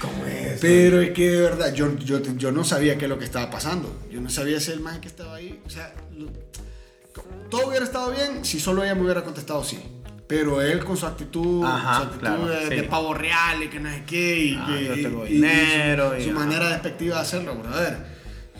¿Cómo 0.00 0.26
es? 0.26 0.58
Pero 0.60 1.00
es 1.00 1.10
que 1.10 1.30
de 1.30 1.40
verdad, 1.42 1.72
yo, 1.74 1.96
yo, 1.98 2.20
yo 2.36 2.52
no 2.52 2.64
sabía 2.64 2.96
qué 2.98 3.04
es 3.04 3.08
lo 3.08 3.18
que 3.18 3.24
estaba 3.24 3.50
pasando. 3.50 4.02
Yo 4.10 4.20
no 4.20 4.30
sabía 4.30 4.58
si 4.60 4.72
el 4.72 4.80
man 4.80 5.00
que 5.00 5.08
estaba 5.08 5.36
ahí. 5.36 5.60
O 5.66 5.70
sea, 5.70 5.92
lo- 6.16 6.30
todo 7.50 7.68
hubiera 7.68 7.84
estado 7.84 8.10
bien 8.10 8.44
si 8.44 8.58
solo 8.60 8.82
ella 8.84 8.94
me 8.94 9.02
hubiera 9.02 9.22
contestado 9.24 9.62
sí. 9.64 9.78
Pero 10.26 10.60
él 10.60 10.84
con 10.84 10.96
su 10.96 11.06
actitud, 11.06 11.64
Ajá, 11.64 11.98
su 11.98 12.02
actitud 12.04 12.20
claro, 12.20 12.46
de, 12.48 12.62
sí. 12.68 12.74
de 12.74 12.82
pavo 12.82 13.14
real 13.14 13.62
y 13.62 13.68
que 13.68 13.78
no 13.78 13.88
sé 13.90 14.02
qué, 14.04 14.38
y, 14.46 14.56
Ah, 14.58 14.66
que- 14.66 14.84
yo 14.84 14.96
y- 14.96 15.02
tengo 15.02 15.24
y- 15.26 15.28
y 15.30 15.32
dinero, 15.34 16.10
su, 16.10 16.16
y- 16.20 16.24
su 16.24 16.30
ajá. 16.30 16.38
manera 16.40 16.68
despectiva 16.70 17.16
de 17.16 17.22
hacerlo, 17.22 17.54
brother. 17.54 17.96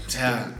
O 0.06 0.10
sea, 0.10 0.54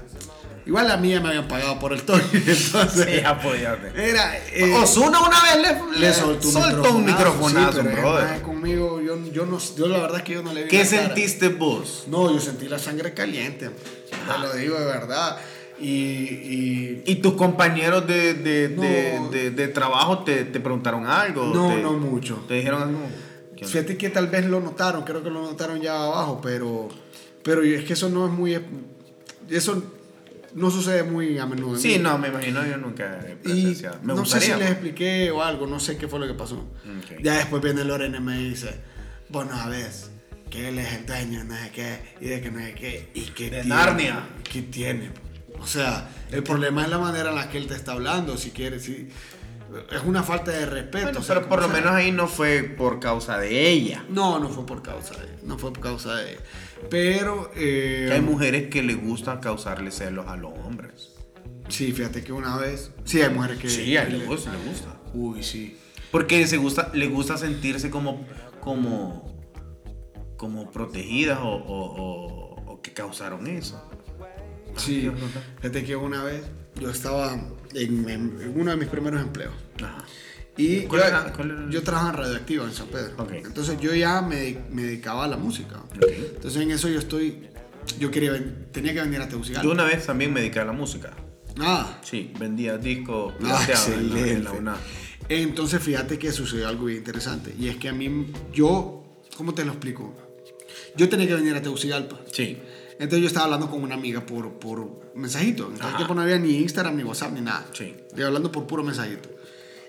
igual 0.67 0.91
a 0.91 0.97
mí 0.97 1.11
ya 1.11 1.21
me 1.21 1.29
habían 1.29 1.49
pagado 1.49 1.79
por 1.79 1.93
el 1.93 2.03
toque, 2.03 2.23
entonces. 2.33 3.07
Sí, 3.21 3.25
apóyate. 3.25 3.93
Era. 4.11 4.37
eh, 4.53 4.75
Osuna 4.75 5.21
una 5.21 5.41
vez 5.43 5.57
le, 5.95 6.01
le 6.01 6.13
soltó 6.13 6.49
un 6.49 6.53
soltó 6.55 6.93
un 6.97 7.05
microfonazo, 7.07 7.83
sí, 7.83 7.89
brother. 7.89 8.43
conmigo, 8.43 9.01
yo, 9.01 9.17
yo, 9.33 9.47
no, 9.47 9.59
yo 9.77 9.89
la 9.89 9.99
verdad 9.99 10.19
es 10.19 10.23
que 10.25 10.33
yo 10.35 10.43
no 10.43 10.53
le 10.53 10.65
vi 10.65 10.69
¿Qué 10.69 10.85
la 10.85 10.91
cara. 10.91 11.03
sentiste 11.07 11.49
vos? 11.49 12.05
No, 12.09 12.33
yo 12.33 12.41
sentí 12.41 12.69
la 12.69 12.79
sangre 12.79 13.15
caliente. 13.15 13.71
Te 14.11 14.39
lo 14.41 14.53
digo 14.55 14.79
de 14.79 14.85
verdad. 14.87 15.39
Y, 15.79 15.87
y 15.89 17.03
¿Y 17.07 17.17
tus 17.17 17.35
compañeros 17.35 18.07
de, 18.07 18.33
de, 18.35 18.69
No. 18.71 18.83
de, 18.83 19.21
de- 19.39 19.51
de 19.51 19.69
trabajo 19.69 20.21
te, 20.25 20.45
te 20.47 20.59
preguntaron 20.59 21.07
algo? 21.07 21.47
no, 21.55 21.69
¿Te- 21.69 21.83
no 21.83 21.93
mucho. 21.93 22.43
¿Te 22.49 22.55
dijeron 22.55 22.83
algo? 22.83 22.99
¿Qué 23.57 23.65
onda? 23.65 23.73
Fíjate 23.73 23.97
que 23.99 24.09
tal 24.09 24.29
vez 24.29 24.47
lo 24.47 24.61
notaron, 24.61 25.05
creo 25.05 25.23
que 25.23 25.29
lo 25.31 25.43
notaron 25.43 25.81
ya 25.81 26.03
abajo, 26.03 26.41
pero, 26.43 26.89
pero 27.43 27.63
es 27.63 27.85
que 27.85 27.93
eso 27.93 28.09
no 28.09 28.25
es 28.27 28.33
muy. 28.33 28.59
Eso 29.51 29.83
no 30.57 30.71
sucede 30.71 31.05
muy 31.05 31.39
a 31.39 31.47
menudo. 31.47 31.75
en 31.77 31.81
Sí, 31.81 31.99
no, 31.99 32.19
me 32.19 32.29
imagino, 32.29 32.67
yo 32.67 32.77
nunca 32.79 33.21
he 33.27 33.33
Y 33.33 33.37
presenciado. 33.37 33.99
Me 34.03 34.15
no 34.15 34.25
sé 34.25 34.41
si 34.41 34.47
gustaría. 34.49 34.57
les 34.57 34.71
expliqué 34.73 35.31
o 35.31 35.43
algo, 35.43 35.67
no 35.67 35.79
sé 35.79 35.97
qué 35.97 36.09
fue 36.09 36.19
lo 36.19 36.27
que 36.27 36.35
pasó. 36.35 36.57
Ok. 36.57 37.21
Ya 37.23 37.35
después 37.35 37.63
viene 37.63 37.85
Lorena 37.85 38.17
y 38.19 38.21
me 38.21 38.39
dice, 38.39 38.81
vos 39.29 39.47
no 39.47 39.53
sabés 39.57 40.11
que 40.51 40.69
él 40.69 40.79
es 40.79 40.93
el 40.95 41.07
dueño, 41.07 41.45
no 41.45 41.55
sé 41.57 41.71
qué, 41.73 42.15
y 42.21 42.27
de 42.29 42.41
que 42.41 42.51
no 42.51 42.59
sé 42.61 42.75
qué, 42.75 43.11
y 43.15 43.21
que 43.23 43.45
De 43.45 43.51
tiene, 43.63 43.69
Narnia. 43.69 44.29
¿Qué 44.51 44.63
tiene? 44.63 45.11
O 45.61 45.67
sea, 45.67 46.09
el 46.31 46.43
problema 46.43 46.85
es 46.85 46.91
la 46.91 46.99
manera 46.99 47.31
en 47.31 47.37
la 47.37 47.49
que 47.49 47.59
él 47.59 47.67
te 47.67 47.75
está 47.75 47.93
hablando, 47.93 48.37
si 48.37 48.51
quieres, 48.51 48.85
si... 48.85 49.09
es 49.91 50.03
una 50.05 50.23
falta 50.23 50.51
de 50.53 50.65
respeto. 50.67 51.05
Bueno, 51.07 51.21
o 51.21 51.23
sea, 51.23 51.37
pero 51.37 51.49
por 51.49 51.61
lo 51.63 51.67
sea. 51.69 51.75
menos 51.77 51.93
ahí 51.93 52.13
no 52.13 52.29
fue 52.29 52.63
por 52.63 53.01
causa 53.01 53.39
de 53.39 53.69
ella. 53.69 54.05
No, 54.09 54.39
no 54.39 54.49
fue 54.49 54.65
por 54.65 54.83
causa 54.83 55.15
de 55.21 55.37
no 55.43 55.59
fue 55.59 55.73
por 55.73 55.83
causa 55.83 56.15
de 56.17 56.39
Pero 56.91 57.51
eh, 57.57 58.11
hay 58.13 58.21
mujeres 58.21 58.69
que 58.69 58.83
les 58.83 59.01
gusta 59.01 59.41
causarle 59.41 59.91
celos 59.91 60.27
a 60.29 60.37
los 60.37 60.53
hombres. 60.59 61.13
sí, 61.69 61.93
fíjate 61.93 62.23
que 62.23 62.33
una 62.33 62.57
vez, 62.59 62.93
sí 63.05 63.21
hay 63.23 63.31
mujeres 63.35 63.59
que 63.59 63.69
Sí, 63.69 63.97
a 63.97 64.05
él 64.05 64.19
le 64.21 64.27
gusta. 64.27 64.53
Uy, 65.15 65.43
sí. 65.43 65.77
Porque 66.13 66.47
se 66.47 66.57
gusta, 66.57 66.91
le 66.95 67.09
gusta 67.09 67.37
sentirse 67.37 67.91
como, 67.91 68.25
como, 68.61 69.37
como 70.37 70.71
protegidas 70.71 71.39
o, 71.41 71.49
o- 71.49 71.97
o- 71.97 72.73
o 72.73 72.83
que 72.83 72.93
causaron 72.93 73.47
eso. 73.47 73.83
Sí, 74.77 75.11
fíjate 75.61 75.85
que 75.85 75.97
una 75.97 76.23
vez 76.23 76.43
yo 76.79 76.91
estaba 76.91 77.35
en- 77.75 78.09
en 78.09 78.53
uno 78.55 78.71
de 78.71 78.77
mis 78.77 78.89
primeros 78.89 79.21
empleos. 79.23 79.55
Ajá. 79.83 80.05
Y 80.57 80.83
¿Cuál 80.83 81.03
yo, 81.03 81.07
era- 81.09 81.71
yo 81.71 81.83
trabajaba 81.83 82.11
en 82.13 82.17
Radioactiva 82.17 82.65
en 82.65 82.73
San 82.73 82.87
Pedro. 82.89 83.15
Ok. 83.19 83.33
Entonces 83.45 83.79
yo 83.81 83.95
ya 83.95 84.23
me, 84.23 84.59
me 84.71 84.83
dedicaba 84.85 85.25
a 85.25 85.29
la 85.29 85.37
música. 85.37 85.83
Entonces 86.01 86.63
en 86.63 86.71
eso 86.71 86.89
yo 86.89 86.99
estoy, 86.99 87.49
yo 87.99 88.11
quería, 88.11 88.33
tenía 88.73 88.95
que 88.95 89.01
venir 89.01 89.21
a 89.21 89.29
Tegucigalpa. 89.29 89.65
Yo 89.67 89.73
una 89.73 89.85
vez 89.85 90.07
también 90.07 90.33
me 90.33 90.41
dediqué 90.41 90.61
a 90.61 90.65
la 90.65 90.73
música. 90.73 91.13
Ah, 91.61 91.99
Sí, 92.03 92.33
vendía 92.39 92.77
discos 92.79 93.35
ah, 93.35 93.39
pirateados 93.39 93.89
en 93.89 94.15
la- 94.15 94.21
en 94.29 94.45
la. 94.45 94.53
UNA. 94.53 94.77
Entonces 95.29 95.83
fíjate 95.83 96.19
que 96.19 96.31
sucedió 96.33 96.69
algo 96.69 96.85
bien 96.87 96.99
interesante. 96.99 97.55
Y 97.59 97.69
es 97.69 97.77
que 97.77 97.89
a 97.89 97.93
mí, 97.93 98.33
yo, 98.53 99.05
¿cómo 99.37 99.53
te 99.55 99.65
lo 99.65 99.73
explico? 99.73 100.15
Yo 100.97 101.09
tenía 101.09 101.27
que 101.27 101.35
venir 101.35 101.55
a 101.55 101.63
Tegucigalpa. 101.63 102.21
Sí. 102.33 102.59
Entonces 102.99 103.21
yo 103.21 103.27
estaba 103.27 103.45
hablando 103.45 103.71
con 103.71 103.83
una 103.83 103.95
amiga 103.95 104.25
por, 104.25 104.53
por 104.59 105.11
mensajito. 105.15 105.69
En 105.71 105.83
aquel 105.83 105.97
tiempo 105.97 106.15
no 106.15 106.23
había 106.23 106.39
ni 106.39 106.57
Instagram, 106.59 106.97
ni 106.97 107.03
WhatsApp, 107.05 107.33
ni 107.33 107.41
nada. 107.43 107.67
Sí. 107.75 107.95
Estoy 108.09 108.25
hablando 108.25 108.51
por 108.51 108.67
puro 108.67 108.83
mensajito. 108.83 109.29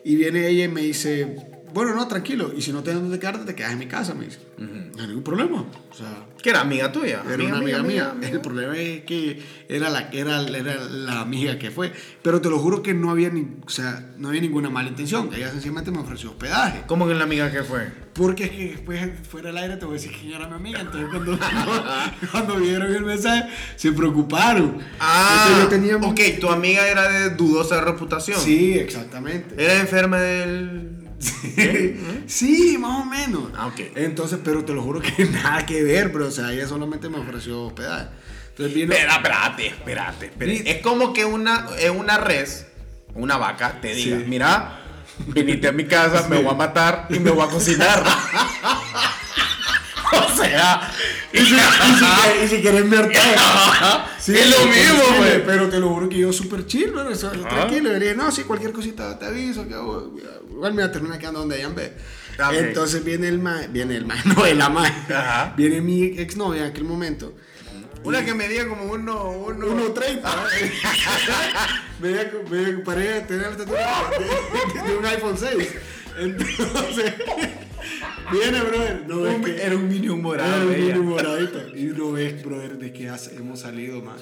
Y 0.07 0.15
viene 0.15 0.47
ella 0.47 0.63
y 0.63 0.67
me 0.69 0.79
dice, 0.83 1.35
bueno, 1.77 1.93
no, 1.93 2.07
tranquilo. 2.07 2.51
Y 2.57 2.63
si 2.63 2.71
no 2.73 2.81
tienes 2.81 3.03
dónde 3.03 3.19
quedarte, 3.19 3.45
te 3.45 3.53
quedas 3.53 3.73
en 3.73 3.77
mi 3.77 3.85
casa, 3.85 4.15
me 4.15 4.25
dice. 4.25 4.39
No 4.57 4.99
hay 5.03 5.07
ningún 5.09 5.23
problema. 5.23 5.61
O 5.61 5.93
sea, 5.93 6.25
Que 6.41 6.49
era 6.49 6.61
amiga 6.61 6.91
tuya. 6.91 7.21
era 7.31 7.43
una 7.43 7.57
amiga, 7.59 7.83
mía. 7.83 8.15
El 8.19 8.41
problema 8.41 8.75
es 8.75 9.03
que 9.03 9.43
era 9.69 9.91
la, 9.91 10.09
era, 10.11 10.41
era 10.41 10.85
la 10.85 11.21
amiga 11.21 11.59
que 11.59 11.69
fue. 11.69 11.93
Pero 12.23 12.41
te 12.41 12.49
lo 12.49 12.57
juro 12.57 12.81
que 12.81 12.95
no 12.95 13.11
había, 13.11 13.29
ni, 13.29 13.41
o 13.63 13.69
sea, 13.69 14.09
no 14.17 14.29
había 14.29 14.41
ninguna 14.41 14.71
mala 14.71 14.89
intención. 14.89 15.29
Ella 15.35 15.51
sencillamente 15.51 15.91
me 15.91 15.99
ofreció 15.99 16.31
hospedaje. 16.31 16.81
¿Cómo 16.87 17.07
que 17.07 17.13
la 17.13 17.25
amiga 17.25 17.51
que 17.51 17.61
fue? 17.61 17.91
Porque 18.13 18.45
es 18.45 18.49
que 18.49 18.69
después 18.71 19.11
fuera 19.29 19.49
del 19.49 19.57
aire 19.59 19.77
te 19.77 19.85
voy 19.85 19.97
a 19.97 20.01
decir 20.01 20.11
quién 20.19 20.33
era 20.33 20.47
mi 20.47 20.55
amiga. 20.55 20.81
Entonces 20.81 21.09
cuando, 21.11 21.37
cuando 22.31 22.55
vieron 22.55 22.91
el 22.91 23.05
mensaje 23.05 23.49
se 23.75 23.91
preocuparon. 23.91 24.79
Ah, 24.99 25.59
yo 25.61 25.67
tenía... 25.67 25.97
ok, 25.97 26.19
tu 26.39 26.49
amiga 26.49 26.87
era 26.87 27.07
de 27.07 27.29
dudosa 27.35 27.81
reputación. 27.81 28.39
Sí, 28.41 28.73
exactamente. 28.73 29.63
Era 29.63 29.75
enferma 29.79 30.19
del... 30.19 31.06
sí, 32.27 32.77
más 32.79 33.01
o 33.01 33.05
menos. 33.05 33.51
Ah, 33.55 33.67
ok. 33.67 33.79
Entonces, 33.95 34.39
pero 34.43 34.63
te 34.65 34.73
lo 34.73 34.81
juro 34.83 35.01
que 35.01 35.25
nada 35.31 35.65
que 35.65 35.83
ver, 35.83 36.11
pero 36.11 36.27
o 36.27 36.31
sea, 36.31 36.51
ella 36.53 36.67
solamente 36.67 37.09
me 37.09 37.17
ofreció 37.19 37.63
hospedaje. 37.63 38.07
Entonces 38.49 38.73
vino... 38.75 38.93
Espera, 38.93 39.15
espérate, 39.15 39.67
espérate, 39.67 40.25
espérate. 40.27 40.71
Es 40.71 40.81
como 40.81 41.13
que 41.13 41.25
una, 41.25 41.67
eh, 41.79 41.89
una 41.89 42.17
res, 42.17 42.67
una 43.13 43.37
vaca, 43.37 43.79
te 43.81 43.93
diga, 43.93 44.17
Sí. 44.17 44.23
mira, 44.27 44.79
viniste 45.27 45.67
a 45.67 45.71
mi 45.71 45.85
casa, 45.85 46.27
me 46.27 46.37
voy 46.37 46.51
a 46.51 46.55
matar 46.55 47.07
y 47.09 47.19
me 47.19 47.31
voy 47.31 47.45
a 47.45 47.49
cocinar. 47.49 48.03
o 50.33 50.35
sea, 50.35 50.91
Y 51.33 51.37
si, 51.39 51.55
y 51.55 52.47
si- 52.47 52.61
querés. 52.61 52.85
Sí, 54.19 54.35
es 54.37 54.49
lo 54.49 54.65
mismo, 54.65 55.03
güey. 55.19 55.45
Pero 55.45 55.69
te 55.69 55.79
lo 55.79 55.89
juro 55.89 56.09
que 56.09 56.17
yo 56.17 56.33
súper 56.33 56.65
chill, 56.65 56.93
¿no? 56.93 57.03
Tranquilo. 57.49 57.89
Le 57.93 57.99
dije, 57.99 58.15
no, 58.15 58.31
sí, 58.31 58.43
cualquier 58.43 58.73
cosita 58.73 59.17
te 59.17 59.25
aviso. 59.25 59.67
Que 59.67 59.73
hago- 59.75 60.13
igual 60.49 60.73
me 60.73 60.81
voy 60.81 60.89
a 60.89 60.91
terminar 60.91 61.17
quedando 61.19 61.39
donde 61.39 61.61
en 61.61 61.73
vez. 61.75 61.91
Ah, 62.39 62.49
ok. 62.49 62.55
Entonces 62.57 63.03
viene 63.03 63.27
el 63.29 63.39
ma, 63.39 63.61
viene 63.69 63.95
el 63.95 64.05
ma, 64.05 64.15
no, 64.25 64.45
el 64.45 64.61
ama. 64.61 65.53
Viene 65.55 65.81
mi 65.81 66.03
exnovia 66.19 66.63
en 66.65 66.71
aquel 66.71 66.83
momento. 66.83 67.33
una 68.03 68.23
que 68.23 68.33
medía 68.33 68.67
como 68.67 68.83
uno, 68.85 69.29
uno, 69.31 69.65
1.30. 69.67 70.21
Veía 71.99 72.31
me 72.49 72.73
paré 72.83 73.15
a 73.15 73.27
tener 73.27 73.45
la 73.47 73.51
estatura 73.51 73.87
de, 74.19 74.25
de- 74.81 74.87
de 74.91 74.97
un 74.97 75.05
iPhone 75.05 75.37
6. 75.37 75.69
Entonces, 76.19 77.13
viene, 78.31 78.61
brother. 78.61 79.03
No 79.07 79.21
ves 79.21 79.35
Un- 79.35 79.43
que 79.43 79.61
era 79.61 79.75
un 79.75 79.87
mini 79.87 80.09
morado. 80.09 80.55
era 80.55 80.65
un 80.65 80.73
ella. 80.73 80.95
mini 80.95 81.05
moradito. 81.07 81.61
Y 81.75 81.83
no 81.85 82.11
ves, 82.11 82.43
brother, 82.43 82.77
de 82.77 82.91
qué 82.93 83.09
hace- 83.09 83.35
hemos 83.35 83.59
salido, 83.61 84.01
man. 84.01 84.17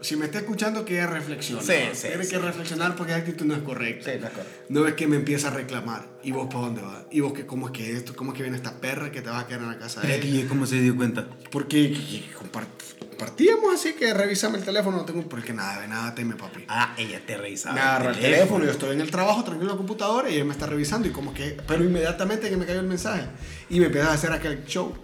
Si 0.00 0.16
me 0.16 0.24
está 0.26 0.38
escuchando, 0.40 0.84
que 0.84 0.94
ella 0.94 1.06
reflexione. 1.06 1.62
Sí, 1.62 1.72
¿no? 1.88 1.94
sí, 1.94 2.08
Tiene 2.08 2.24
sí. 2.24 2.30
que 2.30 2.38
reflexionar 2.40 2.96
porque 2.96 3.12
la 3.12 3.18
actitud 3.18 3.46
no 3.46 3.54
es 3.54 3.62
correcta. 3.62 4.10
Sí, 4.12 4.18
no 4.20 4.26
es 4.26 4.32
correcta. 4.32 4.56
No 4.68 4.82
ves 4.82 4.94
que 4.94 5.06
me 5.06 5.14
empieza 5.14 5.46
a 5.48 5.50
reclamar. 5.52 6.08
¿Y 6.24 6.32
vos 6.32 6.48
para 6.52 6.66
dónde 6.66 6.82
vas? 6.82 7.04
¿Y 7.12 7.20
vos 7.20 7.32
que 7.32 7.46
cómo 7.46 7.66
es 7.68 7.72
que 7.72 7.92
esto? 7.92 8.16
¿Cómo 8.16 8.32
es 8.32 8.36
que 8.36 8.42
viene 8.42 8.56
esta 8.56 8.80
perra 8.80 9.12
que 9.12 9.22
te 9.22 9.30
vas 9.30 9.44
a 9.44 9.46
quedar 9.46 9.60
en 9.62 9.68
la 9.68 9.78
casa 9.78 10.00
de 10.00 10.18
que 10.18 10.46
cómo 10.48 10.66
se 10.66 10.80
dio 10.80 10.96
cuenta. 10.96 11.28
Porque 11.52 11.92
compart- 12.36 12.66
compartíamos 13.12 13.74
así 13.74 13.92
que 13.92 14.12
revisame 14.14 14.58
el 14.58 14.64
teléfono, 14.64 14.96
no 14.96 15.04
tengo 15.04 15.22
porque 15.22 15.52
nada, 15.52 15.80
de 15.80 15.88
nada 15.88 16.14
teme, 16.14 16.34
papi. 16.34 16.64
Ah, 16.68 16.94
ella 16.96 17.20
te 17.24 17.36
revisaba. 17.36 17.74
Me 17.74 17.80
agarra 17.80 18.10
el 18.10 18.18
teléfono, 18.18 18.64
yo 18.64 18.70
estoy 18.70 18.94
en 18.94 19.00
el 19.00 19.10
trabajo, 19.10 19.44
tranquilo 19.44 19.70
en 19.70 19.76
la 19.76 19.78
computadora 19.78 20.30
y 20.30 20.34
ella 20.34 20.44
me 20.44 20.52
está 20.52 20.66
revisando 20.66 21.06
y 21.08 21.10
como 21.10 21.34
que, 21.34 21.56
pero 21.66 21.84
inmediatamente 21.84 22.48
que 22.48 22.56
me 22.56 22.66
cayó 22.66 22.80
el 22.80 22.86
mensaje 22.86 23.24
y 23.68 23.80
me 23.80 23.86
empieza 23.86 24.10
a 24.10 24.14
hacer 24.14 24.32
aquel 24.32 24.64
show. 24.64 24.94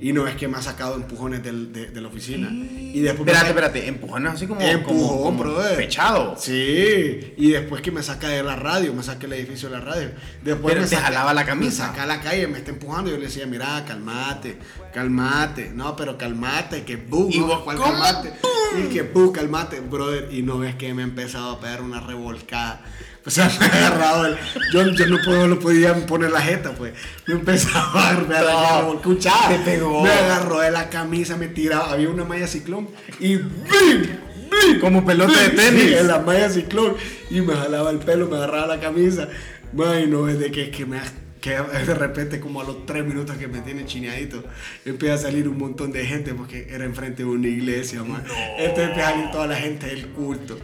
Y 0.00 0.12
no 0.12 0.26
es 0.26 0.34
que 0.36 0.48
me 0.48 0.56
ha 0.58 0.62
sacado 0.62 0.96
empujones 0.96 1.42
del- 1.42 1.72
de, 1.72 1.86
de 1.86 2.00
la 2.00 2.08
oficina. 2.08 2.48
Y 2.50 3.00
después 3.00 3.24
me 3.26 3.32
Espérate, 3.32 3.48
espérate, 3.48 3.88
empujones 3.88 4.32
así 4.34 4.46
como, 4.46 4.60
Empujón, 4.60 5.36
como, 5.38 5.54
pechado. 5.76 6.36
Sí, 6.38 7.34
y 7.36 7.50
después 7.50 7.80
que 7.80 7.90
me 7.90 8.02
saca 8.02 8.28
de 8.28 8.42
la 8.42 8.56
radio, 8.56 8.92
me 8.92 9.02
saca 9.02 9.20
del 9.20 9.34
edificio 9.34 9.68
de 9.70 9.78
la 9.78 9.84
radio. 9.84 10.10
Después 10.42 10.72
Pero 10.74 10.82
me 10.82 10.88
te 10.88 10.96
saca- 10.96 11.06
jalaba 11.08 11.32
la 11.34 11.42
Me 11.42 11.46
camisa. 11.46 11.86
saca 11.88 12.02
a 12.02 12.06
la 12.06 12.20
calle, 12.20 12.46
me 12.48 12.58
está 12.58 12.70
empujando. 12.70 13.10
Yo 13.10 13.16
le 13.18 13.24
decía, 13.26 13.46
mira, 13.46 13.84
calmate, 13.86 14.58
calmate. 14.92 15.70
No, 15.74 15.96
pero 15.96 16.18
calmate, 16.18 16.84
que 16.84 16.96
bu, 16.96 17.28
¿Y 17.30 17.40
vos 17.40 17.64
calmate? 17.64 18.32
Y 18.78 18.92
que 18.92 19.02
bu, 19.02 19.32
calmate, 19.32 19.80
brother. 19.80 20.28
Y 20.32 20.42
no 20.42 20.58
ves 20.58 20.74
que 20.74 20.92
me 20.94 21.02
ha 21.02 21.04
empezado 21.04 21.52
a 21.52 21.60
pegar 21.60 21.82
una 21.82 22.00
revolcada. 22.00 22.84
O 23.26 23.30
sea, 23.30 23.50
me 23.58 23.64
ha 23.64 23.86
agarrado 23.86 24.26
el. 24.26 24.36
Yo, 24.72 24.86
yo 24.90 25.06
no, 25.06 25.16
puedo, 25.24 25.46
no 25.46 25.58
podía 25.58 25.94
poner 26.06 26.30
la 26.30 26.40
jeta, 26.40 26.74
pues. 26.74 26.92
Me 27.26 27.34
empezaba 27.34 28.10
a 28.10 28.12
la 28.14 28.20
No, 28.20 28.26
revolcada. 28.26 28.94
Escuchaba. 28.96 29.48
te 29.48 29.58
pegó. 29.60 30.02
Me 30.02 30.10
agarró 30.10 30.60
de 30.60 30.70
la 30.70 30.90
camisa, 30.90 31.36
me 31.36 31.48
tiraba. 31.48 31.92
Había 31.92 32.10
una 32.10 32.24
malla 32.24 32.46
ciclón. 32.46 32.88
Y 33.18 33.36
¡bim! 33.36 34.02
¡bim! 34.50 34.80
Como 34.80 35.06
pelota 35.06 35.40
de 35.40 35.50
tenis. 35.50 35.92
en 35.92 36.06
la 36.06 36.18
malla 36.18 36.50
ciclón. 36.50 36.96
Y 37.30 37.40
me 37.40 37.54
jalaba 37.54 37.90
el 37.90 37.98
pelo, 37.98 38.28
me 38.28 38.36
agarraba 38.36 38.66
la 38.66 38.80
camisa. 38.80 39.28
Man, 39.72 40.10
no 40.10 40.28
es 40.28 40.38
de 40.38 40.50
que, 40.50 40.70
que 40.70 40.84
me 40.84 41.00
que 41.40 41.50
de 41.50 41.94
repente 41.94 42.40
como 42.40 42.62
a 42.62 42.64
los 42.64 42.86
tres 42.86 43.04
minutos 43.04 43.36
que 43.36 43.48
me 43.48 43.60
tiene 43.60 43.84
chineadito 43.84 44.42
empieza 44.86 45.14
a 45.16 45.18
salir 45.18 45.46
un 45.46 45.58
montón 45.58 45.92
de 45.92 46.06
gente 46.06 46.32
porque 46.32 46.68
era 46.70 46.86
enfrente 46.86 47.22
de 47.22 47.28
una 47.28 47.48
iglesia 47.48 48.02
man. 48.02 48.24
entonces 48.56 48.88
empieza 48.88 49.08
a 49.08 49.10
salir 49.10 49.30
toda 49.30 49.46
la 49.48 49.56
gente 49.56 49.86
del 49.88 50.06
culto 50.08 50.58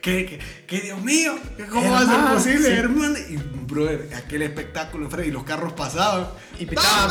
que, 0.00 0.26
que, 0.26 0.38
que 0.66 0.80
Dios 0.80 1.00
mío 1.02 1.34
¿cómo 1.70 1.90
va 1.90 2.00
a 2.00 2.06
ser 2.06 2.34
posible 2.34 2.68
sí. 2.68 2.74
hermano? 2.74 3.18
y 3.18 3.36
brother 3.36 4.08
aquel 4.14 4.42
espectáculo 4.42 5.04
enfrente 5.04 5.28
y 5.28 5.32
los 5.32 5.44
carros 5.44 5.72
pasaban 5.74 6.28
Y 6.58 6.66
pitaban. 6.66 7.10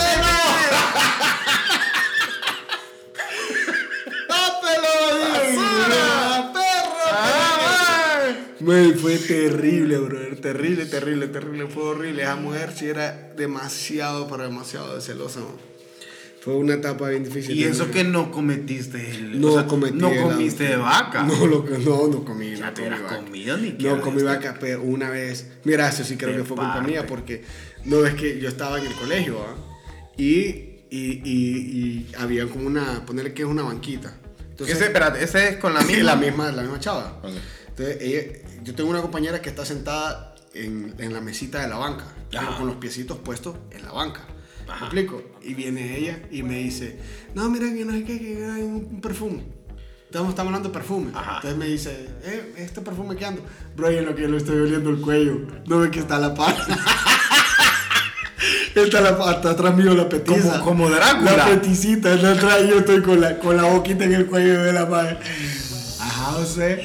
Man, 8.60 8.96
fue 9.02 9.18
terrible, 9.18 9.98
brother. 10.00 10.42
Terrible, 10.42 10.86
terrible, 10.86 11.28
terrible. 11.28 11.68
Fue 11.68 11.84
horrible. 11.84 12.24
Esa 12.24 12.36
mujer 12.36 12.74
sí 12.76 12.88
era 12.88 13.12
demasiado, 13.36 14.28
pero 14.28 14.44
demasiado 14.44 14.96
de 14.96 15.02
celosa. 15.02 15.40
man. 15.40 15.77
Fue 16.48 16.56
una 16.56 16.76
etapa 16.76 17.10
bien 17.10 17.26
difícil. 17.26 17.58
Y 17.58 17.66
eso 17.66 17.92
que 17.92 18.06
no 18.06 18.32
cometiste 18.32 19.12
el, 19.12 19.42
No 19.42 19.50
o 19.50 19.54
sea, 19.56 19.68
cometí 19.68 19.98
no 19.98 20.10
comiste 20.16 20.64
de 20.64 20.78
vaca. 20.78 21.24
No, 21.24 21.46
lo 21.46 21.66
no, 21.66 22.08
no 22.08 22.24
comí. 22.24 22.56
Ya 22.56 22.68
no 22.68 22.74
te 22.74 22.84
comí 22.84 23.02
vaca. 23.02 23.18
comido 23.18 23.58
ni 23.58 23.72
No 23.72 24.00
comí 24.02 24.18
este. 24.20 24.24
vaca, 24.30 24.58
pero 24.58 24.82
una 24.82 25.10
vez. 25.10 25.48
Mira, 25.66 25.90
eso 25.90 26.06
sí 26.06 26.16
creo 26.16 26.32
De 26.32 26.38
que 26.38 26.44
fue 26.46 26.56
culpa 26.56 26.76
parte. 26.76 26.90
mía 26.90 27.06
porque 27.06 27.44
no 27.84 28.06
es 28.06 28.14
que 28.14 28.40
yo 28.40 28.48
estaba 28.48 28.80
en 28.80 28.86
el 28.88 28.94
colegio 28.94 29.40
¿ah? 29.46 29.56
y, 30.16 30.86
y, 30.90 31.22
y, 31.26 31.26
y 31.26 32.12
había 32.18 32.48
como 32.48 32.66
una. 32.68 33.06
Ponerle 33.06 33.34
que 33.34 33.42
es 33.42 33.48
una 33.50 33.64
banquita. 33.64 34.16
Entonces, 34.52 34.78
ese, 34.78 34.86
espérate, 34.86 35.22
ese 35.24 35.50
es 35.50 35.58
con 35.58 35.74
la 35.74 35.82
misma. 35.84 36.04
la 36.04 36.16
misma, 36.16 36.52
la 36.54 36.62
misma 36.62 36.80
chava. 36.80 37.22
Entonces, 37.68 37.98
ella- 38.02 38.40
yo 38.64 38.74
tengo 38.74 38.90
una 38.90 39.02
compañera 39.02 39.42
que 39.42 39.50
está 39.50 39.66
sentada 39.66 40.34
en, 40.54 40.96
en 40.98 41.14
la 41.14 41.20
mesita 41.20 41.62
de 41.62 41.68
la 41.68 41.76
banca, 41.78 42.06
con 42.58 42.68
los 42.68 42.78
piecitos 42.78 43.18
puestos 43.18 43.56
en 43.72 43.84
la 43.84 43.92
banca. 43.92 44.22
¿Me 44.68 44.74
Ajá. 44.74 44.86
explico? 44.86 45.22
Y 45.42 45.54
viene 45.54 45.98
ella 45.98 46.20
y 46.30 46.44
me 46.44 46.58
dice, 46.60 47.00
no, 47.34 47.50
mira, 47.50 47.66
que 47.74 47.86
no 47.86 47.94
sé 47.94 48.04
qué, 48.04 48.20
que 48.20 48.46
hay 48.46 48.64
un, 48.64 49.00
perfume. 49.02 49.44
Estamos, 50.06 50.30
estamos 50.30 50.50
hablando 50.50 50.70
de 50.70 50.74
perfume. 50.74 51.12
Ajá. 51.16 51.36
Entonces 51.38 51.58
me 51.58 51.66
dice, 51.68 52.10
eh, 52.24 52.54
este 52.58 52.82
perfume 52.82 53.16
que 53.16 53.26
ando. 53.26 53.42
Bro, 53.76 53.92
y 53.92 53.98
en 53.98 54.06
lo 54.06 54.16
que 54.16 54.24
yo 54.24 54.28
le 54.28 54.38
estoy 54.38 54.60
oliendo 54.60 54.90
el 54.90 55.00
cuello, 55.02 55.40
no 55.66 55.80
ve 55.80 55.90
que 55.92 56.00
está 56.00 56.20
la 56.20 56.34
pata. 56.36 56.66
Está, 58.76 59.02
la, 59.02 59.10
está 59.32 59.50
atrás 59.52 59.76
mío 59.76 59.96
la 59.96 60.08
petiza. 60.08 60.60
Como- 60.60 60.64
como 60.64 60.90
Drácula. 60.92 61.36
La 61.36 61.46
peticita 61.48 62.14
está 62.14 62.34
atrás 62.34 62.60
y 62.64 62.68
yo 62.70 62.78
estoy 62.80 63.02
con 63.02 63.20
la, 63.20 63.40
con 63.40 63.58
la 63.58 63.64
boquita 63.64 64.04
en 64.06 64.14
el 64.14 64.28
cuello 64.28 64.62
de 64.62 64.72
la 64.72 64.86
madre. 64.86 65.18
Ajá, 66.00 66.34
José. 66.34 66.84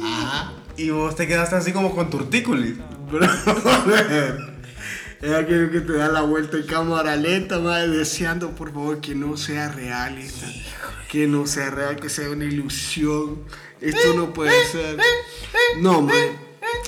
Ajá. 0.00 0.52
Y 0.76 0.90
vos 0.90 1.16
te 1.16 1.26
quedaste 1.26 1.56
así 1.56 1.72
como 1.72 1.92
con 1.92 2.08
tortícolis. 2.08 2.74
Brother. 3.10 4.57
Es 5.20 5.32
aquello 5.32 5.70
que 5.70 5.80
te 5.80 5.94
da 5.94 6.08
la 6.08 6.22
vuelta 6.22 6.56
en 6.58 6.66
cámara 6.66 7.16
lenta, 7.16 7.58
madre, 7.58 7.88
deseando 7.88 8.50
por 8.54 8.72
favor 8.72 9.00
que 9.00 9.14
no 9.14 9.36
sea 9.36 9.68
realista. 9.68 10.46
Que 11.10 11.26
no 11.26 11.46
sea 11.46 11.70
real, 11.70 11.96
que 11.96 12.08
sea 12.08 12.30
una 12.30 12.44
ilusión. 12.44 13.42
Esto 13.80 14.14
no 14.14 14.32
puede 14.32 14.52
ser. 14.70 14.96
No, 15.80 16.02
madre. 16.02 16.32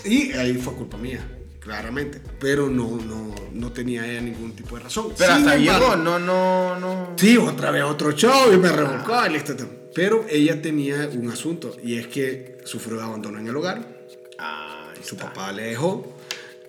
Y 0.04 0.32
ahí 0.32 0.54
fue 0.54 0.74
culpa 0.74 0.96
mía, 0.96 1.26
claramente. 1.58 2.20
Pero 2.38 2.68
no, 2.68 2.96
no, 2.98 3.34
no 3.52 3.72
tenía 3.72 4.06
ella 4.06 4.20
ningún 4.20 4.52
tipo 4.52 4.76
de 4.76 4.84
razón. 4.84 5.08
Pero 5.18 5.34
Sin 5.34 5.42
hasta 5.44 5.56
embargo- 5.56 5.86
llegó, 5.90 5.96
no, 5.96 6.18
no, 6.20 6.78
no. 6.78 7.14
Sí, 7.16 7.36
otra 7.36 7.70
vez 7.72 7.82
otro 7.82 8.12
show 8.12 8.52
y 8.52 8.58
me 8.58 8.68
revolcó. 8.70 9.12
todo. 9.56 9.68
Pero 9.94 10.24
ella 10.28 10.62
tenía 10.62 11.08
un 11.12 11.30
asunto 11.30 11.76
y 11.82 11.96
es 11.98 12.06
que 12.06 12.58
sufrió 12.64 12.98
de 12.98 13.02
abandono 13.04 13.38
en 13.40 13.48
el 13.48 13.56
hogar. 13.56 14.04
Ah, 14.38 14.92
Su 15.02 15.16
papá 15.16 15.50
le 15.50 15.62
dejó. 15.64 16.16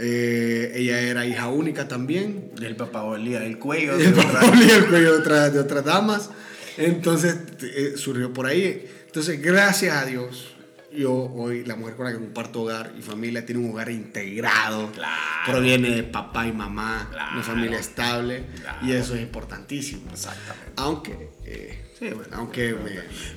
Eh, 0.04 0.72
ella 0.76 1.00
era 1.00 1.26
hija 1.26 1.48
única 1.50 1.88
también. 1.88 2.52
El 2.62 2.76
papá 2.76 3.04
olía 3.04 3.46
el 3.46 3.60
cuello. 3.60 3.98
El 3.98 4.14
papá 4.14 4.46
olía 4.52 4.76
el 4.78 4.88
cuello 4.88 5.14
de, 5.14 5.20
otras- 5.20 5.54
de 5.54 5.60
otras 5.60 5.86
damas. 5.86 6.30
Entonces 6.78 7.38
eh, 7.62 7.94
surgió 7.98 8.34
por 8.34 8.46
ahí. 8.48 8.90
Entonces, 9.06 9.42
gracias 9.42 9.96
a 9.96 10.06
Dios, 10.06 10.56
yo 10.94 11.12
hoy, 11.14 11.66
la 11.66 11.76
mujer 11.76 11.96
con 11.96 12.06
la 12.06 12.14
que 12.14 12.18
comparto 12.18 12.62
hogar 12.64 12.94
y 12.98 13.02
familia, 13.02 13.46
tiene 13.46 13.62
un 13.62 13.72
hogar 13.72 13.90
integrado. 13.92 14.90
Claro. 14.94 15.16
Proviene 15.46 15.90
de 15.92 16.04
papá 16.04 16.48
y 16.48 16.54
mamá, 16.54 17.08
una 17.10 17.12
Claro. 17.12 17.44
familia 17.44 17.78
estable. 17.80 18.46
Claro. 18.62 18.88
Y 18.88 18.94
eso 18.94 19.16
es 19.16 19.22
importantísimo. 19.22 20.10
Exactamente. 20.12 20.72
Aunque, 20.78 21.30
eh, 21.46 21.82
sí, 22.00 22.06
bueno, 22.10 22.30
aunque 22.34 22.74
me, 22.74 22.92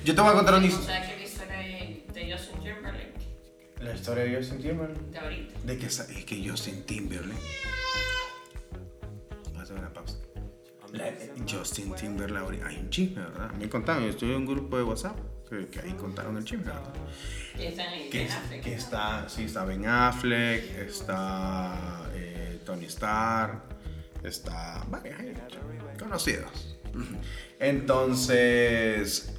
Yo 0.05 0.15
te 0.15 0.21
voy 0.21 0.31
a 0.31 0.33
contar 0.33 0.55
una 0.55 0.65
la 3.85 3.95
historia 3.95 4.23
de, 4.23 4.35
Justin 4.35 4.59
Timberlake, 4.61 5.01
de 5.11 5.19
ahorita. 5.19 5.77
Que 5.79 5.85
es 5.85 5.99
que 6.25 6.49
Justin 6.49 6.83
Timberlake. 6.85 7.39
Vamos 9.45 9.59
a 9.59 9.61
hacer 9.63 9.77
una 9.77 9.93
pausa. 9.93 10.17
La- 10.91 11.13
Justin 11.49 11.93
Timberlake, 11.95 12.43
ahorita- 12.45 12.67
hay 12.67 12.77
un 12.77 12.89
chisme, 12.89 13.21
¿verdad? 13.21 13.51
Me 13.53 13.69
contaron, 13.69 14.03
yo 14.03 14.09
estoy 14.09 14.29
en 14.31 14.35
un 14.37 14.45
grupo 14.45 14.77
de 14.77 14.83
WhatsApp 14.83 15.17
que, 15.49 15.67
que 15.67 15.79
ahí 15.79 15.91
contaron 15.93 16.37
el 16.37 16.43
chisme, 16.43 16.65
¿verdad? 16.65 16.93
Que 17.55 17.67
está 17.69 17.95
en 17.95 18.09
Que, 18.09 18.25
Affleck. 18.29 18.63
que 18.63 18.73
está, 18.73 19.29
sí, 19.29 19.43
está 19.43 19.65
Ben 19.65 19.85
Affleck, 19.85 20.63
está 20.77 22.09
eh, 22.13 22.59
Tony 22.65 22.85
Stark, 22.85 23.61
está 24.23 24.83
varias 24.89 25.17
gente 25.17 25.41
conocidos. 25.99 26.77
Entonces, 27.59 29.33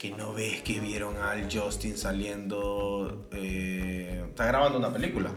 que 0.00 0.12
no 0.12 0.32
ves 0.32 0.62
que 0.62 0.80
vieron 0.80 1.18
al 1.18 1.46
Justin 1.52 1.94
saliendo, 1.98 3.28
eh, 3.32 4.24
está 4.30 4.46
grabando 4.46 4.78
una 4.78 4.90
película. 4.90 5.30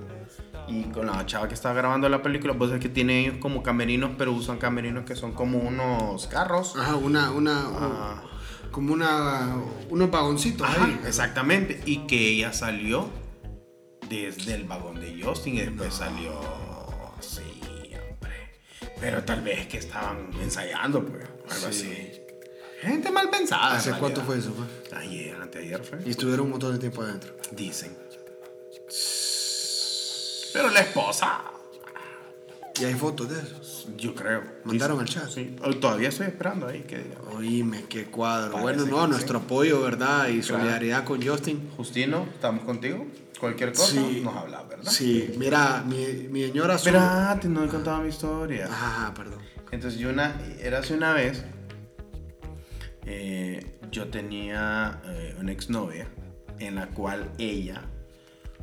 Y 0.70 0.84
con 0.84 1.07
la 1.07 1.26
chava 1.26 1.49
que 1.49 1.53
está 1.53 1.74
grabando 1.74 2.07
la 2.07 2.22
película, 2.22 2.53
pues 2.53 2.72
es 2.72 2.80
que 2.80 2.88
tienen 2.88 3.18
ellos 3.18 3.36
como 3.41 3.61
camerinos, 3.61 4.11
pero 4.18 4.32
usan 4.32 4.59
camerinos 4.59 5.03
que 5.03 5.18
son 5.18 5.34
como 5.34 5.57
unos 5.59 6.28
carros. 6.28 6.78
Ajá, 6.78 6.95
una, 6.95 7.32
una, 7.32 7.61
Ah. 7.78 8.24
como 8.72 8.93
una, 8.93 9.57
unos 9.89 10.09
vagoncitos 10.09 10.66
Ajá, 10.66 10.86
ahí. 10.86 10.97
exactamente. 11.05 11.82
Y 11.86 12.07
que 12.07 12.30
ella 12.30 12.53
salió 12.53 13.09
desde 14.07 14.53
el 14.53 14.64
vagón 14.64 15.01
de 15.01 15.22
Justin 15.22 15.55
y 15.55 15.59
después 15.59 15.93
salió. 15.93 16.32
Sí, 17.20 17.41
hombre. 17.91 18.61
Pero 19.01 19.26
tal 19.26 19.41
vez 19.41 19.68
que 19.68 19.80
estaban 19.80 20.30
ensayando, 20.41 21.05
pues. 21.05 21.26
Algo 21.51 21.68
así. 21.68 22.22
Gente 22.84 23.12
mal 23.12 23.30
pensada. 23.30 23.76
¿Hace 23.78 23.92
cuánto 23.94 24.22
fue 24.22 24.38
eso? 24.38 24.52
Fue? 24.54 24.98
Ayer, 24.98 25.36
anteayer 25.42 25.84
fue. 25.84 26.00
Y 26.06 26.12
estuvieron 26.12 26.46
un 26.46 26.52
montón 26.52 26.74
de 26.74 26.80
tiempo 26.80 27.02
adentro. 27.02 27.34
Dicen. 27.52 27.96
Pero 30.54 30.70
la 30.70 30.82
esposa, 30.82 31.42
Y 32.80 32.86
hay 32.86 32.94
fotos 32.96 33.30
de 33.30 33.40
eso. 33.40 33.88
yo 33.98 34.14
creo. 34.16 34.44
Mandaron 34.66 35.00
al 35.00 35.08
chat. 35.08 35.30
Sí. 35.30 35.56
Todavía 35.80 36.10
estoy 36.10 36.28
esperando 36.28 36.68
ahí 36.68 36.82
que 36.82 36.98
diga. 37.00 37.18
Oíme, 37.36 37.86
qué 37.90 38.06
cuadro. 38.06 38.54
Parece 38.54 38.84
bueno, 38.84 38.98
no, 38.98 39.08
nuestro 39.08 39.40
sí. 39.40 39.46
apoyo, 39.46 39.82
¿verdad? 39.82 40.28
Y 40.30 40.40
Claro. 40.42 40.60
solidaridad 40.64 41.04
con 41.04 41.26
Justin. 41.26 41.70
Justino, 41.78 42.28
estamos 42.34 42.64
contigo. 42.66 43.06
Cualquier 43.40 43.74
cosa 43.74 43.92
Sí. 43.92 44.22
nos 44.24 44.36
habla, 44.36 44.64
¿verdad? 44.64 44.92
Sí, 44.92 45.34
mira, 45.38 45.84
mi, 45.86 46.28
mi 46.30 46.46
señora... 46.46 46.76
Espérate, 46.76 47.48
no 47.48 47.64
he 47.64 47.68
contado 47.68 48.02
mi 48.02 48.10
historia. 48.10 48.66
Ajá, 48.68 49.14
perdón. 49.14 49.40
Entonces 49.72 50.00
yo 50.00 50.10
una, 50.10 50.40
era 50.62 50.80
hace 50.80 50.94
una 50.94 51.14
vez, 51.14 51.44
eh, 53.06 53.80
yo 53.91 54.08
tenía 54.10 55.01
eh, 55.06 55.36
una 55.39 55.51
exnovia 55.51 56.08
en 56.60 56.76
la 56.76 56.88
cual 56.88 57.32
ella 57.38 57.82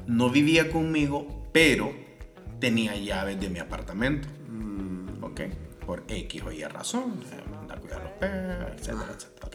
no 0.07 0.31
vivía 0.31 0.71
conmigo, 0.71 1.49
pero 1.53 1.93
tenía 2.59 2.95
llaves 2.97 3.41
de 3.41 3.49
mi 3.49 3.59
apartamento. 3.59 4.29
¿Ok? 5.23 5.41
Por 5.87 6.05
X 6.09 6.43
o 6.43 6.53
Y 6.53 6.65
razón, 6.65 7.21
eh, 7.33 7.57
anda 7.61 7.75
a 7.75 7.79
cuidar 7.79 8.03
los 8.03 8.13
perros, 8.13 8.71
etcétera, 8.77 9.13
etcétera. 9.15 9.47
ok. 9.47 9.55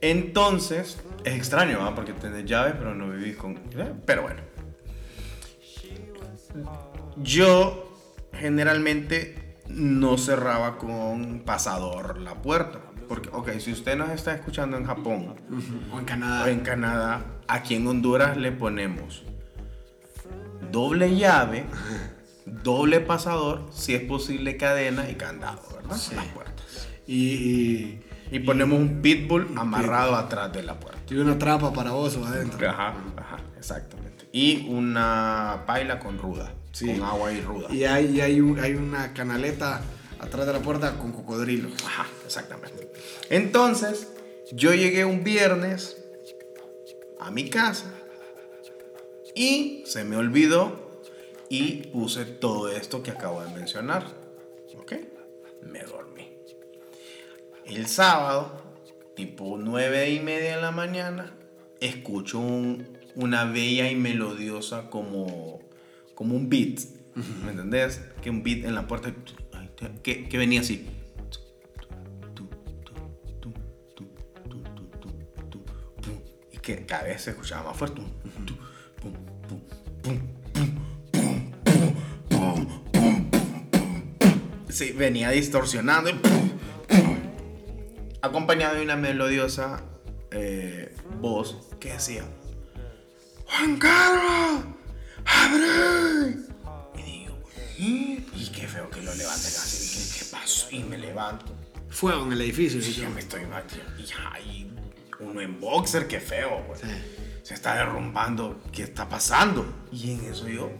Entonces, 0.00 1.00
es 1.24 1.34
extraño, 1.34 1.78
¿va? 1.78 1.94
Porque 1.94 2.12
tenés 2.12 2.44
llaves, 2.44 2.74
pero 2.78 2.94
no 2.94 3.10
vivís 3.10 3.36
con... 3.36 3.56
eh, 3.56 3.92
Pero 4.04 4.22
bueno. 4.22 4.42
Yo 7.16 7.92
generalmente 8.32 9.56
no 9.68 10.18
cerraba 10.18 10.78
con 10.78 11.40
pasador 11.40 12.18
la 12.20 12.42
puerta. 12.42 12.80
Porque, 13.08 13.28
ok, 13.32 13.50
si 13.58 13.72
usted 13.72 13.96
nos 13.96 14.10
está 14.10 14.34
escuchando 14.34 14.76
en 14.76 14.84
Japón 14.84 15.34
O 15.92 15.98
en 15.98 16.04
Canadá. 16.04 16.44
o 16.44 16.48
en 16.48 16.60
Canadá, 16.60 17.24
aquí 17.46 17.74
en 17.76 17.86
Honduras 17.86 18.36
le 18.36 18.52
ponemos 18.52 19.22
doble 20.70 21.16
llave, 21.16 21.64
doble 22.44 23.00
pasador, 23.00 23.66
si 23.72 23.94
es 23.94 24.02
posible 24.02 24.56
cadena 24.56 25.08
y 25.08 25.14
candado, 25.14 25.62
¿verdad? 25.74 25.90
Las 26.14 26.26
puertas. 26.34 26.88
Y, 27.06 27.16
y, 27.34 28.02
Y 28.32 28.38
ponemos 28.40 28.78
un 28.80 29.00
pitbull 29.02 29.48
amarrado 29.56 30.16
atrás 30.16 30.52
de 30.52 30.62
la 30.62 30.74
puerta. 30.80 31.00
y 31.08 31.14
una 31.18 31.38
trampa 31.38 31.72
para 31.72 31.92
vos 31.92 32.16
adentro. 32.16 32.68
Ajá, 32.68 32.94
ajá, 33.16 33.36
exactamente. 33.56 34.28
Y 34.32 34.66
una 34.68 35.62
paila 35.66 36.00
con 36.00 36.18
ruda, 36.18 36.52
Sí. 36.72 36.86
con 36.92 37.02
agua 37.04 37.32
y 37.32 37.40
ruda. 37.40 37.72
Y 37.72 37.84
hay, 37.84 38.06
y 38.16 38.20
hay, 38.20 38.40
un- 38.40 38.58
hay 38.58 38.74
una 38.74 39.12
canaleta 39.12 39.80
atrás 40.18 40.46
de 40.46 40.52
la 40.52 40.60
puerta 40.60 40.96
con 40.98 41.12
cocodrilos. 41.12 41.72
Ajá, 41.84 42.06
exactamente. 42.24 42.90
Entonces, 43.30 44.08
yo 44.52 44.74
llegué 44.74 45.04
un 45.04 45.24
viernes 45.24 45.96
a 47.18 47.30
mi 47.30 47.48
casa 47.50 47.92
y 49.34 49.82
se 49.86 50.04
me 50.04 50.16
olvidó 50.16 51.00
y 51.48 51.88
puse 51.88 52.24
todo 52.24 52.70
esto 52.70 53.02
que 53.02 53.10
acabo 53.10 53.42
de 53.42 53.50
mencionar. 53.54 54.04
¿Ok? 54.78 54.92
Me 55.62 55.80
dormí. 55.80 56.32
El 57.64 57.86
sábado, 57.86 58.62
tipo 59.14 59.56
nueve 59.58 60.10
y 60.10 60.20
media 60.20 60.56
de 60.56 60.62
la 60.62 60.70
mañana, 60.70 61.34
escucho 61.80 62.38
un- 62.38 62.96
una 63.14 63.44
bella 63.44 63.90
y 63.90 63.96
melodiosa 63.96 64.88
como, 64.90 65.60
como 66.14 66.36
un 66.36 66.48
beat. 66.48 66.80
¿Me 67.44 67.50
entendés? 67.52 68.02
Que 68.22 68.28
un 68.30 68.42
beat 68.42 68.64
en 68.64 68.74
la 68.74 68.86
puerta 68.86 69.12
que, 70.02 70.28
venía 70.38 70.60
así. 70.60 70.88
Y 76.52 76.58
que 76.58 76.86
cada 76.86 77.04
vez 77.04 77.22
se 77.22 77.30
escuchaba 77.30 77.70
más 77.70 77.76
fuerte. 77.76 78.02
Sí, 84.68 84.92
venía 84.92 85.30
distorsionando. 85.30 86.10
Y 86.10 86.20
Acompañado 88.22 88.76
de 88.76 88.82
una 88.82 88.96
melodiosa 88.96 89.82
eh, 90.30 90.94
voz 91.20 91.68
que 91.80 91.92
decía: 91.92 92.24
Juan 93.46 93.76
Carlos, 93.78 94.64
abre. 95.24 96.55
Y 97.78 98.24
y 98.34 98.50
qué 98.54 98.66
feo 98.66 98.88
que 98.90 99.02
lo 99.02 99.14
levante 99.14 99.42
casi. 99.44 99.98
¿Qué, 99.98 100.18
qué 100.18 100.24
pasó? 100.30 100.68
Y 100.70 100.80
me 100.84 100.96
levanto. 100.98 101.46
Fuego 101.88 102.24
en 102.26 102.32
el 102.32 102.40
edificio. 102.40 102.80
Sí, 102.82 102.92
ya 102.94 103.08
me 103.10 103.20
estoy. 103.20 103.42
Y 103.98 104.04
ay, 104.32 104.70
uno 105.20 105.40
en 105.40 105.60
boxer, 105.60 106.06
qué 106.08 106.20
feo, 106.20 106.64
pues. 106.66 106.80
Se 107.42 107.54
está 107.54 107.74
derrumbando. 107.76 108.60
¿Qué 108.72 108.82
está 108.82 109.08
pasando? 109.08 109.66
Y 109.92 110.12
en 110.12 110.24
eso 110.24 110.48
yo 110.48 110.70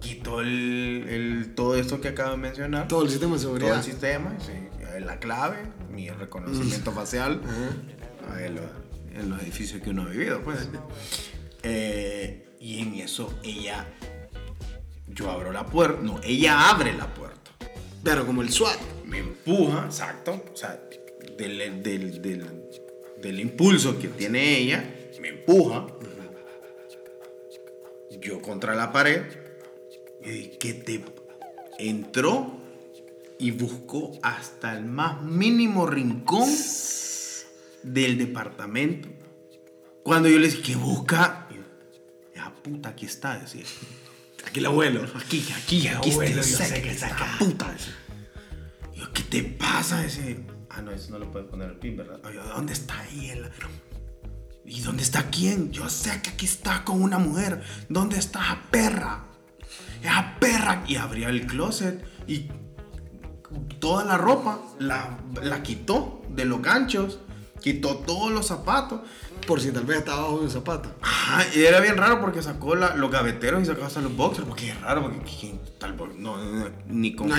quito 0.00 0.40
el, 0.40 1.06
el- 1.08 1.54
todo 1.54 1.76
esto 1.76 2.00
que 2.00 2.08
acabo 2.08 2.32
de 2.32 2.36
mencionar. 2.36 2.88
Todo 2.88 3.04
el 3.04 3.10
sistema 3.10 3.36
de 3.36 3.42
todo 3.42 3.52
seguridad. 3.54 3.78
el 3.78 3.84
sistema, 3.84 4.36
sí, 4.40 4.52
la 5.00 5.18
clave, 5.18 5.58
mi 5.90 6.10
reconocimiento 6.10 6.90
facial 6.92 7.40
en, 8.38 8.54
los, 8.56 8.64
en 9.14 9.30
los 9.30 9.40
edificios 9.42 9.80
que 9.82 9.90
uno 9.90 10.02
ha 10.02 10.06
vivido, 10.08 10.42
pues. 10.42 10.68
Eh, 11.62 12.44
y 12.60 12.80
en 12.80 12.94
eso 12.94 13.32
ella, 13.42 13.86
yo 15.14 15.30
abro 15.30 15.52
la 15.52 15.66
puerta, 15.66 16.00
no, 16.02 16.20
ella 16.22 16.70
abre 16.70 16.92
la 16.94 17.12
puerta 17.12 17.50
Pero 18.02 18.26
como 18.26 18.42
el 18.42 18.50
SWAT. 18.50 18.78
me 19.06 19.18
empuja, 19.18 19.84
exacto, 19.86 20.42
o 20.52 20.56
sea, 20.56 20.80
del, 21.36 21.82
del, 21.82 22.20
del, 22.22 22.70
del 23.20 23.40
impulso 23.40 23.98
que 23.98 24.08
tiene 24.08 24.58
ella, 24.58 24.84
me 25.20 25.28
empuja, 25.28 25.86
yo 28.20 28.40
contra 28.40 28.74
la 28.74 28.92
pared, 28.92 29.22
Y 30.24 30.56
que 30.58 30.74
te 30.74 31.04
entró 31.78 32.58
y 33.38 33.50
buscó 33.50 34.12
hasta 34.22 34.76
el 34.76 34.84
más 34.84 35.20
mínimo 35.22 35.84
rincón 35.86 36.48
del 37.82 38.16
departamento. 38.18 39.08
Cuando 40.04 40.28
yo 40.28 40.38
le 40.38 40.46
dije, 40.48 40.62
¿qué 40.62 40.76
busca? 40.76 41.48
Y 41.50 41.54
yo, 41.56 41.62
"Ah, 42.42 42.52
puta, 42.62 42.90
aquí 42.90 43.06
está, 43.06 43.36
decía. 43.38 43.64
Aquí 44.46 44.60
el 44.60 44.66
abuelo. 44.66 45.04
Aquí, 45.14 45.44
aquí, 45.56 45.88
aquí 45.88 46.10
abuelo, 46.10 46.40
está, 46.40 46.64
yo 46.64 46.74
sé 46.74 46.82
que 46.82 46.90
está 46.90 47.06
acá. 47.08 47.36
puta. 47.38 47.74
yo, 48.94 49.12
¿qué 49.12 49.22
te 49.22 49.42
pasa? 49.42 50.02
Decía, 50.02 50.36
ah, 50.70 50.82
no, 50.82 50.90
eso 50.90 51.10
no 51.12 51.18
lo 51.18 51.30
puedes 51.30 51.48
poner 51.48 51.70
el 51.70 51.78
pin, 51.78 51.96
¿verdad? 51.96 52.20
Ay, 52.24 52.34
yo, 52.34 52.44
¿dónde 52.44 52.72
está 52.72 53.00
ahí 53.00 53.30
el? 53.30 53.50
¿Y 54.64 54.80
dónde 54.80 55.02
está 55.02 55.28
quién? 55.28 55.72
Yo 55.72 55.88
sé 55.88 56.22
que 56.22 56.30
aquí 56.30 56.46
está 56.46 56.84
con 56.84 57.02
una 57.02 57.18
mujer. 57.18 57.62
¿Dónde 57.88 58.18
está 58.18 58.40
esa 58.44 58.62
perra? 58.70 59.24
Esa 60.02 60.36
perra. 60.38 60.84
Y 60.86 60.96
abría 60.96 61.28
el 61.28 61.46
closet 61.46 62.04
y 62.26 62.48
toda 63.80 64.04
la 64.04 64.16
ropa 64.16 64.60
la, 64.78 65.18
la 65.42 65.62
quitó 65.62 66.22
de 66.28 66.44
los 66.44 66.62
ganchos, 66.62 67.18
quitó 67.60 67.98
todos 67.98 68.30
los 68.30 68.46
zapatos. 68.46 69.00
Por 69.46 69.60
si 69.60 69.72
tal 69.72 69.84
vez 69.84 69.98
estaba 69.98 70.18
abajo 70.18 70.38
de 70.38 70.44
un 70.44 70.50
zapato. 70.50 70.94
Ajá, 71.02 71.44
y 71.54 71.64
era 71.64 71.80
bien 71.80 71.96
raro 71.96 72.20
porque 72.20 72.42
sacó 72.42 72.74
la- 72.74 72.94
los 72.94 73.10
gaveteros 73.10 73.62
y 73.62 73.66
sacó 73.66 73.84
hasta 73.84 74.00
los 74.00 74.14
boxers, 74.16 74.46
porque 74.46 74.70
es 74.70 74.80
raro, 74.80 75.02
porque 75.02 75.20
¿quién 75.40 75.60
tal 75.78 75.96
no, 75.96 76.36
no, 76.36 76.36
no, 76.36 76.70
ni 76.86 77.14
con 77.14 77.28
No, 77.28 77.36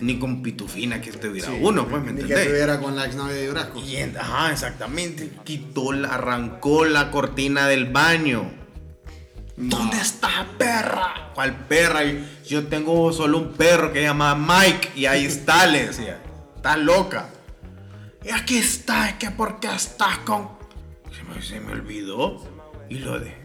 ni 0.00 0.18
con 0.18 0.42
pitufina 0.42 1.00
que 1.00 1.10
tuviera 1.12 1.48
Sí, 1.48 1.58
uno, 1.60 1.86
pues 1.88 2.02
me 2.02 2.12
Ni 2.12 2.24
que 2.24 2.34
estuviera 2.34 2.80
con 2.80 2.94
la 2.94 3.06
exnovia 3.06 3.34
de 3.34 3.46
Durasco. 3.48 3.80
Y 3.80 3.96
ajá, 3.96 4.52
exactamente. 4.52 5.32
Quitó, 5.44 5.92
la, 5.92 6.08
arrancó 6.14 6.84
la 6.84 7.10
cortina 7.10 7.66
del 7.66 7.86
baño. 7.86 8.52
¿Dónde 9.56 9.96
está 9.96 10.46
perra? 10.58 11.32
¿Cuál 11.34 11.56
perra? 11.66 12.00
Yo 12.46 12.66
tengo 12.66 13.12
solo 13.12 13.38
un 13.38 13.52
perro 13.54 13.92
que 13.92 14.00
se 14.00 14.04
llama 14.04 14.34
Mike 14.34 14.92
y 14.94 15.06
ahí 15.06 15.24
está, 15.24 15.66
le 15.66 15.86
decía. 15.86 16.20
Está 16.56 16.76
loca. 16.76 17.30
Y 18.22 18.30
aquí 18.30 18.58
está, 18.58 19.08
es 19.08 19.14
que 19.14 19.30
¿por 19.30 19.60
qué 19.60 19.68
estás 19.74 20.18
con...? 20.18 20.55
Se 21.28 21.34
me, 21.34 21.42
se 21.42 21.60
me 21.60 21.72
olvidó 21.72 22.42
y 22.88 22.98
lo 22.98 23.18
dejé. 23.20 23.36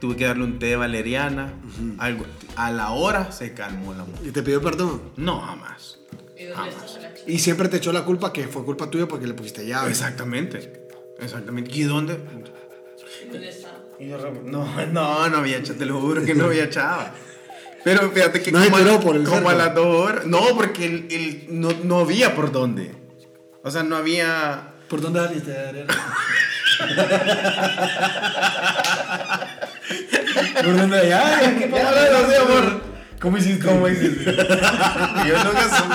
Tuve 0.00 0.16
que 0.16 0.24
darle 0.24 0.44
un 0.44 0.58
té 0.58 0.66
de 0.66 0.76
valeriana. 0.76 1.52
algo. 1.98 2.24
A 2.56 2.70
la 2.70 2.90
hora 2.90 3.32
se 3.32 3.52
calmó 3.52 3.92
la 3.94 4.04
mujer. 4.04 4.26
Y 4.26 4.30
te 4.30 4.42
pidió 4.42 4.62
perdón. 4.62 5.02
No, 5.16 5.40
jamás. 5.40 5.98
¿Y 6.38 6.44
dónde 6.44 6.54
Jamás. 6.72 6.98
Y 7.26 7.38
siempre 7.38 7.68
te 7.68 7.76
echó 7.76 7.92
la 7.92 8.04
culpa 8.04 8.32
que 8.32 8.48
fue 8.48 8.64
culpa 8.64 8.88
tuya 8.88 9.06
porque 9.06 9.26
le 9.26 9.34
pusiste 9.34 9.66
llave. 9.66 9.90
Exactamente. 9.90 10.88
Exactamente. 11.20 11.70
¿Y 11.74 11.82
dónde? 11.82 12.16
¿Dónde 13.30 13.48
está? 13.48 13.68
Y 13.98 14.08
yo 14.08 14.16
re- 14.16 14.40
No, 14.44 14.64
no, 14.92 15.28
no 15.28 15.36
había 15.36 15.58
echado, 15.58 15.78
te 15.78 15.84
lo 15.84 16.00
juro 16.00 16.24
que 16.24 16.34
no 16.34 16.44
había 16.46 16.64
echado. 16.64 17.10
Pero 17.84 18.10
fíjate 18.10 18.42
que 18.42 18.52
No 18.52 18.62
como, 18.64 18.76
a, 18.76 19.00
por 19.00 19.16
el 19.16 19.24
como 19.24 19.48
a 19.50 19.54
las 19.54 19.74
dos 19.74 19.86
horas. 19.86 20.26
No, 20.26 20.40
porque 20.54 20.86
el, 20.86 21.08
el- 21.10 21.60
no, 21.60 21.70
no 21.84 22.00
había 22.00 22.34
por 22.34 22.52
dónde. 22.52 22.92
O 23.62 23.70
sea, 23.70 23.82
no 23.82 23.96
había. 23.96 24.69
¿Por 24.90 25.00
dónde 25.00 25.20
saliste, 25.20 25.56
Adriana? 25.56 25.94
¿Por 30.64 30.76
dónde 30.76 30.98
allá? 30.98 31.56
¿Qué 31.56 31.70
Ya, 31.70 31.90
no, 31.92 32.22
no 32.22 32.28
sé, 32.28 32.36
amor. 32.36 32.82
¿Cómo 33.20 33.38
hiciste? 33.38 33.64
¿Cómo 33.66 33.88
hiciste? 33.88 34.24
yo 34.34 35.44
nunca 35.44 35.76
supe. 35.76 35.94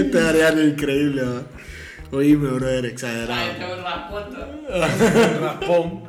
Este 0.00 0.18
Adriana 0.18 0.62
es 0.62 0.68
increíble, 0.68 1.22
¿va? 1.24 1.42
Oíme, 2.12 2.48
brother, 2.48 2.84
Ay, 2.86 2.90
exagerado. 2.90 3.52
tengo 3.58 3.74
un 3.74 3.82
rapoto. 3.82 4.62
Raspón. 5.42 6.04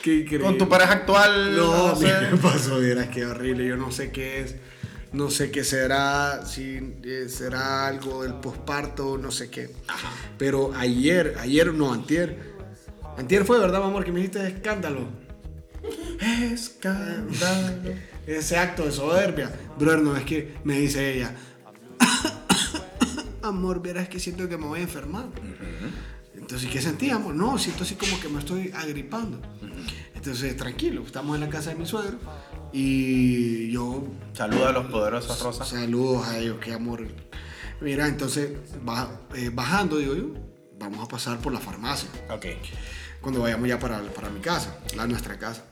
Qué 0.00 0.14
increíble. 0.18 0.46
Con 0.46 0.58
tu 0.58 0.68
pareja 0.68 0.92
actual. 0.92 1.56
No, 1.56 1.88
no 1.88 1.96
sé. 1.96 2.06
¿qué 2.30 2.36
pasó? 2.40 2.78
Vieras 2.78 3.08
qué 3.08 3.26
horrible. 3.26 3.66
Yo 3.66 3.76
no 3.76 3.90
sé 3.90 4.12
qué 4.12 4.42
es. 4.42 4.54
No 5.14 5.30
sé 5.30 5.52
qué 5.52 5.62
será. 5.62 6.44
Si 6.44 6.96
eh, 7.04 7.26
será 7.28 7.86
algo 7.86 8.24
del 8.24 8.34
posparto, 8.34 9.16
no 9.16 9.30
sé 9.30 9.48
qué. 9.48 9.70
Pero 10.36 10.74
ayer, 10.74 11.36
ayer 11.38 11.72
no, 11.72 11.92
antier. 11.92 12.52
Antier 13.16 13.44
fue, 13.44 13.60
¿verdad, 13.60 13.78
mi 13.78 13.86
amor? 13.86 14.04
Que 14.04 14.10
me 14.10 14.18
dijiste 14.18 14.44
escándalo. 14.44 15.06
Escándalo. 16.20 17.94
Ese 18.26 18.56
acto 18.56 18.86
de 18.86 18.90
soberbia. 18.90 19.52
Brother, 19.78 20.02
no, 20.02 20.16
es 20.16 20.24
que 20.24 20.56
me 20.64 20.80
dice 20.80 21.14
ella. 21.14 21.32
amor, 23.42 23.80
verás 23.80 24.08
que 24.08 24.18
siento 24.18 24.48
que 24.48 24.56
me 24.56 24.66
voy 24.66 24.80
a 24.80 24.82
enfermar. 24.82 25.26
Entonces, 26.34 26.68
¿qué 26.68 26.82
sentía, 26.82 27.14
amor? 27.14 27.36
No, 27.36 27.56
siento 27.56 27.84
así 27.84 27.94
como 27.94 28.18
que 28.18 28.28
me 28.28 28.40
estoy 28.40 28.72
agripando. 28.74 29.40
Entonces, 30.24 30.56
tranquilo, 30.56 31.02
estamos 31.04 31.34
en 31.34 31.42
la 31.42 31.50
casa 31.50 31.68
de 31.68 31.76
mi 31.76 31.84
suegro 31.84 32.16
y 32.72 33.70
yo 33.70 34.04
Saluda 34.32 34.70
a 34.70 34.72
los 34.72 34.86
poderosos 34.86 35.38
Rosa. 35.42 35.66
Saludos 35.66 36.26
a 36.26 36.38
ellos, 36.38 36.56
qué 36.64 36.72
amor. 36.72 37.06
Mira, 37.82 38.08
entonces, 38.08 38.52
eh, 39.34 39.50
bajando, 39.52 39.98
digo 39.98 40.14
yo, 40.14 40.28
vamos 40.78 41.04
a 41.04 41.08
pasar 41.08 41.40
por 41.40 41.52
la 41.52 41.60
farmacia. 41.60 42.08
Ok. 42.30 42.46
Cuando 43.20 43.42
vayamos 43.42 43.68
ya 43.68 43.78
para, 43.78 44.00
para 44.00 44.30
mi 44.30 44.40
casa, 44.40 44.78
la 44.96 45.06
nuestra 45.06 45.38
casa. 45.38 45.66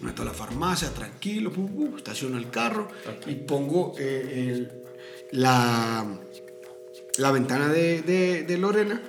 Meto 0.00 0.22
a 0.22 0.26
la 0.26 0.32
farmacia, 0.32 0.88
tranquilo, 0.94 1.50
pum, 1.52 1.66
pum, 1.74 1.96
estaciono 1.96 2.38
el 2.38 2.50
carro 2.50 2.86
y 3.26 3.34
pongo 3.34 3.94
eh, 3.98 4.46
el- 4.48 4.72
la, 5.32 6.06
la 7.18 7.32
ventana 7.32 7.66
de, 7.66 8.02
de- 8.02 8.44
de 8.44 8.58
Lorena 8.58 9.02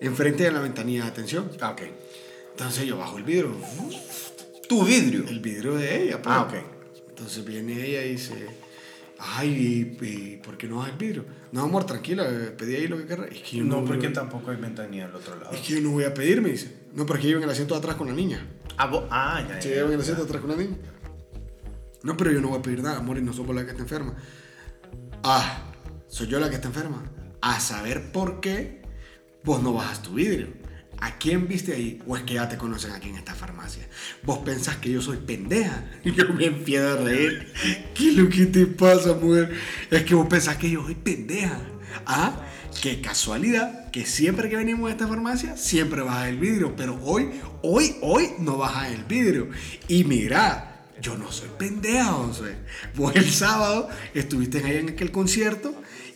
enfrente 0.00 0.44
de 0.44 0.52
la 0.52 0.60
ventanilla 0.60 1.02
de 1.02 1.08
atención. 1.10 1.50
Ok. 1.60 1.82
Entonces 2.62 2.86
yo 2.86 2.96
bajo 2.96 3.18
el 3.18 3.24
vidrio, 3.24 3.54
Tu 4.68 4.84
vidrio. 4.84 5.24
el 5.28 5.40
vidrio 5.40 5.74
de 5.74 6.02
ella. 6.04 6.22
pues. 6.22 6.34
Ah, 6.34 6.42
ok. 6.42 6.54
Entonces 7.08 7.44
viene 7.44 7.74
ella 7.84 8.04
y 8.04 8.12
dice, 8.12 8.46
ay, 9.18 9.96
¿y, 10.00 10.04
y 10.06 10.36
por 10.38 10.56
qué 10.56 10.68
no 10.68 10.76
vas 10.76 10.90
el 10.90 10.96
vidrio? 10.96 11.24
No, 11.52 11.62
amor, 11.62 11.84
tranquila, 11.84 12.24
pedí 12.56 12.76
ahí 12.76 12.88
lo 12.88 12.96
que 12.98 13.06
querrás. 13.06 13.30
Es 13.32 13.42
que 13.42 13.56
yo 13.58 13.64
No, 13.64 13.80
no, 13.80 13.84
porque 13.86 14.04
yo- 14.06 14.12
tampoco 14.12 14.50
hay 14.50 14.56
ventanilla 14.56 15.06
al 15.06 15.14
otro 15.16 15.36
lado. 15.36 15.52
es 15.52 15.60
que 15.60 15.74
yo 15.74 15.80
no 15.80 15.90
voy 15.90 16.04
a 16.04 16.14
pedir, 16.14 16.40
me 16.40 16.50
dice. 16.50 16.74
No, 16.94 17.04
porque 17.04 17.28
yo 17.28 17.36
en 17.38 17.42
el 17.44 17.50
asiento 17.50 17.74
de 17.74 17.78
atrás 17.78 17.96
con 17.96 18.06
la 18.08 18.14
niña. 18.14 18.46
Ah, 18.76 18.86
vos- 18.86 19.04
ah, 19.10 19.44
ya, 19.48 19.60
Sí, 19.60 19.68
ya. 19.68 19.74
yo 19.74 19.80
iba 19.80 19.88
en 19.88 19.94
el 19.94 20.00
asiento 20.00 20.22
de 20.22 20.28
atrás 20.28 20.40
con 20.40 20.50
la 20.50 20.56
niña. 20.56 20.76
No, 22.02 22.16
pero 22.16 22.32
yo 22.32 22.40
no 22.40 22.48
voy 22.48 22.58
a 22.58 22.62
pedir 22.62 22.82
nada, 22.82 22.98
amor, 22.98 23.18
y 23.18 23.22
no 23.22 23.32
somos 23.32 23.54
la 23.54 23.64
que 23.64 23.70
está 23.72 23.82
enferma. 23.82 24.14
Ah, 25.22 25.64
soy 26.08 26.26
yo 26.28 26.40
la 26.40 26.48
que 26.48 26.56
está 26.56 26.68
enferma. 26.68 27.04
A 27.40 27.60
saber 27.60 28.10
por 28.12 28.40
qué 28.40 28.82
vos 29.44 29.62
no 29.62 29.72
bajas 29.72 30.02
tu 30.02 30.14
vidrio. 30.14 30.48
¿A 31.02 31.18
quién 31.18 31.48
viste 31.48 31.74
ahí? 31.74 32.00
¿O 32.06 32.16
es 32.16 32.22
que 32.22 32.34
ya 32.34 32.48
te 32.48 32.56
conocen 32.56 32.92
aquí 32.92 33.08
en 33.08 33.16
esta 33.16 33.34
farmacia? 33.34 33.88
¿Vos 34.22 34.38
pensás 34.38 34.76
que 34.76 34.88
yo 34.88 35.02
soy 35.02 35.16
pendeja? 35.16 35.84
Yo 36.04 36.32
me 36.32 36.44
empiezo 36.44 36.90
a 36.90 36.96
reír. 36.96 37.52
¿Qué 37.92 38.10
es 38.10 38.16
lo 38.16 38.28
que 38.28 38.46
te 38.46 38.66
pasa, 38.66 39.12
mujer? 39.14 39.52
Es 39.90 40.04
que 40.04 40.14
vos 40.14 40.28
pensás 40.28 40.58
que 40.58 40.70
yo 40.70 40.84
soy 40.84 40.94
pendeja. 40.94 41.58
Ah, 42.06 42.46
qué 42.80 43.00
casualidad 43.00 43.90
que 43.90 44.06
siempre 44.06 44.48
que 44.48 44.54
venimos 44.54 44.88
a 44.88 44.92
esta 44.92 45.08
farmacia, 45.08 45.56
siempre 45.56 46.02
bajas 46.02 46.28
el 46.28 46.38
vidrio. 46.38 46.76
Pero 46.76 46.96
hoy, 47.02 47.30
hoy, 47.62 47.96
hoy 48.00 48.28
no 48.38 48.58
bajas 48.58 48.92
el 48.92 49.02
vidrio. 49.02 49.48
Y 49.88 50.04
mira, 50.04 50.71
yo 51.02 51.18
no 51.18 51.30
soy 51.30 51.48
pendeja, 51.58 52.04
José. 52.12 52.56
Vos 52.94 53.14
el 53.16 53.30
sábado 53.30 53.88
estuviste 54.14 54.64
ahí 54.64 54.76
en 54.76 54.90
aquel 54.90 55.10
concierto 55.10 55.74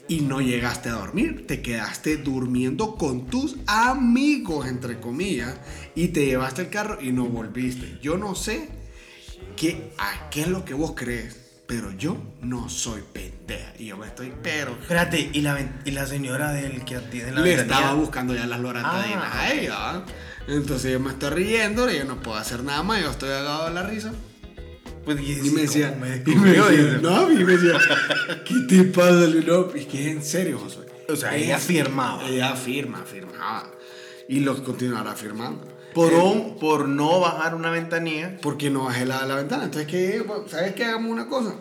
y 0.09 0.20
no 0.20 0.41
llegaste 0.41 0.89
a 0.89 0.93
dormir. 0.93 1.45
Te 1.47 1.61
quedaste 1.61 2.16
durmiendo 2.18 2.95
con 2.95 3.26
tus 3.26 3.57
amigos, 3.66 4.66
entre 4.68 5.01
comillas, 5.01 5.57
y 5.95 6.09
te 6.09 6.24
llevaste 6.26 6.62
el 6.62 6.70
carro 6.70 6.99
y 7.03 7.12
no 7.12 7.26
volviste. 7.26 7.99
Yo 8.01 8.16
no 8.16 8.34
sé 8.34 8.68
qué, 9.57 9.93
a 9.99 10.30
qué 10.30 10.43
es 10.43 10.49
lo 10.49 10.64
que 10.64 10.74
vos 10.74 10.93
crees, 10.95 11.37
pero 11.66 11.91
yo 11.93 12.16
no 12.43 12.68
soy 12.68 13.03
pendeja. 13.12 13.72
Y 13.78 13.87
yo 13.87 13.97
me 13.97 14.07
estoy, 14.07 14.32
pero... 14.43 14.72
Espérate, 14.80 15.30
¿y 15.32 15.41
la, 15.41 15.55
ven- 15.55 15.72
y 15.84 15.91
la 15.91 16.07
señora 16.07 16.53
del 16.53 16.84
que 16.84 16.95
atiende 16.97 17.32
la 17.32 17.41
Le 17.41 17.49
ventanilla? 17.57 17.76
estaba 17.78 17.95
buscando 17.95 18.34
ya 18.37 18.47
las 18.47 18.61
lorantadinas 18.61 19.24
Ah, 19.32 19.41
a 19.41 19.53
ella. 19.53 20.05
Entonces 20.47 20.93
yo 20.93 21.01
me 21.01 21.11
estoy 21.11 21.30
riendo, 21.30 21.91
y 21.91 21.99
yo 21.99 22.05
no 22.05 22.22
puedo 22.22 22.37
hacer 22.39 22.62
nada 22.62 22.84
más, 22.84 23.03
yo 23.03 23.11
estoy 23.11 23.30
agado 23.30 23.66
de 23.66 23.74
la 23.74 23.82
risa. 23.82 24.12
Pues, 25.07 25.19
y, 25.21 25.39
Y 25.47 25.51
me 25.53 25.63
decía, 25.63 25.93
¿cómo 25.95 26.05
me 26.05 26.17
y 26.33 26.37
me 26.37 26.51
decía, 26.53 26.99
no, 27.01 27.33
y 27.33 27.37
me 27.45 27.53
decía, 27.57 27.79
¿qué 28.45 28.55
te 28.69 28.85
pasa, 28.85 29.27
No, 29.47 29.71
es 29.75 29.87
que 29.87 30.11
en 30.11 30.23
serio, 30.23 30.59
Josué. 30.59 30.85
O 31.09 31.17
sea, 31.17 31.35
ella 31.37 31.57
afirmaba. 31.57 32.29
Ella 32.29 32.51
afirma, 32.53 33.01
afirmaba. 33.03 33.71
Y 34.29 34.41
lo 34.41 34.63
continuará 34.65 35.13
afirmando. 35.13 35.65
Por, 35.95 36.13
Eh, 36.13 36.17
un- 36.17 36.59
por 36.59 36.89
no 36.89 37.21
bajar 37.21 37.55
una 37.55 37.71
ventanilla. 37.71 38.37
porque 38.43 38.69
no 38.69 38.85
bajé 38.85 39.07
la, 39.07 39.25
la 39.25 39.37
ventana. 39.37 39.65
Entonces, 39.65 39.89
¿qué? 39.89 40.23
¿sabes 40.49 40.75
qué? 40.75 40.85
Hagamos 40.85 41.11
una 41.11 41.29
cosa. 41.29 41.55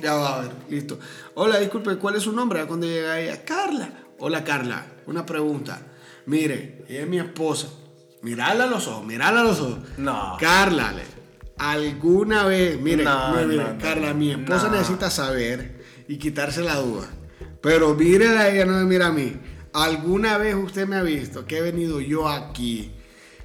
Ya 0.00 0.14
va 0.14 0.36
a 0.36 0.40
ver, 0.42 0.52
listo. 0.70 0.98
Hola, 1.34 1.58
disculpe, 1.58 1.96
¿cuál 1.96 2.14
es 2.14 2.22
su 2.22 2.30
nombre? 2.32 2.64
Cuando 2.66 2.86
llega 2.86 3.18
ella, 3.20 3.42
Carla. 3.44 3.90
Hola, 4.20 4.44
Carla. 4.44 4.86
Una 5.06 5.26
pregunta. 5.26 5.82
Mire, 6.26 6.84
ella 6.88 7.00
es 7.02 7.08
mi 7.08 7.18
esposa. 7.18 7.68
Mirala 8.22 8.64
a 8.64 8.66
los 8.68 8.86
ojos, 8.86 9.04
mirala 9.04 9.40
a 9.40 9.44
los 9.44 9.58
ojos. 9.60 9.78
No. 9.96 10.36
Carla, 10.38 10.92
le- 10.92 11.17
alguna 11.58 12.44
vez, 12.44 12.80
mire, 12.80 13.04
No, 13.04 13.78
Carla, 13.80 14.14
mi 14.14 14.30
esposa 14.30 14.68
necesita 14.70 15.10
saber 15.10 15.82
y 16.08 16.16
quitarse 16.18 16.62
la 16.62 16.76
duda. 16.76 17.08
Pero 17.60 17.94
mírela 17.94 18.42
a 18.42 18.48
ella, 18.48 18.64
no 18.64 18.74
me 18.74 18.84
mira 18.84 19.08
a 19.08 19.12
mí. 19.12 19.36
¿Alguna 19.72 20.38
vez 20.38 20.54
usted 20.54 20.86
me 20.86 20.96
ha 20.96 21.02
visto 21.02 21.44
que 21.44 21.58
he 21.58 21.62
venido 21.62 22.00
yo 22.00 22.28
aquí 22.28 22.92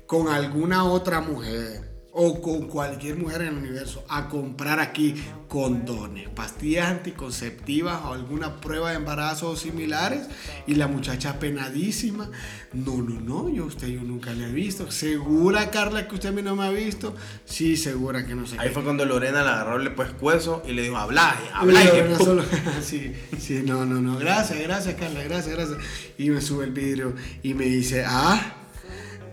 con 0.05 0.29
alguna 0.29 0.83
otra 0.85 1.21
mujer 1.21 1.92
o 2.15 2.41
con 2.41 2.67
cualquier 2.67 3.15
mujer 3.17 3.41
en 3.41 3.47
el 3.47 3.57
universo 3.57 4.03
a 4.07 4.29
comprar 4.29 4.79
aquí 4.79 5.15
condones, 5.47 6.29
pastillas 6.29 6.87
anticonceptivas 6.91 8.01
o 8.05 8.13
alguna 8.13 8.61
prueba 8.61 8.91
de 8.91 8.97
embarazo 8.97 9.49
o 9.49 9.55
similares 9.55 10.27
y 10.67 10.75
la 10.75 10.87
muchacha 10.87 11.39
penadísima, 11.39 12.29
no, 12.73 12.97
no, 12.97 13.19
no, 13.19 13.49
yo 13.49 13.63
a 13.63 13.65
usted 13.65 13.87
yo 13.87 14.01
nunca 14.01 14.31
le 14.33 14.47
he 14.47 14.51
visto, 14.51 14.91
segura 14.91 15.71
Carla 15.71 16.07
que 16.07 16.13
usted 16.15 16.29
a 16.29 16.31
mí 16.33 16.41
no 16.43 16.55
me 16.55 16.65
ha 16.65 16.69
visto, 16.69 17.15
sí, 17.45 17.77
segura 17.77 18.25
que 18.27 18.35
no 18.35 18.45
sé 18.45 18.57
Ahí 18.59 18.67
qué. 18.67 18.73
fue 18.75 18.83
cuando 18.83 19.05
Lorena 19.05 19.41
le 19.43 19.49
agarró 19.49 19.79
le 19.79 19.89
pues 19.89 20.11
cueso 20.11 20.61
y 20.67 20.73
le 20.73 20.83
dijo, 20.83 20.97
habla, 20.97 21.35
habla. 21.53 21.79
Y 21.81 21.83
y 21.83 21.85
la 21.87 21.91
que 21.93 22.01
verdad 22.03 22.17
¡pum! 22.17 22.25
solo- 22.27 22.43
sí, 22.83 23.13
sí, 23.39 23.63
no, 23.65 23.85
no, 23.87 24.01
no, 24.01 24.17
gracias, 24.19 24.59
gracias 24.59 24.95
Carla, 24.95 25.23
gracias, 25.23 25.55
gracias. 25.55 25.77
Y 26.19 26.29
me 26.29 26.41
sube 26.41 26.65
el 26.65 26.71
vidrio 26.73 27.15
y 27.41 27.55
me 27.55 27.65
dice, 27.65 28.03
ah, 28.05 28.53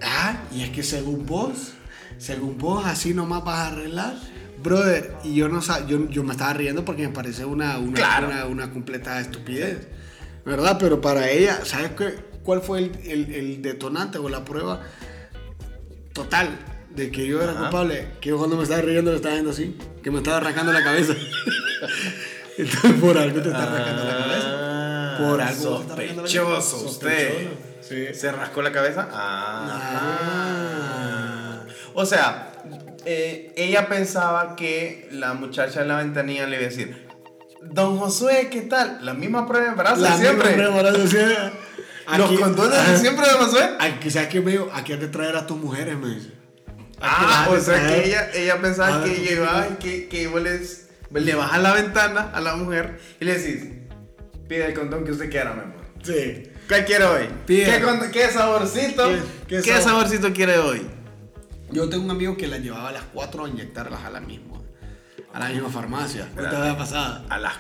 ah, 0.02 0.42
y 0.54 0.62
es 0.62 0.70
que 0.70 0.82
según 0.82 1.26
vos, 1.26 1.74
según 2.20 2.56
vos, 2.58 2.84
así 2.86 3.12
nomás 3.14 3.42
vas 3.44 3.58
a 3.58 3.66
arreglar. 3.68 4.14
Brother, 4.62 5.14
y 5.24 5.34
yo 5.34 5.48
no 5.48 5.60
yo, 5.88 6.06
yo 6.10 6.22
me 6.22 6.32
estaba 6.32 6.52
riendo 6.52 6.84
porque 6.84 7.08
me 7.08 7.14
parece 7.14 7.44
una, 7.46 7.78
una, 7.78 7.94
Claro. 7.94 8.28
una, 8.28 8.44
una 8.46 8.70
completa 8.70 9.18
estupidez. 9.20 9.88
¿Verdad? 10.44 10.76
Pero 10.78 11.00
para 11.00 11.28
ella, 11.30 11.64
¿sabes 11.64 11.90
qué? 11.96 12.30
cuál 12.42 12.60
fue 12.62 12.78
el, 12.80 12.92
el- 13.04 13.34
el 13.34 13.62
detonante 13.62 14.18
o 14.18 14.28
la 14.28 14.44
prueba 14.44 14.82
total 16.12 16.58
de 16.94 17.10
que 17.10 17.26
yo 17.26 17.40
era 17.42 17.52
Ajá. 17.52 17.60
culpable? 17.62 18.08
Que 18.20 18.30
yo 18.30 18.38
cuando 18.38 18.56
me 18.56 18.62
estaba 18.64 18.80
riendo 18.82 19.10
le 19.10 19.16
estaba 19.16 19.34
viendo 19.34 19.50
así, 19.52 19.76
que 20.02 20.10
me 20.10 20.18
estaba 20.18 20.38
arrancando 20.38 20.72
la 20.72 20.82
cabeza. 20.84 21.14
Entonces 22.58 22.92
por 23.00 23.16
algo 23.16 23.40
te 23.40 23.48
está 23.48 23.62
arrancando 23.62 24.04
la 24.04 24.16
cabeza. 24.18 24.48
Ah, 24.48 25.16
Por 25.20 25.40
algo 25.40 25.62
Sospechoso 25.86 26.86
usted. 26.86 27.48
Sí. 27.80 28.06
¿Se 28.14 28.30
rascó 28.32 28.60
la 28.62 28.72
cabeza? 28.72 29.08
Ah. 29.12 30.99
O 31.94 32.06
sea, 32.06 32.52
eh, 33.04 33.52
ella 33.56 33.88
pensaba 33.88 34.54
que 34.56 35.08
la 35.12 35.34
muchacha 35.34 35.82
en 35.82 35.88
la 35.88 35.96
ventanilla 35.96 36.46
le 36.46 36.56
iba 36.56 36.66
a 36.66 36.68
decir, 36.68 37.08
Don 37.62 37.98
Josué, 37.98 38.48
¿qué 38.50 38.62
tal? 38.62 39.04
La 39.04 39.12
misma 39.14 39.46
prueba 39.46 39.64
de 39.66 39.70
embarazo 39.72 40.00
La 40.00 40.16
de 40.16 40.22
siempre. 40.22 40.56
misma 40.56 40.64
preparación, 40.80 41.08
sí. 41.08 41.16
Los 42.16 42.30
Aquí- 42.30 42.36
condones 42.40 42.88
de 42.88 42.96
siempre 42.98 43.26
de 43.26 43.32
Josué. 43.34 43.70
Aquí, 43.78 44.10
¿sabes 44.10 44.28
qué 44.28 44.40
me 44.40 44.52
dijo? 44.52 44.68
Aquí 44.72 44.92
has 44.94 45.00
de 45.00 45.08
traer 45.08 45.36
a 45.36 45.46
tus 45.46 45.58
mujeres, 45.58 45.96
me 45.98 46.08
dice. 46.08 46.30
Ah, 47.00 47.46
o 47.50 47.54
de 47.54 47.60
sea 47.60 47.86
que 47.86 48.04
ella, 48.06 48.30
ella 48.34 48.60
pensaba 48.60 48.96
Ah, 48.96 49.04
que 49.04 49.12
y 49.12 49.76
que, 49.78 50.08
que 50.08 50.26
vos 50.26 50.42
les- 50.42 50.88
le 51.12 51.34
bajas 51.34 51.62
la 51.62 51.72
ventana 51.74 52.30
a 52.34 52.40
la 52.40 52.56
mujer 52.56 52.98
y 53.20 53.24
le 53.24 53.38
decís, 53.38 53.64
pide 54.48 54.66
el 54.66 54.74
condón 54.74 55.04
que 55.04 55.12
usted 55.12 55.30
quiera, 55.30 55.52
mi 55.52 55.60
amor. 55.62 55.76
Sí. 56.02 56.44
¿Qué 56.68 56.84
quiere 56.84 57.04
hoy? 57.04 57.28
¿Qué, 57.46 57.82
qué 58.12 58.28
saborcito? 58.28 59.08
¿Qué- 59.08 59.20
¿Qué, 59.48 59.62
qué 59.62 59.72
sabor? 59.80 59.82
saborcito 59.82 60.32
quiere 60.32 60.58
hoy? 60.58 60.86
Yo 61.72 61.88
tengo 61.88 62.04
un 62.04 62.10
amigo 62.10 62.36
que 62.36 62.46
las 62.46 62.60
llevaba 62.60 62.88
a 62.88 62.92
las 62.92 63.04
4 63.14 63.44
a 63.44 63.48
inyectarlas 63.48 64.04
a 64.04 64.10
la 64.10 64.20
misma. 64.20 64.58
A 65.32 65.38
la 65.38 65.48
misma 65.50 65.68
farmacia. 65.68 66.22
¿No 66.22 66.26
te 66.26 66.30
Espérate. 66.42 66.56
había 66.56 66.76
pasado? 66.78 67.24
A 67.28 67.38
la- 67.38 67.52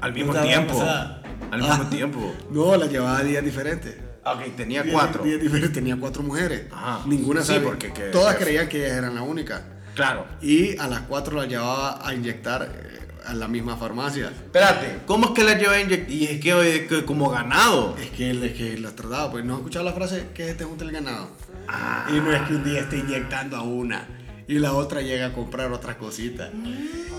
al 0.00 0.12
mismo 0.12 0.28
¿No 0.28 0.32
te 0.34 0.38
había 0.40 0.56
tiempo. 0.66 0.82
Al 0.82 1.20
Ah. 1.52 1.56
mismo 1.68 1.86
tiempo. 1.90 2.34
No, 2.50 2.76
las 2.76 2.90
llevaba 2.90 3.18
a 3.18 3.22
días 3.22 3.44
diferentes. 3.44 3.96
Ok, 4.24 4.56
tenía 4.56 4.82
Días- 4.82 4.94
cuatro. 4.94 5.22
días 5.24 5.40
diferentes, 5.40 5.72
tenía 5.72 5.96
cuatro 5.98 6.22
mujeres. 6.22 6.66
Ajá. 6.72 7.00
Ninguna 7.06 7.40
Sí, 7.42 7.48
sabía. 7.48 7.62
porque 7.64 7.92
que- 7.92 8.04
Todas 8.10 8.36
creían 8.36 8.68
que 8.68 8.84
ellas 8.86 8.98
eran 8.98 9.14
la 9.14 9.22
única. 9.22 9.62
Claro. 9.94 10.26
Y 10.40 10.76
a 10.78 10.86
las 10.86 11.00
4 11.02 11.36
las 11.36 11.48
llevaba 11.48 12.06
a 12.06 12.14
inyectar 12.14 12.62
eh, 12.62 13.07
a 13.26 13.34
la 13.34 13.48
misma 13.48 13.76
farmacia. 13.76 14.28
Espérate, 14.28 15.00
¿cómo 15.06 15.26
es 15.26 15.30
que 15.32 15.44
la 15.44 15.58
lleva 15.58 15.74
a 15.74 15.80
inyectar? 15.80 16.10
Y 16.10 16.24
es 16.24 16.40
que, 16.40 16.54
oye, 16.54 16.86
que 16.86 17.04
como 17.04 17.30
ganado. 17.30 17.96
Es 18.00 18.10
que 18.10 18.30
él 18.30 18.42
es 18.44 18.52
que 18.54 18.78
las 18.78 18.94
trataba, 18.94 19.30
pues 19.30 19.44
no 19.44 19.54
has 19.54 19.58
escuchado 19.60 19.84
la 19.84 19.92
frase 19.92 20.28
que 20.34 20.54
te 20.54 20.64
junta 20.64 20.84
el 20.84 20.92
ganado. 20.92 21.28
Ah. 21.68 22.06
Y 22.10 22.14
no 22.20 22.32
es 22.32 22.40
que 22.42 22.54
un 22.54 22.64
día 22.64 22.80
esté 22.80 22.98
inyectando 22.98 23.56
a 23.56 23.62
una 23.62 24.06
y 24.46 24.58
la 24.58 24.72
otra 24.72 25.02
llega 25.02 25.26
a 25.26 25.32
comprar 25.34 25.70
otra 25.72 25.98
cosita. 25.98 26.50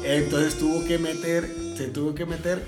Entonces 0.03 0.57
tuvo 0.57 0.83
que 0.85 0.97
meter, 0.97 1.47
se 1.77 1.87
tuvo 1.89 2.15
que 2.15 2.25
meter 2.25 2.63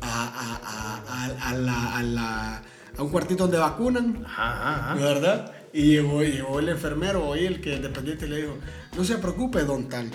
a, 0.00 0.06
a- 0.08 0.60
a- 0.64 1.24
a- 1.24 1.48
a 1.50 1.54
la- 1.54 2.02
la- 2.02 2.62
un 2.98 3.08
cuartito 3.10 3.44
donde 3.44 3.58
vacunan, 3.58 4.24
Ajá, 4.26 4.90
ajá. 4.90 4.94
¿verdad? 4.96 5.52
Y 5.72 5.82
llegó, 5.92 6.22
llegó 6.22 6.58
el 6.58 6.68
enfermero 6.68 7.24
o 7.28 7.34
el 7.34 7.60
que 7.60 7.74
el 7.74 7.82
dependiente 7.82 8.26
le 8.28 8.38
dijo, 8.42 8.58
no 8.96 9.04
se 9.04 9.16
preocupe, 9.18 9.60
don 9.62 9.88
tal, 9.88 10.10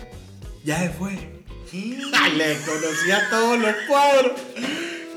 ya 0.64 0.80
se 0.80 0.90
fue. 0.90 1.37
le 2.38 2.58
conocía 2.66 3.30
todos 3.30 3.60
los 3.60 3.76
cuadros. 3.88 4.32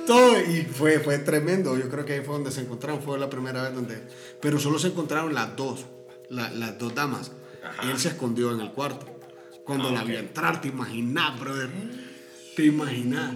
Todo, 0.06 0.40
y 0.40 0.62
fue, 0.64 0.98
fue 1.00 1.18
tremendo. 1.18 1.76
Yo 1.78 1.88
creo 1.88 2.04
que 2.04 2.14
ahí 2.14 2.20
fue 2.24 2.34
donde 2.34 2.50
se 2.50 2.62
encontraron. 2.62 3.02
Fue 3.02 3.18
la 3.18 3.30
primera 3.30 3.62
vez 3.62 3.74
donde. 3.74 4.02
Pero 4.40 4.58
solo 4.58 4.78
se 4.78 4.88
encontraron 4.88 5.34
las 5.34 5.56
dos. 5.56 5.86
la- 6.28 6.50
las 6.50 6.78
dos 6.78 6.94
damas. 6.94 7.32
Él 7.82 7.98
se 7.98 8.08
escondió 8.08 8.52
en 8.52 8.60
el 8.60 8.70
cuarto. 8.70 9.06
Cuando 9.64 9.90
la 9.90 10.04
vi 10.04 10.16
entrar, 10.16 10.60
te 10.60 10.68
imaginas, 10.68 11.38
brother. 11.40 11.68
Te 12.56 12.64
imaginas. 12.66 13.34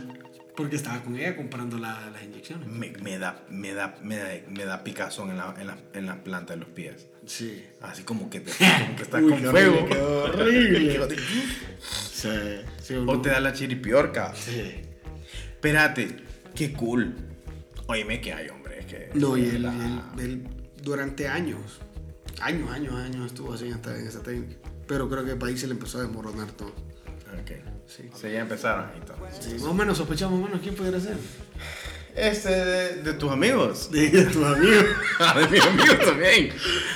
Porque 0.56 0.76
estaba 0.76 1.02
con 1.02 1.16
ella 1.16 1.36
comprando 1.36 1.76
la- 1.78 2.08
las 2.12 2.22
inyecciones. 2.22 2.68
Me, 2.68 2.90
me 3.02 3.18
da, 3.18 3.44
me, 3.50 3.74
da, 3.74 3.96
me, 4.02 4.16
da, 4.16 4.30
me 4.48 4.64
da 4.64 4.84
picazón 4.84 5.30
en 5.30 5.38
la, 5.38 5.54
en, 5.58 5.66
la, 5.66 5.78
en 5.92 6.06
la 6.06 6.22
planta 6.22 6.54
de 6.54 6.60
los 6.60 6.68
pies. 6.68 7.08
Sí. 7.26 7.64
Así 7.80 8.02
como 8.02 8.28
que, 8.30 8.40
te, 8.40 8.50
como 8.84 8.96
que 8.96 9.02
estás 9.02 9.22
Uy, 9.22 9.30
con 9.30 9.40
qué 9.42 9.48
fuego. 9.50 9.74
horrible, 9.78 9.88
quedó 9.94 10.24
horrible. 11.04 11.16
Sí, 11.80 12.28
sí, 12.82 12.94
O 13.06 13.20
te 13.20 13.28
da 13.30 13.40
la 13.40 13.52
chiripiorca. 13.52 14.34
Sí. 14.34 14.82
Espérate, 15.54 16.16
qué 16.54 16.72
cool. 16.72 17.14
Óyeme 17.86 18.20
que 18.20 18.32
hay, 18.32 18.48
hombre. 18.48 18.80
Es 18.80 18.86
que 18.86 19.10
No, 19.14 19.36
y 19.36 19.44
él, 19.46 19.62
la- 19.62 19.74
él- 20.18 20.24
él 20.24 20.48
durante 20.82 21.28
años, 21.28 21.80
años, 22.40 22.70
años, 22.70 22.94
años 22.94 23.26
estuvo 23.26 23.52
así 23.54 23.66
en 23.68 24.06
esa 24.06 24.22
técnica. 24.22 24.56
Pero 24.86 25.08
creo 25.08 25.24
que 25.24 25.32
el 25.32 25.38
país 25.38 25.60
se 25.60 25.66
le 25.66 25.72
empezó 25.74 25.98
a 25.98 26.02
desmoronar 26.02 26.50
todo. 26.52 26.68
Ok. 26.68 27.52
Sí. 27.86 28.08
O 28.12 28.16
sea, 28.16 28.30
ya 28.30 28.40
empezaron 28.40 28.90
y 28.96 29.00
todo. 29.06 29.16
Sí, 29.40 29.54
más 29.54 29.62
o 29.64 29.74
menos 29.74 29.98
sospechamos 29.98 30.38
más 30.38 30.44
o 30.44 30.48
menos 30.50 30.62
quién 30.62 30.74
pudiera 30.74 30.98
ser. 31.00 31.16
Este, 32.14 32.48
de, 32.48 33.02
de 33.02 33.14
tus 33.14 33.30
amigos. 33.32 33.90
De 33.92 34.24
tus 34.26 34.44
amigos. 34.44 34.84
Ah, 35.18 35.38
de 35.40 35.48
mis 35.48 35.60
amigos 35.64 35.98
también. 36.00 36.50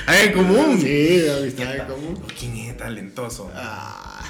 Hay 0.07 0.27
en 0.29 0.33
común. 0.33 0.81
Sí, 0.81 1.19
de 1.19 1.39
amistad 1.39 1.77
en 1.77 1.87
común. 1.87 2.23
¿Quién 2.39 2.57
es 2.57 2.77
talentoso? 2.77 3.51
Ah, 3.55 4.25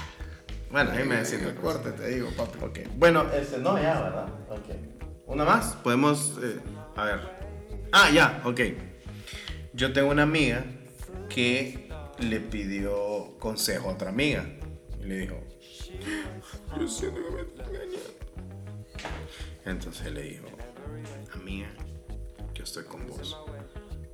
Bueno, 0.71 0.91
ahí 0.93 1.05
me 1.05 1.17
decís. 1.17 1.35
el 1.35 1.55
corte, 1.57 1.93
te 1.93 2.09
digo, 2.09 2.31
papi. 2.37 2.59
Ok. 2.65 2.79
Bueno, 2.97 3.27
este, 3.33 3.59
no, 3.59 3.77
ya, 3.81 4.01
¿verdad? 4.01 4.27
Ok. 4.51 4.75
¿Una 5.27 5.45
más? 5.45 5.77
Podemos, 5.85 6.39
eh, 6.43 6.59
a 6.97 7.05
ver. 7.05 7.21
Ah, 7.93 8.11
ya, 8.11 8.41
ok. 8.45 8.61
Yo 9.75 9.93
tengo 9.93 10.11
una 10.11 10.23
amiga 10.23 10.65
que 11.29 11.91
le 12.19 12.41
pidió 12.41 13.37
consejo 13.39 13.91
a 13.91 13.93
otra 13.93 14.09
amiga. 14.09 14.47
Y 15.03 15.05
le 15.07 15.19
dijo, 15.19 15.37
yo 16.81 16.89
siento 16.89 17.21
que 17.23 17.31
me 17.35 17.41
está 17.43 17.63
engañando. 17.65 17.99
Entonces 19.67 20.13
le 20.13 20.23
dijo, 20.23 20.47
amiga, 21.35 21.69
yo 22.55 22.65
estoy 22.65 22.85
con 22.85 23.07
vos. 23.07 23.37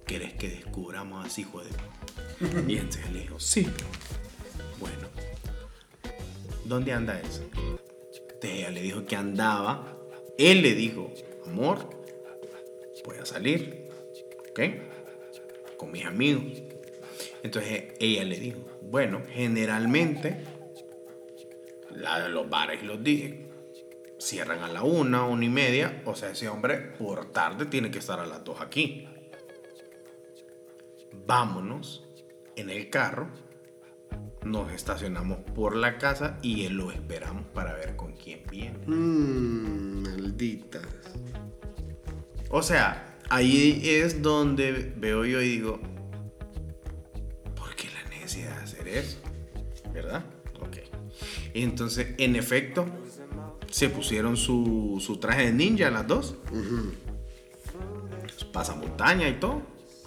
¿Querés 0.07 0.35
que 0.35 0.49
descubramos 0.49 1.25
a 1.25 1.29
ese 1.29 1.43
hijo 1.43 1.63
de...? 1.63 1.71
Y 2.73 2.77
entonces 2.77 3.11
le 3.13 3.21
dijo, 3.21 3.41
sí. 3.41 3.67
Bueno, 4.79 5.09
¿dónde 6.65 6.93
anda 6.93 7.19
eso? 7.21 7.43
Entonces 7.53 8.51
ella 8.59 8.71
le 8.71 8.83
dijo 8.83 9.05
que 9.07 9.17
andaba. 9.17 9.97
Él 10.37 10.63
le 10.63 10.75
dijo, 10.75 11.13
amor, 11.47 11.89
voy 13.07 13.17
a 13.19 13.25
salir, 13.25 13.89
¿ok? 14.51 14.61
Con 15.79 15.93
mis 15.93 16.05
amigos. 16.05 16.63
Entonces 17.43 17.95
ella 17.99 18.25
le 18.25 18.39
dijo, 18.39 18.59
bueno, 18.83 19.23
generalmente 19.31 20.45
la- 21.91 22.29
los 22.29 22.49
bares 22.51 22.83
los 22.83 23.03
días 23.03 23.33
cierran 24.25 24.63
a 24.63 24.69
la 24.69 24.83
una, 24.83 25.25
una 25.25 25.45
y 25.45 25.49
media. 25.49 26.03
O 26.05 26.15
sea, 26.15 26.31
ese 26.31 26.49
hombre 26.49 26.79
por 26.99 27.33
tarde 27.33 27.67
tiene 27.67 27.91
que 27.91 27.99
estar 27.99 28.19
a 28.21 28.27
las 28.27 28.45
dos 28.45 28.61
aquí. 28.61 29.09
Vámonos 31.27 32.07
en 32.57 32.71
el 32.71 32.91
carro 32.91 33.29
nos 34.45 34.73
estacionamos 34.73 35.39
por 35.55 35.75
la 35.75 35.99
casa 35.99 36.39
y 36.43 36.69
lo 36.69 36.91
esperamos 36.91 37.47
para 37.49 37.75
ver 37.75 37.97
con 37.97 38.13
quién 38.13 38.43
viene. 38.51 38.79
Mmm, 38.87 40.03
malditas. 40.03 40.83
O 42.51 42.63
sea, 42.63 43.19
ahí 43.31 43.81
es 43.85 44.23
donde 44.23 44.93
veo 44.97 45.25
yo 45.25 45.41
y 45.41 45.49
digo, 45.49 45.81
¿por 47.57 47.75
qué 47.75 47.89
la 47.91 48.09
necesidad 48.11 48.57
de 48.57 48.63
hacer 48.63 48.89
eso? 48.89 49.19
¿Verdad? 49.93 50.25
Ok. 50.61 50.79
Entonces, 51.55 52.15
en 52.19 52.37
efecto, 52.37 52.87
se 53.75 53.89
pusieron 53.89 54.37
su, 54.37 55.03
su 55.05 55.17
traje 55.17 55.47
de 55.47 55.53
ninja 55.53 55.91
las 55.91 56.07
dos. 56.07 56.37
Pasa 58.53 58.77
montaña 58.77 59.29
y 59.29 59.35
todo. 59.41 59.63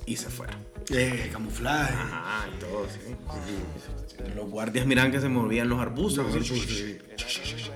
Y 0.05 0.15
se 0.15 0.29
fueron. 0.29 0.55
Eh, 0.89 1.27
camuflaje. 1.33 1.93
Ajá, 1.93 2.47
y 2.47 2.59
todo, 2.61 2.87
sí. 2.89 3.13
Los 4.37 4.49
guardias 4.49 4.85
miran 4.85 5.11
que 5.11 5.19
se 5.19 5.27
movían 5.27 5.67
los 5.67 5.79
arbustos. 5.81 6.33
No, 6.33 6.41
sí, 6.41 6.97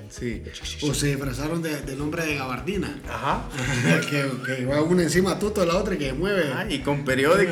sí. 0.09 0.43
O 0.81 0.93
se 0.93 1.07
disfrazaron 1.07 1.61
de- 1.61 1.81
del 1.81 1.99
hombre 1.99 2.25
de 2.25 2.35
gabardina. 2.35 2.97
Ajá. 3.09 3.49
que, 4.09 4.29
que 4.45 4.65
va 4.65 4.81
una 4.83 5.03
encima 5.03 5.37
tuto 5.37 5.59
de 5.59 5.67
la 5.67 5.75
otra 5.75 5.95
y 5.95 5.97
que 5.97 6.05
se 6.05 6.13
mueve. 6.13 6.53
Ah, 6.55 6.65
y 6.69 6.79
con 6.79 7.03
periódico. 7.03 7.51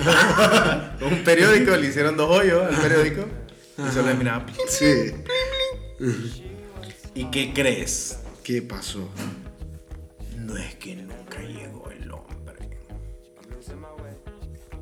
con 0.99 1.11
un 1.11 1.23
periódico 1.25 1.75
le 1.75 1.87
hicieron 1.89 2.15
dos 2.15 2.29
hoyos 2.29 2.73
al 2.73 2.81
periódico. 2.81 3.25
Y 3.85 3.91
solo 3.93 4.07
le 4.07 4.13
miraba. 4.13 4.45
Sí. 4.69 5.11
¿Y 7.15 7.25
qué 7.31 7.51
crees? 7.53 8.18
¿Qué 8.49 8.63
pasó? 8.63 9.07
No 10.35 10.57
es 10.57 10.73
que 10.77 10.95
nunca 10.95 11.39
llegó 11.39 11.87
el 11.91 12.11
hombre. 12.11 12.79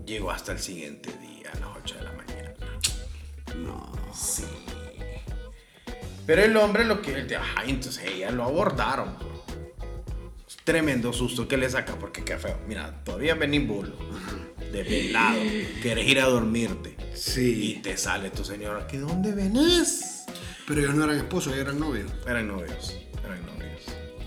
Llegó 0.06 0.32
hasta 0.32 0.54
el 0.54 0.60
siguiente 0.60 1.12
día, 1.20 1.52
a 1.54 1.60
las 1.60 1.70
8 1.84 1.96
de 1.96 2.04
la 2.06 2.12
mañana. 2.14 2.54
No. 3.58 3.92
Sí. 4.14 4.46
Pero 6.26 6.44
el 6.44 6.56
hombre 6.56 6.86
lo 6.86 7.02
que... 7.02 7.28
Entonces 7.66 8.06
ella 8.06 8.32
lo 8.32 8.46
abordaron. 8.46 9.18
Tremendo 10.64 11.12
susto 11.12 11.46
que 11.46 11.58
le 11.58 11.70
saca, 11.70 12.00
porque 12.00 12.24
qué 12.24 12.38
feo. 12.38 12.62
Mira, 12.70 13.04
todavía 13.04 13.36
venís 13.36 13.68
bolo. 13.68 13.98
Desvelado. 14.72 15.42
Quieres 15.82 16.08
ir 16.08 16.22
a 16.22 16.28
dormirte. 16.28 16.96
Y 17.14 17.18
Sí. 17.18 17.80
te 17.84 17.98
sale 17.98 18.30
tu 18.30 18.46
señora. 18.46 18.88
¿Que 18.88 18.98
dónde 18.98 19.34
venís? 19.34 20.24
Pero 20.66 20.80
ellos 20.80 20.96
no 20.96 21.04
eran 21.04 21.18
esposos, 21.18 21.52
ellos 21.52 21.66
eran 21.66 21.82
novios. 21.82 22.10
Eran 22.26 22.48
novios. 22.48 22.96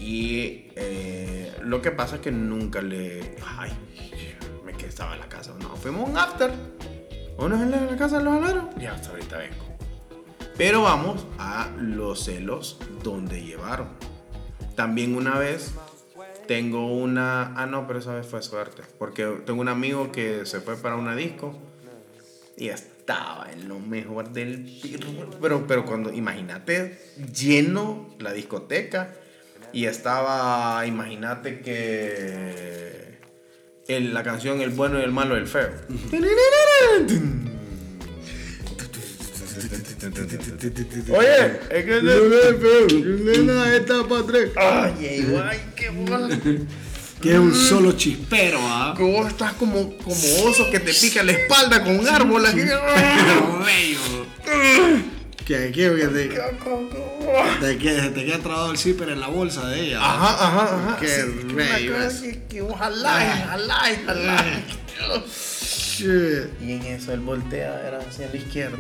Y 0.01 0.69
eh, 0.77 1.53
lo 1.63 1.83
que 1.83 1.91
pasa 1.91 2.17
es 2.17 2.23
que 2.23 2.33
nunca 2.33 2.81
le. 2.81 3.37
Ay, 3.59 3.71
me 4.65 4.73
quedé 4.73 4.89
estaba 4.89 5.13
en 5.15 5.21
la 5.21 5.29
casa. 5.29 5.55
No, 5.61 5.77
fuimos 5.77 6.09
un 6.09 6.17
after. 6.17 6.51
Uno 7.37 7.63
en 7.63 7.71
la, 7.71 7.97
casa 7.97 8.19
de 8.19 8.25
los 8.25 8.35
alaros. 8.35 8.65
Ya 8.79 8.95
hasta 8.95 9.11
ahorita 9.11 9.37
vengo. 9.37 9.77
Pero 10.57 10.83
vamos 10.83 11.27
a 11.39 11.71
los 11.79 12.25
celos 12.25 12.79
donde 13.03 13.43
llevaron. 13.45 13.89
También 14.75 15.15
una 15.15 15.39
vez 15.39 15.73
tengo 16.49 16.95
una. 16.95 17.55
Ah, 17.55 17.67
no, 17.67 17.87
pero 17.87 17.99
esa 17.99 18.15
vez 18.15 18.27
fue 18.27 18.43
suerte. 18.43 18.83
Porque 18.99 19.27
tengo 19.45 19.61
un 19.61 19.69
amigo 19.69 20.11
que 20.13 20.47
se 20.47 20.61
fue 20.61 20.77
para 20.77 20.97
una 20.97 21.15
disco 21.15 21.59
y 22.57 22.69
estaba 22.69 23.49
en 23.53 23.69
lo 23.69 23.79
mejor 23.79 24.31
del. 24.31 24.81
Pero, 25.43 25.67
pero 25.67 25.85
cuando, 25.85 26.11
imagínate, 26.11 26.99
lleno 27.35 28.15
la 28.19 28.33
discoteca 28.33 29.15
y 29.73 29.87
estaba, 29.87 30.85
imagínate 30.87 31.61
que 31.61 33.19
el- 33.89 34.13
la 34.15 34.23
canción 34.23 34.61
El 34.61 34.71
bueno 34.71 35.01
y 35.01 35.03
el 35.03 35.13
malo 35.13 35.37
y 35.37 35.41
el 35.41 35.47
feo. 35.47 35.71
Oye, 41.11 41.61
es 41.71 41.85
que 41.85 42.03
Nena, 42.03 43.75
etapa 43.77 44.23
3. 44.27 44.51
Ay, 44.57 44.93
ay, 45.45 45.61
qué 45.77 45.91
bola. 45.91 46.29
Que 47.21 47.33
es 47.33 47.39
un 47.39 47.55
solo 47.55 47.93
chispero, 47.93 48.59
¿ah? 48.63 48.95
Que 48.97 49.03
vos 49.03 49.29
estás 49.29 49.53
como, 49.55 49.95
como 49.99 50.17
oso 50.45 50.71
que 50.71 50.81
te 50.81 50.95
pica 50.95 51.23
la 51.23 51.33
espalda 51.33 51.83
con 51.85 51.99
un 51.99 52.09
árbol. 52.09 52.43
bello. 52.55 54.27
Que, 55.51 55.73
que, 55.73 55.75
que 55.97 56.07
te, 56.07 56.29
de 57.67 57.79
que 57.79 58.01
se 58.01 58.11
te 58.11 58.25
queda 58.25 58.39
trabado 58.39 58.71
el 58.71 58.79
zipper 58.79 59.09
en 59.09 59.19
la 59.19 59.27
bolsa 59.27 59.67
de 59.69 59.81
ella. 59.81 59.99
Ajá, 60.01 60.47
ajá, 60.47 60.77
ajá. 60.77 60.97
Qué 61.01 61.09
Sí, 61.09 61.23
así 62.07 62.39
que 62.49 62.63
ojalá, 62.63 63.43
ojalá, 63.47 63.83
ojalá. 64.05 64.45
Shit. 65.27 66.51
Y 66.63 66.73
en 66.75 66.83
eso 66.83 67.13
él 67.13 67.19
voltea, 67.21 67.83
era 67.85 67.99
hacia 67.99 68.29
la 68.29 68.37
izquierda. 68.37 68.79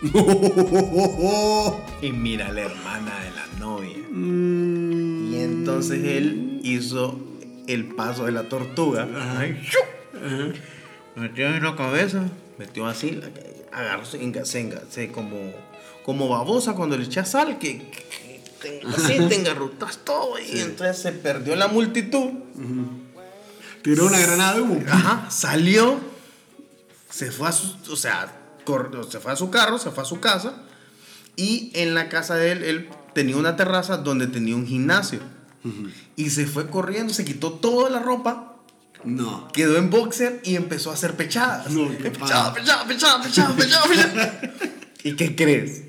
Y 2.02 2.12
mira 2.12 2.48
a 2.48 2.52
la 2.52 2.62
hermana 2.62 3.12
de 3.24 3.30
la 3.32 3.46
novia. 3.58 3.96
Y 4.10 5.42
entonces 5.42 6.02
él 6.04 6.60
hizo 6.62 7.18
el 7.66 7.86
paso 7.94 8.24
de 8.24 8.32
la 8.32 8.48
tortuga. 8.48 9.06
Metió 11.16 11.46
en 11.48 11.62
la 11.62 11.76
cabeza, 11.76 12.24
metió 12.58 12.86
así, 12.86 13.20
agarró, 13.72 14.04
se, 14.04 14.20
enga- 14.20 14.44
se, 14.44 14.68
enga- 14.70 14.82
se 14.90 15.10
como, 15.10 15.52
como 16.06 16.28
babosa 16.28 16.72
cuando 16.74 16.96
le 16.96 17.04
echas 17.04 17.32
sal, 17.32 17.58
que, 17.58 17.90
que 17.90 18.40
te- 18.62 18.80
así 18.86 19.18
te 19.28 19.34
engarrutas 19.34 19.98
todo. 20.04 20.38
Y 20.38 20.60
entonces 20.60 20.98
se 21.02 21.10
perdió 21.12 21.54
la 21.56 21.66
multitud. 21.68 22.30
Tiró 23.82 24.06
una 24.06 24.18
granada 24.20 24.54
de 24.54 24.60
humo. 24.62 24.80
Ajá, 24.88 25.28
salió, 25.30 26.00
se 27.10 27.30
fue 27.30 27.48
a 27.48 27.52
su, 27.52 27.74
o 27.90 27.96
sea, 27.96 28.32
se 29.10 29.20
fue 29.20 29.32
a 29.32 29.36
su 29.36 29.50
carro, 29.50 29.78
se 29.78 29.90
fue 29.90 30.02
a 30.02 30.06
su 30.06 30.20
casa 30.20 30.54
y 31.36 31.70
en 31.74 31.94
la 31.94 32.08
casa 32.08 32.34
de 32.36 32.52
él, 32.52 32.64
él 32.64 32.88
tenía 33.12 33.36
una 33.36 33.56
terraza 33.56 33.96
donde 33.98 34.26
tenía 34.26 34.54
un 34.56 34.66
gimnasio 34.66 35.20
y 36.16 36.30
se 36.30 36.46
fue 36.46 36.68
corriendo, 36.70 37.12
se 37.12 37.24
quitó 37.24 37.52
toda 37.54 37.90
la 37.90 37.98
ropa, 38.00 38.54
No. 39.04 39.48
quedó 39.52 39.76
en 39.76 39.90
boxer 39.90 40.40
y 40.44 40.54
empezó 40.56 40.90
a 40.90 40.94
hacer 40.94 41.14
pechadas. 41.14 41.70
No, 41.70 41.88
pechada, 41.88 42.54
pechada, 42.54 42.84
pechada, 42.86 43.22
pechada, 43.22 43.54
pechada, 43.56 43.84
pechada. 43.88 44.40
¿Y 45.04 45.14
qué 45.14 45.34
crees? 45.36 45.82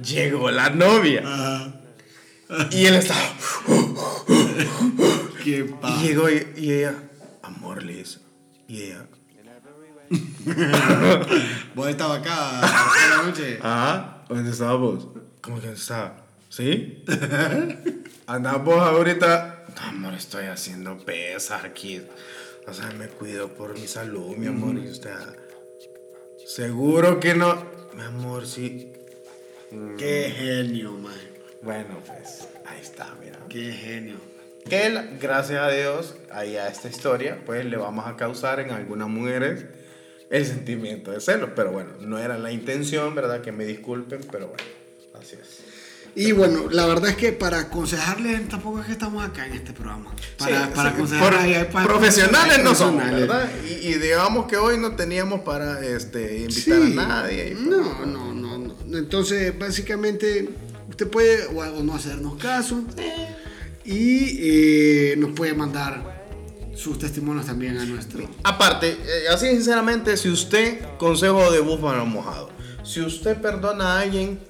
Llegó 0.00 0.50
la 0.50 0.70
novia 0.70 1.22
Ajá. 1.24 1.74
y 2.70 2.86
él 2.86 2.94
estaba 2.94 3.20
Qué 5.44 5.58
y 5.58 5.62
pa. 5.64 6.00
llegó 6.02 6.30
y, 6.30 6.46
y 6.56 6.72
ella, 6.72 6.94
amor, 7.42 7.84
dice, 7.84 8.20
y 8.68 8.82
ella, 8.82 9.06
Vos 11.74 11.88
estabas 11.88 12.20
acá 12.20 12.60
a 12.60 13.08
la 13.16 13.22
noche. 13.24 13.58
Ajá, 13.62 14.24
¿dónde 14.28 14.50
estabas 14.50 14.78
vos? 14.78 15.08
¿Cómo 15.40 15.56
que 15.56 15.66
dónde 15.68 15.80
estaba? 15.80 16.16
¿Sí? 16.50 17.02
Andás 18.26 18.62
vos 18.62 18.78
ahorita. 18.78 19.64
No, 19.74 19.82
amor, 19.88 20.14
estoy 20.14 20.44
haciendo 20.46 20.98
pesas 20.98 21.64
aquí. 21.64 22.02
O 22.66 22.74
sea, 22.74 22.90
me 22.98 23.06
cuido 23.08 23.54
por 23.54 23.72
mi 23.78 23.86
salud, 23.86 24.36
mi 24.36 24.46
amor. 24.48 24.76
Y 24.76 24.88
usted. 24.90 25.14
Seguro 26.46 27.18
que 27.18 27.34
no. 27.34 27.64
Mi 27.96 28.02
amor, 28.02 28.46
sí. 28.46 28.92
Qué 29.98 30.32
genio, 30.36 30.92
man. 30.92 31.12
Bueno, 31.62 31.98
pues 32.06 32.48
ahí 32.66 32.80
está, 32.80 33.14
mira. 33.22 33.38
Qué 33.48 33.72
genio. 33.72 34.16
Que 34.68 34.86
él, 34.86 35.18
gracias 35.20 35.60
a 35.60 35.68
Dios, 35.70 36.14
ahí 36.30 36.56
a 36.56 36.68
esta 36.68 36.88
historia, 36.88 37.38
pues 37.44 37.64
le 37.64 37.76
vamos 37.76 38.06
a 38.06 38.16
causar 38.16 38.60
en 38.60 38.70
algunas 38.70 39.08
mujeres 39.08 39.64
el 40.30 40.46
sentimiento 40.46 41.10
de 41.10 41.20
celos. 41.20 41.50
Pero 41.56 41.72
bueno, 41.72 41.90
no 42.00 42.18
era 42.18 42.38
la 42.38 42.52
intención, 42.52 43.14
¿verdad? 43.14 43.40
Que 43.40 43.52
me 43.52 43.64
disculpen, 43.64 44.20
pero 44.30 44.48
bueno, 44.48 44.62
así 45.20 45.36
es. 45.40 45.58
Y 46.14 46.32
bueno, 46.32 46.68
la 46.70 46.84
verdad 46.86 47.08
es 47.08 47.16
que 47.16 47.32
para 47.32 47.58
aconsejarles 47.60 48.46
tampoco 48.46 48.80
es 48.80 48.86
que 48.86 48.92
estamos 48.92 49.24
acá 49.24 49.46
en 49.46 49.54
este 49.54 49.72
programa. 49.72 50.14
Para, 50.38 50.66
Sí, 50.66 50.70
para 50.74 50.90
sí, 50.90 50.94
aconsejar 50.96 51.30
por- 51.32 51.40
hay- 51.40 51.54
hay 51.54 51.64
para- 51.64 51.86
profesionales 51.86 52.62
no 52.62 52.74
somos. 52.74 53.02
¿verdad? 53.10 53.48
Y, 53.66 53.72
y 53.88 53.94
digamos 53.94 54.46
que 54.46 54.58
hoy 54.58 54.76
no 54.76 54.94
teníamos 54.94 55.40
para 55.40 55.80
este, 55.84 56.40
invitar 56.40 56.52
Sí. 56.82 56.92
a 56.98 57.06
nadie. 57.08 57.48
y 57.48 57.54
pues, 57.54 57.66
No, 57.66 58.04
no, 58.04 58.06
no, 58.06 58.34
no. 58.34 58.41
Entonces, 58.92 59.56
básicamente, 59.58 60.48
usted 60.88 61.08
puede 61.08 61.46
o, 61.46 61.60
o 61.60 61.82
no 61.82 61.94
hacernos 61.94 62.36
caso 62.36 62.84
y 63.84 64.38
eh, 64.40 65.14
nos 65.16 65.32
puede 65.32 65.54
mandar 65.54 66.22
sus 66.74 66.98
testimonios 66.98 67.46
también 67.46 67.78
a 67.78 67.84
nuestro. 67.84 68.28
Aparte, 68.44 68.90
eh, 68.90 69.28
así 69.30 69.48
sinceramente, 69.48 70.16
si 70.16 70.28
usted, 70.28 70.80
consejo 70.98 71.50
de 71.50 71.60
búfalo 71.60 72.06
mojado, 72.06 72.50
si 72.82 73.00
usted 73.00 73.40
perdona 73.40 73.96
a 73.96 74.00
alguien, 74.00 74.40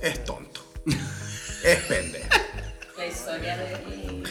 es 0.00 0.24
tonto. 0.24 0.60
es 1.64 1.78
pendejo. 1.88 2.28
La 2.96 3.06
historia 3.06 3.56
del, 3.56 4.22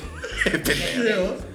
Es 0.45 0.59
pendejo. 0.59 1.54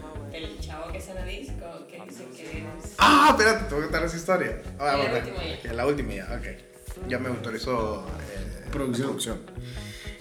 Ah, 3.00 3.28
espérate, 3.30 3.64
tengo 3.64 3.76
que 3.78 3.82
contar 3.88 4.04
esa 4.04 4.16
historia. 4.16 4.62
Ah, 4.78 4.84
La 4.84 4.96
bueno, 4.96 5.14
última 5.16 5.44
ya. 5.44 5.60
que 5.62 5.68
La 5.74 5.86
última 5.86 6.12
ya, 6.14 6.24
ok. 6.38 7.08
Ya 7.08 7.18
me 7.18 7.28
autorizó 7.28 8.06
eh, 8.06 8.68
Producción. 8.70 9.40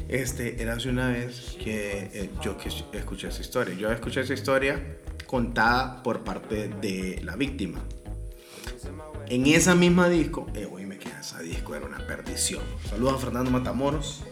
Este, 0.08 0.62
era 0.62 0.74
hace 0.74 0.90
una 0.90 1.10
vez 1.10 1.56
que 1.64 2.10
eh, 2.14 2.30
yo 2.42 2.58
que 2.58 2.70
escuché 2.98 3.28
esa 3.28 3.42
historia. 3.42 3.76
Yo 3.76 3.92
escuché 3.92 4.22
esa 4.22 4.34
historia 4.34 4.82
contada 5.28 6.02
por 6.02 6.24
parte 6.24 6.70
de 6.70 7.22
la 7.24 7.36
víctima. 7.36 7.80
En 9.28 9.46
esa 9.46 9.76
misma 9.76 10.10
disco, 10.10 10.48
eh, 10.56 10.66
güey, 10.66 10.86
me 10.86 10.98
queda 10.98 11.20
esa 11.20 11.40
disco, 11.40 11.76
era 11.76 11.86
una 11.86 12.00
perdición. 12.08 12.64
Saludos 12.90 13.16
a 13.16 13.18
Fernando 13.20 13.52
Matamoros. 13.52 14.24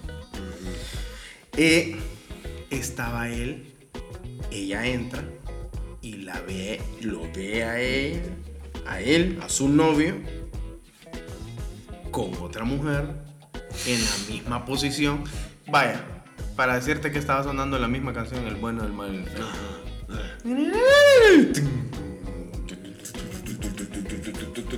Eh, 1.55 1.97
estaba 2.71 3.29
él, 3.29 3.73
ella 4.51 4.87
entra 4.87 5.23
y 6.07 6.13
la 6.19 6.39
ve, 6.41 6.81
lo 7.01 7.29
ve 7.33 7.65
a 7.65 7.81
él, 7.81 8.21
a 8.85 9.01
él, 9.01 9.39
a 9.43 9.49
su 9.49 9.67
novio, 9.67 10.15
con 12.11 12.33
otra 12.35 12.63
mujer 12.63 13.09
en 13.85 14.05
la 14.05 14.17
misma 14.29 14.65
posición. 14.65 15.25
Vaya, 15.67 16.01
para 16.55 16.75
decirte 16.75 17.11
que 17.11 17.19
estaba 17.19 17.43
sonando 17.43 17.77
la 17.77 17.89
misma 17.89 18.13
canción, 18.13 18.47
El 18.47 18.55
bueno, 18.55 18.85
el 18.85 18.93
malo 18.93 19.15
y 19.15 19.17
el 19.17 19.25
feo. 19.25 19.47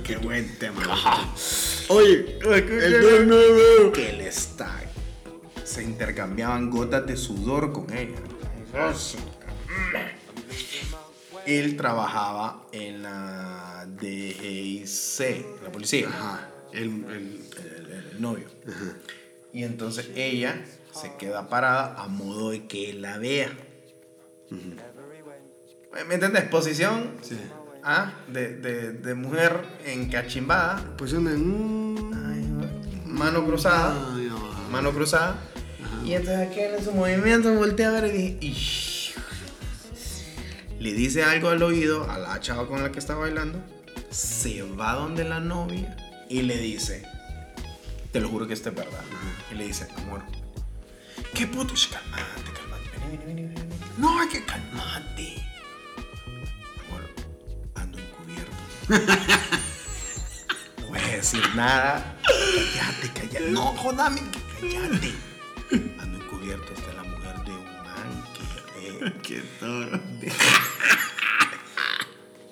Qué 0.02 0.16
buen 0.16 0.58
tema. 0.58 0.82
Oye, 1.88 2.38
el 2.42 3.92
que 3.92 4.12
le 4.14 4.26
está 4.26 4.80
se 5.62 5.84
intercambiaban 5.84 6.68
gotas 6.70 7.06
de 7.06 7.16
sudor 7.16 7.70
con 7.70 7.96
ella. 7.96 8.18
Él 11.46 11.76
trabajaba 11.76 12.66
en 12.72 13.02
la 13.02 13.86
DGIC, 14.00 15.62
la 15.62 15.72
policía. 15.72 16.08
Ajá. 16.08 16.48
El, 16.72 17.04
el- 17.10 17.40
el, 18.12 18.20
novio. 18.22 18.46
Y 19.52 19.64
entonces 19.64 20.10
ella 20.14 20.62
se 20.92 21.14
queda 21.16 21.48
parada 21.48 22.00
a 22.02 22.06
modo 22.08 22.50
de 22.50 22.66
que 22.66 22.90
él 22.90 23.02
la 23.02 23.18
vea. 23.18 23.50
¿Me 26.06 26.14
entiendes? 26.14 26.44
Posición 26.44 27.12
sí. 27.22 27.36
ah, 27.82 28.12
de, 28.28 28.56
de- 28.56 28.92
de 28.92 29.14
mujer 29.14 29.60
encachimbada, 29.86 30.94
Pues 30.96 31.12
una. 31.12 31.30
mm, 31.30 33.06
mano 33.06 33.44
cruzada, 33.46 34.14
ay, 34.14 34.28
ah. 34.30 34.68
mano 34.70 34.92
cruzada. 34.92 35.36
Y 36.04 36.12
entonces 36.14 36.48
aquel 36.48 36.74
en 36.76 36.84
su 36.84 36.92
movimiento 36.92 37.52
voltea 37.54 37.88
a 37.88 38.00
ver 38.00 38.14
y 38.14 38.30
dije. 38.34 38.89
Le 40.80 40.94
dice 40.94 41.22
algo 41.22 41.50
al 41.50 41.62
oído 41.62 42.10
a 42.10 42.18
la 42.18 42.40
chava 42.40 42.66
con 42.66 42.82
la 42.82 42.90
que 42.90 42.98
está 42.98 43.14
bailando, 43.14 43.62
se 44.10 44.62
va 44.62 44.94
donde 44.94 45.24
la 45.24 45.38
novia 45.38 45.94
y 46.30 46.40
le 46.40 46.56
dice, 46.56 47.06
te 48.12 48.20
lo 48.20 48.28
juro 48.30 48.46
que 48.46 48.54
esto 48.54 48.70
es 48.70 48.74
verdad. 48.74 49.04
Y 49.52 49.56
le 49.56 49.66
dice, 49.66 49.86
amor, 49.98 50.22
¿qué 51.34 51.46
puto? 51.46 51.74
Calmate, 51.90 52.50
calmate, 52.52 52.98
vení, 52.98 53.18
vení, 53.18 53.42
vení, 53.42 53.54
vení. 53.54 53.74
No, 53.98 54.18
hay 54.18 54.28
que 54.28 54.42
calmate. 54.42 55.34
Amor, 56.88 57.14
ando 57.74 57.98
encubierto. 57.98 58.52
No 60.80 60.86
voy 60.88 60.98
a 60.98 61.16
decir 61.16 61.42
nada. 61.54 62.16
Cállate, 62.74 63.10
cállate. 63.14 63.50
No, 63.50 63.66
jodame, 63.76 64.22
que 64.30 64.40
cállate. 64.60 65.12
Ando 66.00 66.24
encubierto, 66.24 66.72
esta 66.72 66.90
es 66.90 66.96
la 66.96 67.04
Qué 69.22 69.42
toro. 69.58 69.98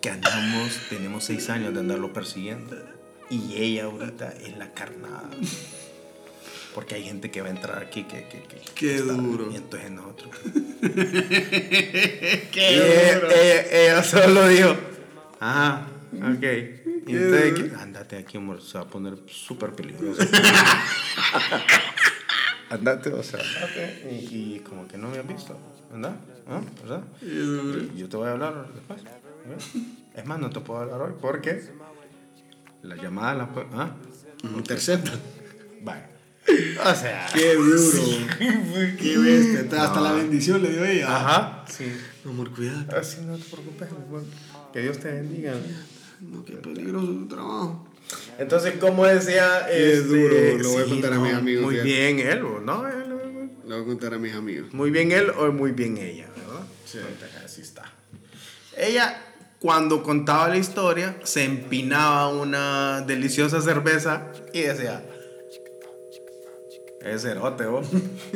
que 0.01 0.11
andamos, 0.11 0.79
tenemos 0.89 1.25
seis 1.25 1.51
años 1.51 1.75
de 1.75 1.81
andarlo 1.81 2.13
persiguiendo. 2.13 2.77
Y 3.31 3.55
ella 3.57 3.85
ahorita 3.85 4.33
es 4.33 4.57
la 4.57 4.73
carnada. 4.73 5.29
Porque 6.75 6.95
hay 6.95 7.05
gente 7.05 7.31
que 7.31 7.43
va 7.43 7.49
a 7.49 7.51
entrar 7.51 7.83
aquí 7.83 8.05
que... 8.05 8.27
que, 8.29 8.43
que 8.43 8.61
Qué 8.75 8.97
está- 8.97 9.13
duro. 9.13 9.51
Y 9.53 9.57
entonces 9.57 9.91
nosotros... 9.91 10.31
Qué 12.53 12.55
ella, 12.55 13.21
ella- 13.35 13.67
ella 13.71 14.03
solo 14.05 14.49
dijo, 14.49 14.77
ah, 15.41 15.87
ok. 16.15 16.43
Y 17.07 17.17
entonces, 17.17 17.55
duro. 17.55 17.69
que- 17.71 17.77
andate 17.83 18.17
aquí, 18.19 18.37
amor, 18.39 18.63
se 18.63 18.79
va 18.79 18.85
a 18.85 18.89
poner 18.89 19.19
súper 19.27 19.73
peligroso. 19.73 20.23
andate, 22.71 23.11
o 23.13 23.23
sea, 23.23 23.41
andate. 23.41 24.09
Y, 24.31 24.57
y 24.57 24.61
como 24.61 24.87
que 24.87 24.97
no 24.99 25.09
me 25.09 25.19
has 25.19 25.27
visto, 25.27 25.59
¿verdad? 25.93 26.17
¿Ah? 26.47 26.61
¿Verdad? 26.83 27.03
Y 27.23 27.99
yo 27.99 28.09
te 28.09 28.17
voy 28.17 28.29
a 28.29 28.33
hablar 28.33 28.67
después. 28.75 29.01
Es 30.15 30.27
más, 30.27 30.39
no 30.39 30.51
te 30.51 30.61
puedo 30.61 30.81
hablar 30.81 31.01
hoy 31.03 31.13
porque 31.21 31.63
la 32.83 32.97
llamada 32.97 33.35
la 33.35 33.49
puedo... 33.53 33.67
¿Ah? 33.75 33.95
Intercepta. 34.43 35.13
Vaya. 35.83 36.09
O 36.85 36.95
sea... 36.95 37.27
Qué 37.35 37.55
duro. 37.55 37.79
Qué 38.99 39.19
bestia. 39.19 39.61
Hasta- 39.61 39.85
Hasta 39.85 39.99
No. 40.01 40.05
la 40.05 40.13
bendición 40.13 40.63
le 40.63 40.71
dio 40.71 40.85
ella. 40.85 41.17
Ajá, 41.17 41.65
sí. 41.69 41.93
Amor, 42.25 42.51
cuidado. 42.55 42.97
Así 42.97 43.21
no 43.23 43.37
te 43.37 43.45
preocupes, 43.45 43.89
amor. 43.91 44.23
Que 44.73 44.81
Dios 44.81 44.99
te 44.99 45.11
bendiga. 45.13 45.55
No, 46.21 46.45
qué 46.45 46.55
peligroso 46.55 47.07
tu 47.07 47.29
trabajo. 47.29 47.89
Entonces, 48.39 48.75
como 48.81 49.05
decía, 49.07 49.67
Qué 49.69 49.93
este, 49.95 50.07
duro, 50.09 50.63
lo 50.63 50.69
voy 50.71 50.83
a 50.83 50.87
contar 50.87 51.13
a 51.13 51.19
mis 51.19 51.35
amigos, 51.35 51.65
Muy 51.65 51.77
bien 51.81 52.19
él, 52.21 52.43
¿o 52.43 52.61
¿no? 52.61 52.87
Le 53.69 53.75
voy 53.75 53.83
a 53.83 53.87
contar 53.87 54.15
a 54.15 54.19
mis 54.19 54.35
amigos. 54.35 54.73
Muy 54.73 54.91
bien 54.91 55.13
él 55.13 55.29
o 55.29 55.53
muy 55.53 55.73
bien 55.73 55.99
ella, 55.99 56.27
¿verdad? 56.35 56.67
Sí. 56.87 57.01
Así 57.45 57.61
está. 57.61 57.93
Ella, 58.75 59.23
cuando 59.61 60.03
contaba 60.03 60.49
la 60.49 60.57
historia, 60.57 61.19
se 61.23 61.45
empinaba 61.45 62.29
una 62.29 63.03
deliciosa 63.03 63.61
cerveza 63.61 64.33
y 64.55 64.63
decía, 64.63 65.05
es 67.03 67.21
cerote, 67.21 67.67
vos. 67.67 67.89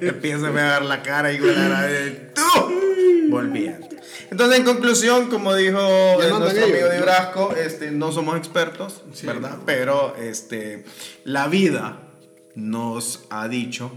Empieza 0.00 0.46
a 0.46 0.52
pegar 0.52 0.84
la 0.84 1.02
cara 1.02 1.32
y 1.32 1.40
la 1.40 1.82
de 1.82 2.10
tú. 2.36 3.30
Volviendo. 3.30 3.88
Entonces, 4.30 4.60
en 4.60 4.64
conclusión, 4.64 5.28
como 5.28 5.56
dijo 5.56 5.80
nuestro 6.18 6.64
amigo 6.64 6.88
de. 6.88 7.00
Brasco, 7.00 7.52
este, 7.56 7.90
no 7.90 8.12
somos 8.12 8.36
expertos, 8.36 9.02
¿verdad? 9.24 9.58
Pero 9.66 10.14
este, 10.14 10.84
la 11.24 11.48
vida 11.48 11.98
nos 12.54 13.24
ha 13.30 13.48
dicho 13.48 13.90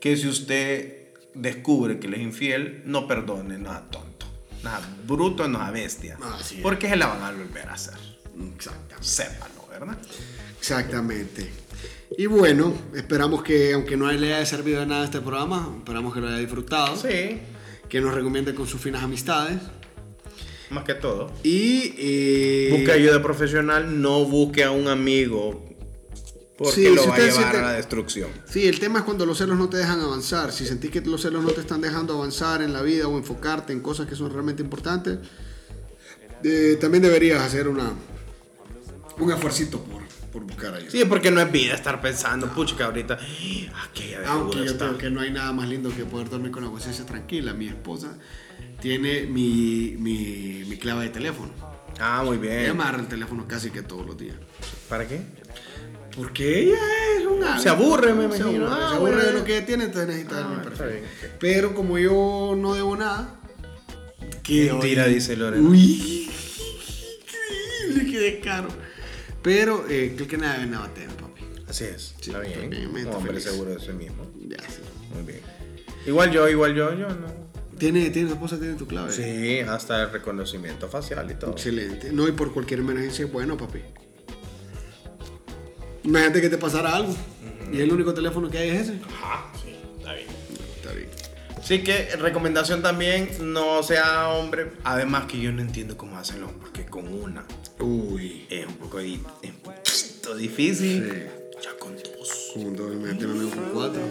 que 0.00 0.16
si 0.16 0.28
usted 0.28 1.08
descubre 1.34 1.98
que 1.98 2.08
le 2.08 2.16
es 2.16 2.22
infiel, 2.22 2.82
no 2.86 3.06
perdone 3.06 3.58
nada 3.58 3.88
tonto, 3.90 4.26
nada 4.62 4.80
bruto, 5.06 5.46
nada 5.48 5.70
bestia. 5.70 6.18
Así. 6.38 6.60
Porque 6.62 6.88
se 6.88 6.96
la 6.96 7.06
van 7.08 7.22
a 7.22 7.30
volver 7.32 7.68
a 7.68 7.72
hacer. 7.74 7.94
Exactamente. 8.54 8.94
Sépalo, 9.06 9.66
¿verdad? 9.70 9.98
Exactamente. 10.58 11.50
Y 12.18 12.26
bueno, 12.26 12.72
esperamos 12.94 13.42
que, 13.42 13.72
aunque 13.72 13.96
no 13.96 14.10
le 14.10 14.32
haya 14.34 14.46
servido 14.46 14.80
de 14.80 14.86
nada 14.86 15.04
este 15.04 15.20
programa, 15.20 15.74
esperamos 15.78 16.14
que 16.14 16.20
lo 16.20 16.28
haya 16.28 16.38
disfrutado. 16.38 16.96
Sí, 16.96 17.40
Que 17.88 18.00
nos 18.00 18.14
recomiende 18.14 18.54
con 18.54 18.66
sus 18.66 18.80
finas 18.80 19.02
amistades. 19.02 19.58
más 20.70 20.84
que 20.84 20.94
todo. 20.94 21.32
Y. 21.42 21.94
eh, 21.98 22.68
Busque 22.72 22.92
ayuda 22.92 23.22
profesional, 23.22 24.00
no 24.00 24.24
busque 24.24 24.64
a 24.64 24.70
un 24.70 24.88
amigo 24.88 25.65
porque 26.58 26.72
Sí, 26.74 26.94
lo 26.94 27.02
si 27.02 27.08
va 27.08 27.14
a 27.14 27.18
llevar 27.18 27.32
siente- 27.34 27.58
a 27.58 27.62
la 27.62 27.72
destrucción. 27.72 28.30
Sí, 28.48 28.66
el 28.66 28.78
tema 28.80 29.00
es 29.00 29.04
cuando 29.04 29.26
los 29.26 29.38
celos 29.38 29.58
no 29.58 29.68
te 29.68 29.76
dejan 29.76 30.00
avanzar. 30.00 30.52
Si 30.52 30.66
sentís 30.66 30.90
que 30.90 31.00
los 31.02 31.20
celos 31.22 31.44
no 31.44 31.50
te 31.50 31.60
están 31.60 31.80
dejando 31.80 32.14
avanzar 32.14 32.62
en 32.62 32.72
la 32.72 32.82
vida 32.82 33.06
o 33.08 33.16
enfocarte 33.18 33.72
en 33.72 33.80
cosas 33.80 34.06
que 34.08 34.16
son 34.16 34.32
realmente 34.32 34.62
importantes, 34.62 35.18
eh, 36.42 36.76
también 36.80 37.02
deberías 37.02 37.40
hacer 37.42 37.68
una, 37.68 37.92
un 39.18 39.32
esfuercito 39.32 39.82
por, 39.82 40.02
por 40.32 40.42
buscar 40.44 40.74
ayuda. 40.74 40.90
Sí, 40.90 41.04
porque 41.06 41.30
no 41.30 41.40
es 41.40 41.50
vida 41.50 41.74
estar 41.74 42.00
pensando, 42.00 42.46
pucha, 42.52 42.76
que 42.76 42.82
ahorita, 42.82 43.18
aquella 43.90 44.20
de 44.20 44.26
Aunque 44.26 44.58
yo 44.58 44.64
está. 44.64 44.86
creo 44.86 44.98
que 44.98 45.10
no 45.10 45.20
hay 45.20 45.30
nada 45.30 45.52
más 45.52 45.68
lindo 45.68 45.90
que 45.94 46.04
poder 46.04 46.28
dormir 46.30 46.50
con 46.52 46.64
la 46.64 46.70
conciencia 46.70 47.04
tranquila. 47.06 47.52
Mi 47.54 47.68
esposa 47.68 48.16
tiene 48.80 49.26
mi, 49.26 49.96
mi, 49.98 50.64
mi 50.66 50.76
clave 50.78 51.04
de 51.04 51.10
teléfono. 51.10 51.52
Ah, 51.98 52.22
muy 52.24 52.36
Ella 52.36 52.60
bien. 52.62 52.76
me 52.76 52.82
agarra 52.82 53.00
el 53.00 53.08
teléfono 53.08 53.46
casi 53.48 53.70
que 53.70 53.82
todos 53.82 54.06
los 54.06 54.18
días. 54.18 54.36
¿Para 54.88 55.08
qué? 55.08 55.20
Porque 56.16 56.60
ella 56.62 56.78
es 57.18 57.26
una... 57.26 57.58
Se 57.60 57.68
aburre, 57.68 58.14
me 58.14 58.30
Se 58.32 58.38
imagino. 58.40 58.66
aburre, 58.66 58.80
Ah, 58.82 58.88
se 58.90 58.96
aburre 58.96 59.24
de 59.26 59.32
lo 59.34 59.44
que 59.44 59.60
tiene, 59.62 59.84
entonces 59.84 60.08
necesita 60.08 60.38
Ah, 60.40 60.62
perfil. 60.62 60.86
bien. 60.86 61.04
Pero 61.38 61.74
como 61.74 61.98
yo 61.98 62.54
no 62.56 62.74
debo 62.74 62.96
nada... 62.96 63.38
que 64.42 64.70
Mentira, 64.72 65.04
hoy- 65.04 65.14
dice 65.14 65.36
Lorena. 65.36 65.68
Uy, 65.68 66.30
increíble, 67.90 68.10
qué 68.10 68.18
descaro. 68.18 68.68
Pero 69.42 69.84
eh, 69.88 70.12
creo 70.16 70.26
que 70.28 70.38
nada 70.38 70.54
debe 70.54 70.66
nada 70.66 70.88
papi. 70.88 71.42
Así 71.68 71.84
es. 71.84 72.14
Sí, 72.20 72.30
está 72.30 72.40
bien. 72.40 72.60
también 72.62 72.92
me 72.92 73.04
hombre 73.06 73.32
feliz. 73.34 73.44
seguro 73.44 73.70
de 73.72 73.80
sí 73.80 73.92
mismo. 73.92 74.24
Ya, 74.48 74.58
sí. 74.60 74.80
Muy 75.14 75.22
bien. 75.24 75.40
Igual 76.06 76.30
yo, 76.32 76.48
igual 76.48 76.74
yo, 76.74 76.90
yo 76.94 77.08
no. 77.08 77.46
¿Tiene, 77.78 78.08
tiene, 78.10 78.28
tu 78.28 78.34
esposa 78.34 78.58
tiene 78.58 78.74
tu 78.74 78.86
clave? 78.86 79.12
Sí, 79.12 79.60
hasta 79.60 80.04
el 80.04 80.10
reconocimiento 80.10 80.88
facial 80.88 81.30
y 81.30 81.34
todo. 81.34 81.50
Excelente. 81.52 82.10
No, 82.10 82.26
y 82.26 82.32
por 82.32 82.52
cualquier 82.54 82.80
emergencia 82.80 83.26
es 83.26 83.30
bueno, 83.32 83.56
papi. 83.58 83.80
Imagínate 86.06 86.40
que 86.40 86.48
te 86.48 86.56
pasara 86.56 86.94
algo. 86.94 87.14
Y 87.72 87.80
el 87.80 87.92
único 87.92 88.14
teléfono 88.14 88.48
que 88.48 88.58
hay 88.58 88.70
es 88.70 88.82
ese. 88.82 89.00
Ajá, 89.20 89.52
sí, 89.60 89.74
está 89.98 90.12
bien. 90.14 90.26
Está 90.76 90.92
bien. 90.92 91.08
Así 91.58 91.82
que 91.82 92.14
recomendación 92.16 92.80
también, 92.80 93.28
no 93.40 93.82
sea 93.82 94.28
hombre. 94.28 94.72
Además 94.84 95.26
que 95.26 95.40
yo 95.40 95.50
no 95.50 95.60
entiendo 95.60 95.96
cómo 95.96 96.16
hacen 96.16 96.40
los 96.40 96.52
porque 96.52 96.86
con 96.86 97.12
una 97.12 97.44
Uy. 97.80 98.46
es 98.48 98.66
un 98.66 98.74
poco 98.74 99.00
es 99.00 99.18
un 99.18 99.56
poquito 99.62 100.36
difícil. 100.36 101.10
Sí. 101.10 101.60
Ya 101.64 101.76
con 101.76 101.96
dos. 101.96 102.52
Un 102.54 102.76
dos, 102.76 102.92
imagínate 102.94 103.26
con 103.26 103.70
cuatro. 103.74 104.02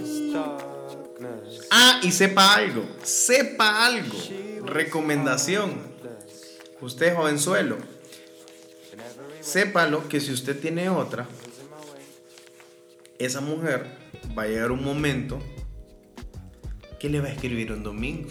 Ah, 1.71 2.01
y 2.03 2.11
sepa 2.11 2.55
algo, 2.55 2.85
sepa 3.03 3.85
algo. 3.85 4.17
Recomendación. 4.65 5.75
Usted 6.81 7.15
jovenzuelo. 7.15 7.77
Sépalo 9.39 10.09
que 10.09 10.19
si 10.19 10.33
usted 10.33 10.59
tiene 10.59 10.89
otra, 10.89 11.27
esa 13.19 13.41
mujer 13.41 13.85
va 14.37 14.43
a 14.43 14.47
llegar 14.47 14.71
un 14.71 14.83
momento 14.83 15.39
que 16.99 17.09
le 17.09 17.19
va 17.21 17.27
a 17.27 17.31
escribir 17.31 17.71
un 17.71 17.83
domingo. 17.83 18.29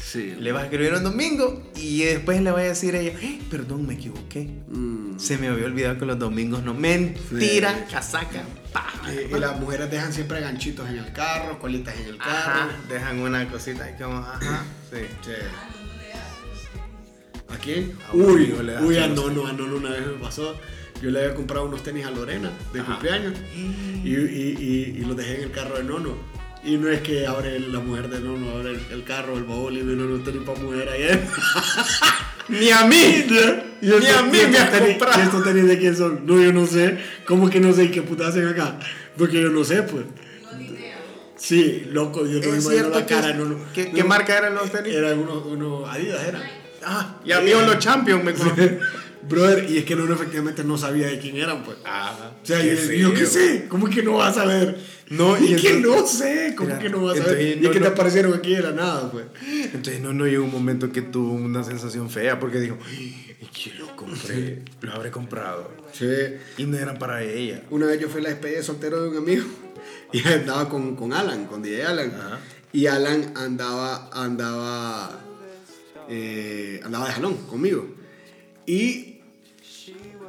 Sí. 0.00 0.34
Le 0.38 0.52
va 0.52 0.60
a 0.60 0.64
escribir 0.64 0.92
un 0.92 1.04
domingo 1.04 1.70
y 1.74 2.02
después 2.02 2.40
le 2.42 2.50
va 2.50 2.60
a 2.60 2.64
decir 2.64 2.94
a 2.94 2.98
ella, 3.00 3.18
"Eh, 3.22 3.40
perdón, 3.50 3.86
me 3.86 3.94
equivoqué. 3.94 4.44
Mm. 4.68 5.18
Se 5.18 5.38
me 5.38 5.48
había 5.48 5.64
olvidado 5.64 5.98
que 5.98 6.04
los 6.04 6.18
domingos 6.18 6.62
no. 6.62 6.74
Mentira, 6.74 7.86
casaca, 7.90 8.42
paja. 8.72 9.10
Eh, 9.10 9.30
y 9.34 9.38
las 9.38 9.58
mujeres 9.58 9.90
dejan 9.90 10.12
siempre 10.12 10.40
ganchitos 10.40 10.86
en 10.90 10.98
el 10.98 11.12
carro, 11.12 11.58
colitas 11.58 11.96
en 11.98 12.06
el 12.08 12.18
carro. 12.18 12.30
Ajá, 12.60 12.68
dejan 12.90 13.20
una 13.20 13.48
cosita 13.48 13.84
ahí 13.84 13.94
como, 13.98 14.18
ajá, 14.18 14.64
sí. 14.90 14.98
Sí. 15.24 15.32
¿A 17.48 17.56
quién? 17.58 17.96
A 18.08 18.12
un 18.12 18.22
Uy, 18.22 18.44
amigo 18.44 18.62
le 18.62 18.72
das 18.72 18.82
uy, 18.82 18.96
a 18.98 19.02
celos. 19.02 19.16
Nono, 19.32 19.46
a 19.46 19.52
Nono 19.52 19.76
una 19.76 19.90
vez 19.90 20.06
me 20.06 20.12
pasó 20.14 20.56
Yo 21.02 21.10
le 21.10 21.18
había 21.20 21.34
comprado 21.34 21.66
unos 21.66 21.82
tenis 21.82 22.06
a 22.06 22.10
Lorena 22.10 22.50
de 22.72 22.80
cumpleaños 22.82 23.34
y, 24.04 24.08
y, 24.08 24.14
y- 24.14 24.96
y 25.00 25.04
los 25.04 25.16
dejé 25.16 25.34
en 25.38 25.42
el 25.42 25.50
carro 25.50 25.76
de 25.76 25.84
Nono. 25.84 26.14
Y 26.64 26.76
no 26.76 26.88
es 26.88 27.00
que 27.00 27.26
abre 27.26 27.58
la 27.58 27.80
mujer 27.80 28.08
de 28.08 28.20
Nono, 28.20 28.50
abre 28.52 28.70
el, 28.70 28.80
el 28.92 29.02
carro, 29.04 29.36
el 29.36 29.42
baúl 29.42 29.76
y 29.76 29.82
vino 29.82 30.04
unos 30.04 30.22
tenis 30.24 30.42
para 30.46 30.60
mujer 30.60 30.88
ayer. 30.88 31.20
Ni 32.48 32.70
a 32.70 32.84
mí. 32.86 33.26
Y 33.82 33.86
Ni 33.86 34.06
a 34.06 34.22
mí 34.22 34.38
me 34.48 34.58
has 34.58 34.70
tenis, 34.70 34.90
comprado. 34.90 35.18
¿Y 35.20 35.24
estos 35.24 35.42
tenis 35.42 35.66
de 35.66 35.76
quién 35.76 35.96
son? 35.96 36.24
No, 36.24 36.40
yo 36.40 36.52
no 36.52 36.64
sé. 36.68 36.96
¿Cómo 37.26 37.50
que 37.50 37.58
no 37.58 37.72
sé? 37.72 37.86
¿Y 37.86 37.88
qué 37.90 38.00
puta 38.02 38.28
hacen 38.28 38.46
acá? 38.46 38.78
Porque 39.18 39.42
yo 39.42 39.48
no 39.48 39.64
sé, 39.64 39.82
pues. 39.82 40.04
Sí, 41.36 41.88
loco, 41.90 42.24
yo 42.24 42.38
no 42.38 42.52
me 42.52 42.58
imagino 42.58 42.88
la 42.90 43.04
que- 43.04 43.14
cara. 43.14 43.32
No, 43.34 43.44
no, 43.46 43.56
¿qué- 43.74 43.86
no, 43.88 43.94
qué 43.94 44.04
marca 44.04 44.38
eran 44.38 44.54
los 44.54 44.70
tenis? 44.70 44.94
Eran 44.94 45.18
unos, 45.18 45.44
unos 45.46 45.88
Adidas, 45.92 46.22
eran. 46.28 46.42
Ah, 46.84 47.16
y 47.24 47.32
a 47.32 47.40
mí 47.40 47.50
los 47.50 47.78
Champions 47.80 48.22
me 48.22 48.32
compró. 48.34 48.64
Brother, 49.28 49.70
y 49.70 49.78
es 49.78 49.84
que 49.84 49.94
no, 49.94 50.04
no, 50.04 50.14
efectivamente 50.14 50.64
no 50.64 50.76
sabía 50.76 51.06
de 51.06 51.18
quién 51.18 51.36
eran, 51.36 51.62
pues. 51.62 51.78
Ah, 51.84 52.32
O 52.42 52.46
sea, 52.46 52.62
yo, 52.64 52.74
yo 52.92 53.14
qué 53.14 53.26
sé, 53.26 53.66
¿cómo 53.68 53.88
que 53.88 54.02
no 54.02 54.14
vas 54.14 54.36
a 54.36 54.44
ver? 54.46 54.76
No, 55.10 55.38
y 55.38 55.52
y 55.54 55.56
que 55.56 55.74
no 55.80 56.06
sé, 56.06 56.54
¿cómo 56.56 56.68
Mira, 56.70 56.78
que 56.80 56.88
no 56.88 57.02
vas 57.04 57.20
a 57.20 57.24
ver? 57.24 57.58
Y 57.58 57.60
no, 57.60 57.68
es 57.68 57.72
que 57.72 57.80
te 57.80 57.86
no. 57.88 57.92
aparecieron 57.94 58.34
aquí 58.34 58.54
de 58.54 58.62
la 58.62 58.72
nada, 58.72 59.10
pues. 59.12 59.26
Entonces 59.46 60.00
no, 60.00 60.12
no 60.12 60.26
llegó 60.26 60.44
un 60.44 60.50
momento 60.50 60.90
que 60.90 61.02
tuvo 61.02 61.32
una 61.34 61.62
sensación 61.62 62.08
fea 62.10 62.40
porque 62.40 62.58
dijo, 62.60 62.78
"Ay, 62.86 63.36
¿y 63.40 63.46
quién 63.46 63.78
lo 63.78 63.94
compré? 63.94 64.62
Lo 64.80 64.92
habré 64.92 65.10
comprado. 65.10 65.70
Sí. 65.92 66.06
Y 66.56 66.64
no 66.64 66.78
eran 66.78 66.98
para 66.98 67.22
ella. 67.22 67.62
Una 67.70 67.86
vez 67.86 68.00
yo 68.00 68.08
fui 68.08 68.20
a 68.20 68.24
la 68.24 68.30
despedida 68.30 68.58
de 68.58 68.62
soltero 68.64 69.02
de 69.02 69.08
un 69.10 69.16
amigo 69.18 69.44
y 70.12 70.26
andaba 70.26 70.68
con, 70.68 70.96
con 70.96 71.12
Alan, 71.12 71.46
con 71.46 71.62
DJ 71.62 71.84
Alan. 71.84 72.12
Y 72.72 72.86
Alan 72.86 73.32
andaba, 73.36 74.08
andaba, 74.14 75.20
eh, 76.08 76.80
andaba 76.84 77.06
de 77.06 77.12
jalón 77.12 77.36
conmigo. 77.46 77.86
Y 78.66 79.11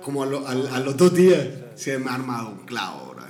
como 0.03 0.23
a, 0.23 0.25
lo- 0.25 0.47
a 0.47 0.79
los 0.79 0.97
dos 0.97 1.13
días 1.13 1.47
se 1.75 1.97
me 1.97 2.09
ha 2.09 2.15
armado 2.15 2.49
un 2.49 2.65
clavo, 2.65 3.13
¿verdad? 3.15 3.29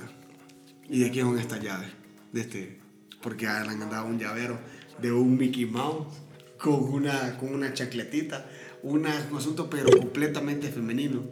¿Y 0.88 1.00
de 1.00 1.10
quién 1.10 1.26
son 1.26 1.38
estas 1.38 1.60
llaves? 1.62 1.88
De 2.32 2.40
este, 2.42 2.80
porque 3.22 3.46
Alan 3.46 3.80
andaba 3.82 4.04
un 4.04 4.18
llavero 4.18 4.58
de 5.00 5.12
un 5.12 5.36
Mickey 5.38 5.66
Mouse 5.66 6.06
con 6.58 6.74
una, 6.92 7.36
con 7.38 7.54
una 7.54 7.72
chacletita, 7.72 8.46
una- 8.82 9.26
un 9.30 9.36
asunto 9.38 9.68
pero 9.70 9.88
completamente 9.98 10.68
femenino. 10.68 11.22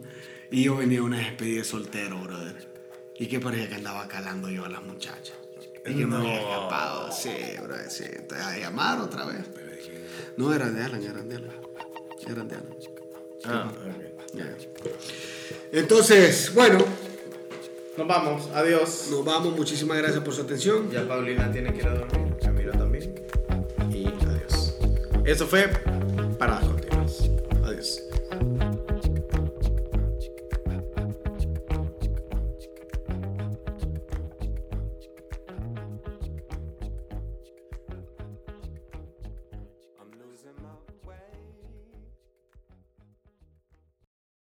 Y 0.51 0.63
yo 0.63 0.77
venía 0.77 0.99
a 0.99 1.03
una 1.03 1.17
despedida 1.17 1.59
de 1.59 1.63
soltero, 1.65 2.19
brother. 2.21 2.71
¿Y 3.19 3.27
qué 3.27 3.39
parecía 3.39 3.69
que 3.69 3.75
andaba 3.75 4.07
calando 4.07 4.49
yo 4.49 4.65
a 4.65 4.69
las 4.69 4.83
muchachas? 4.83 5.33
Y 5.85 5.95
que 5.95 6.05
me 6.05 6.15
había 6.15 6.39
escapado, 6.39 7.11
sí, 7.11 7.29
brother, 7.61 7.89
sí. 7.89 8.05
Entonces, 8.07 8.45
a 8.47 8.57
llamar 8.57 8.99
otra 9.01 9.25
vez. 9.25 9.49
No, 10.37 10.53
eran 10.53 10.75
de 10.75 10.83
Alan, 10.83 11.03
eran 11.03 11.27
de 11.29 11.35
Alan. 11.35 11.51
Eran 12.27 12.47
de 12.47 12.55
Alan. 12.55 12.73
Ah, 13.45 13.71
Entonces, 15.71 16.51
bueno, 16.53 16.79
Nos 17.97 18.07
vamos, 18.07 18.49
adiós. 18.53 19.07
nos 19.11 19.23
vamos. 19.23 19.55
Muchísimas 19.55 19.97
gracias 19.97 20.23
por 20.23 20.33
su 20.33 20.41
atención. 20.41 20.89
Ya 20.91 21.07
Paulina 21.07 21.51
tiene 21.51 21.71
que 21.73 21.79
ir 21.79 21.87
a 21.87 21.93
dormir, 21.95 22.33
Camilo 22.41 22.71
también. 22.73 23.13
Y 23.91 24.07
adiós. 24.07 24.75
Eso 25.25 25.45
fue 25.47 25.69
Paradas 26.37 26.65
Continuas. 26.65 26.92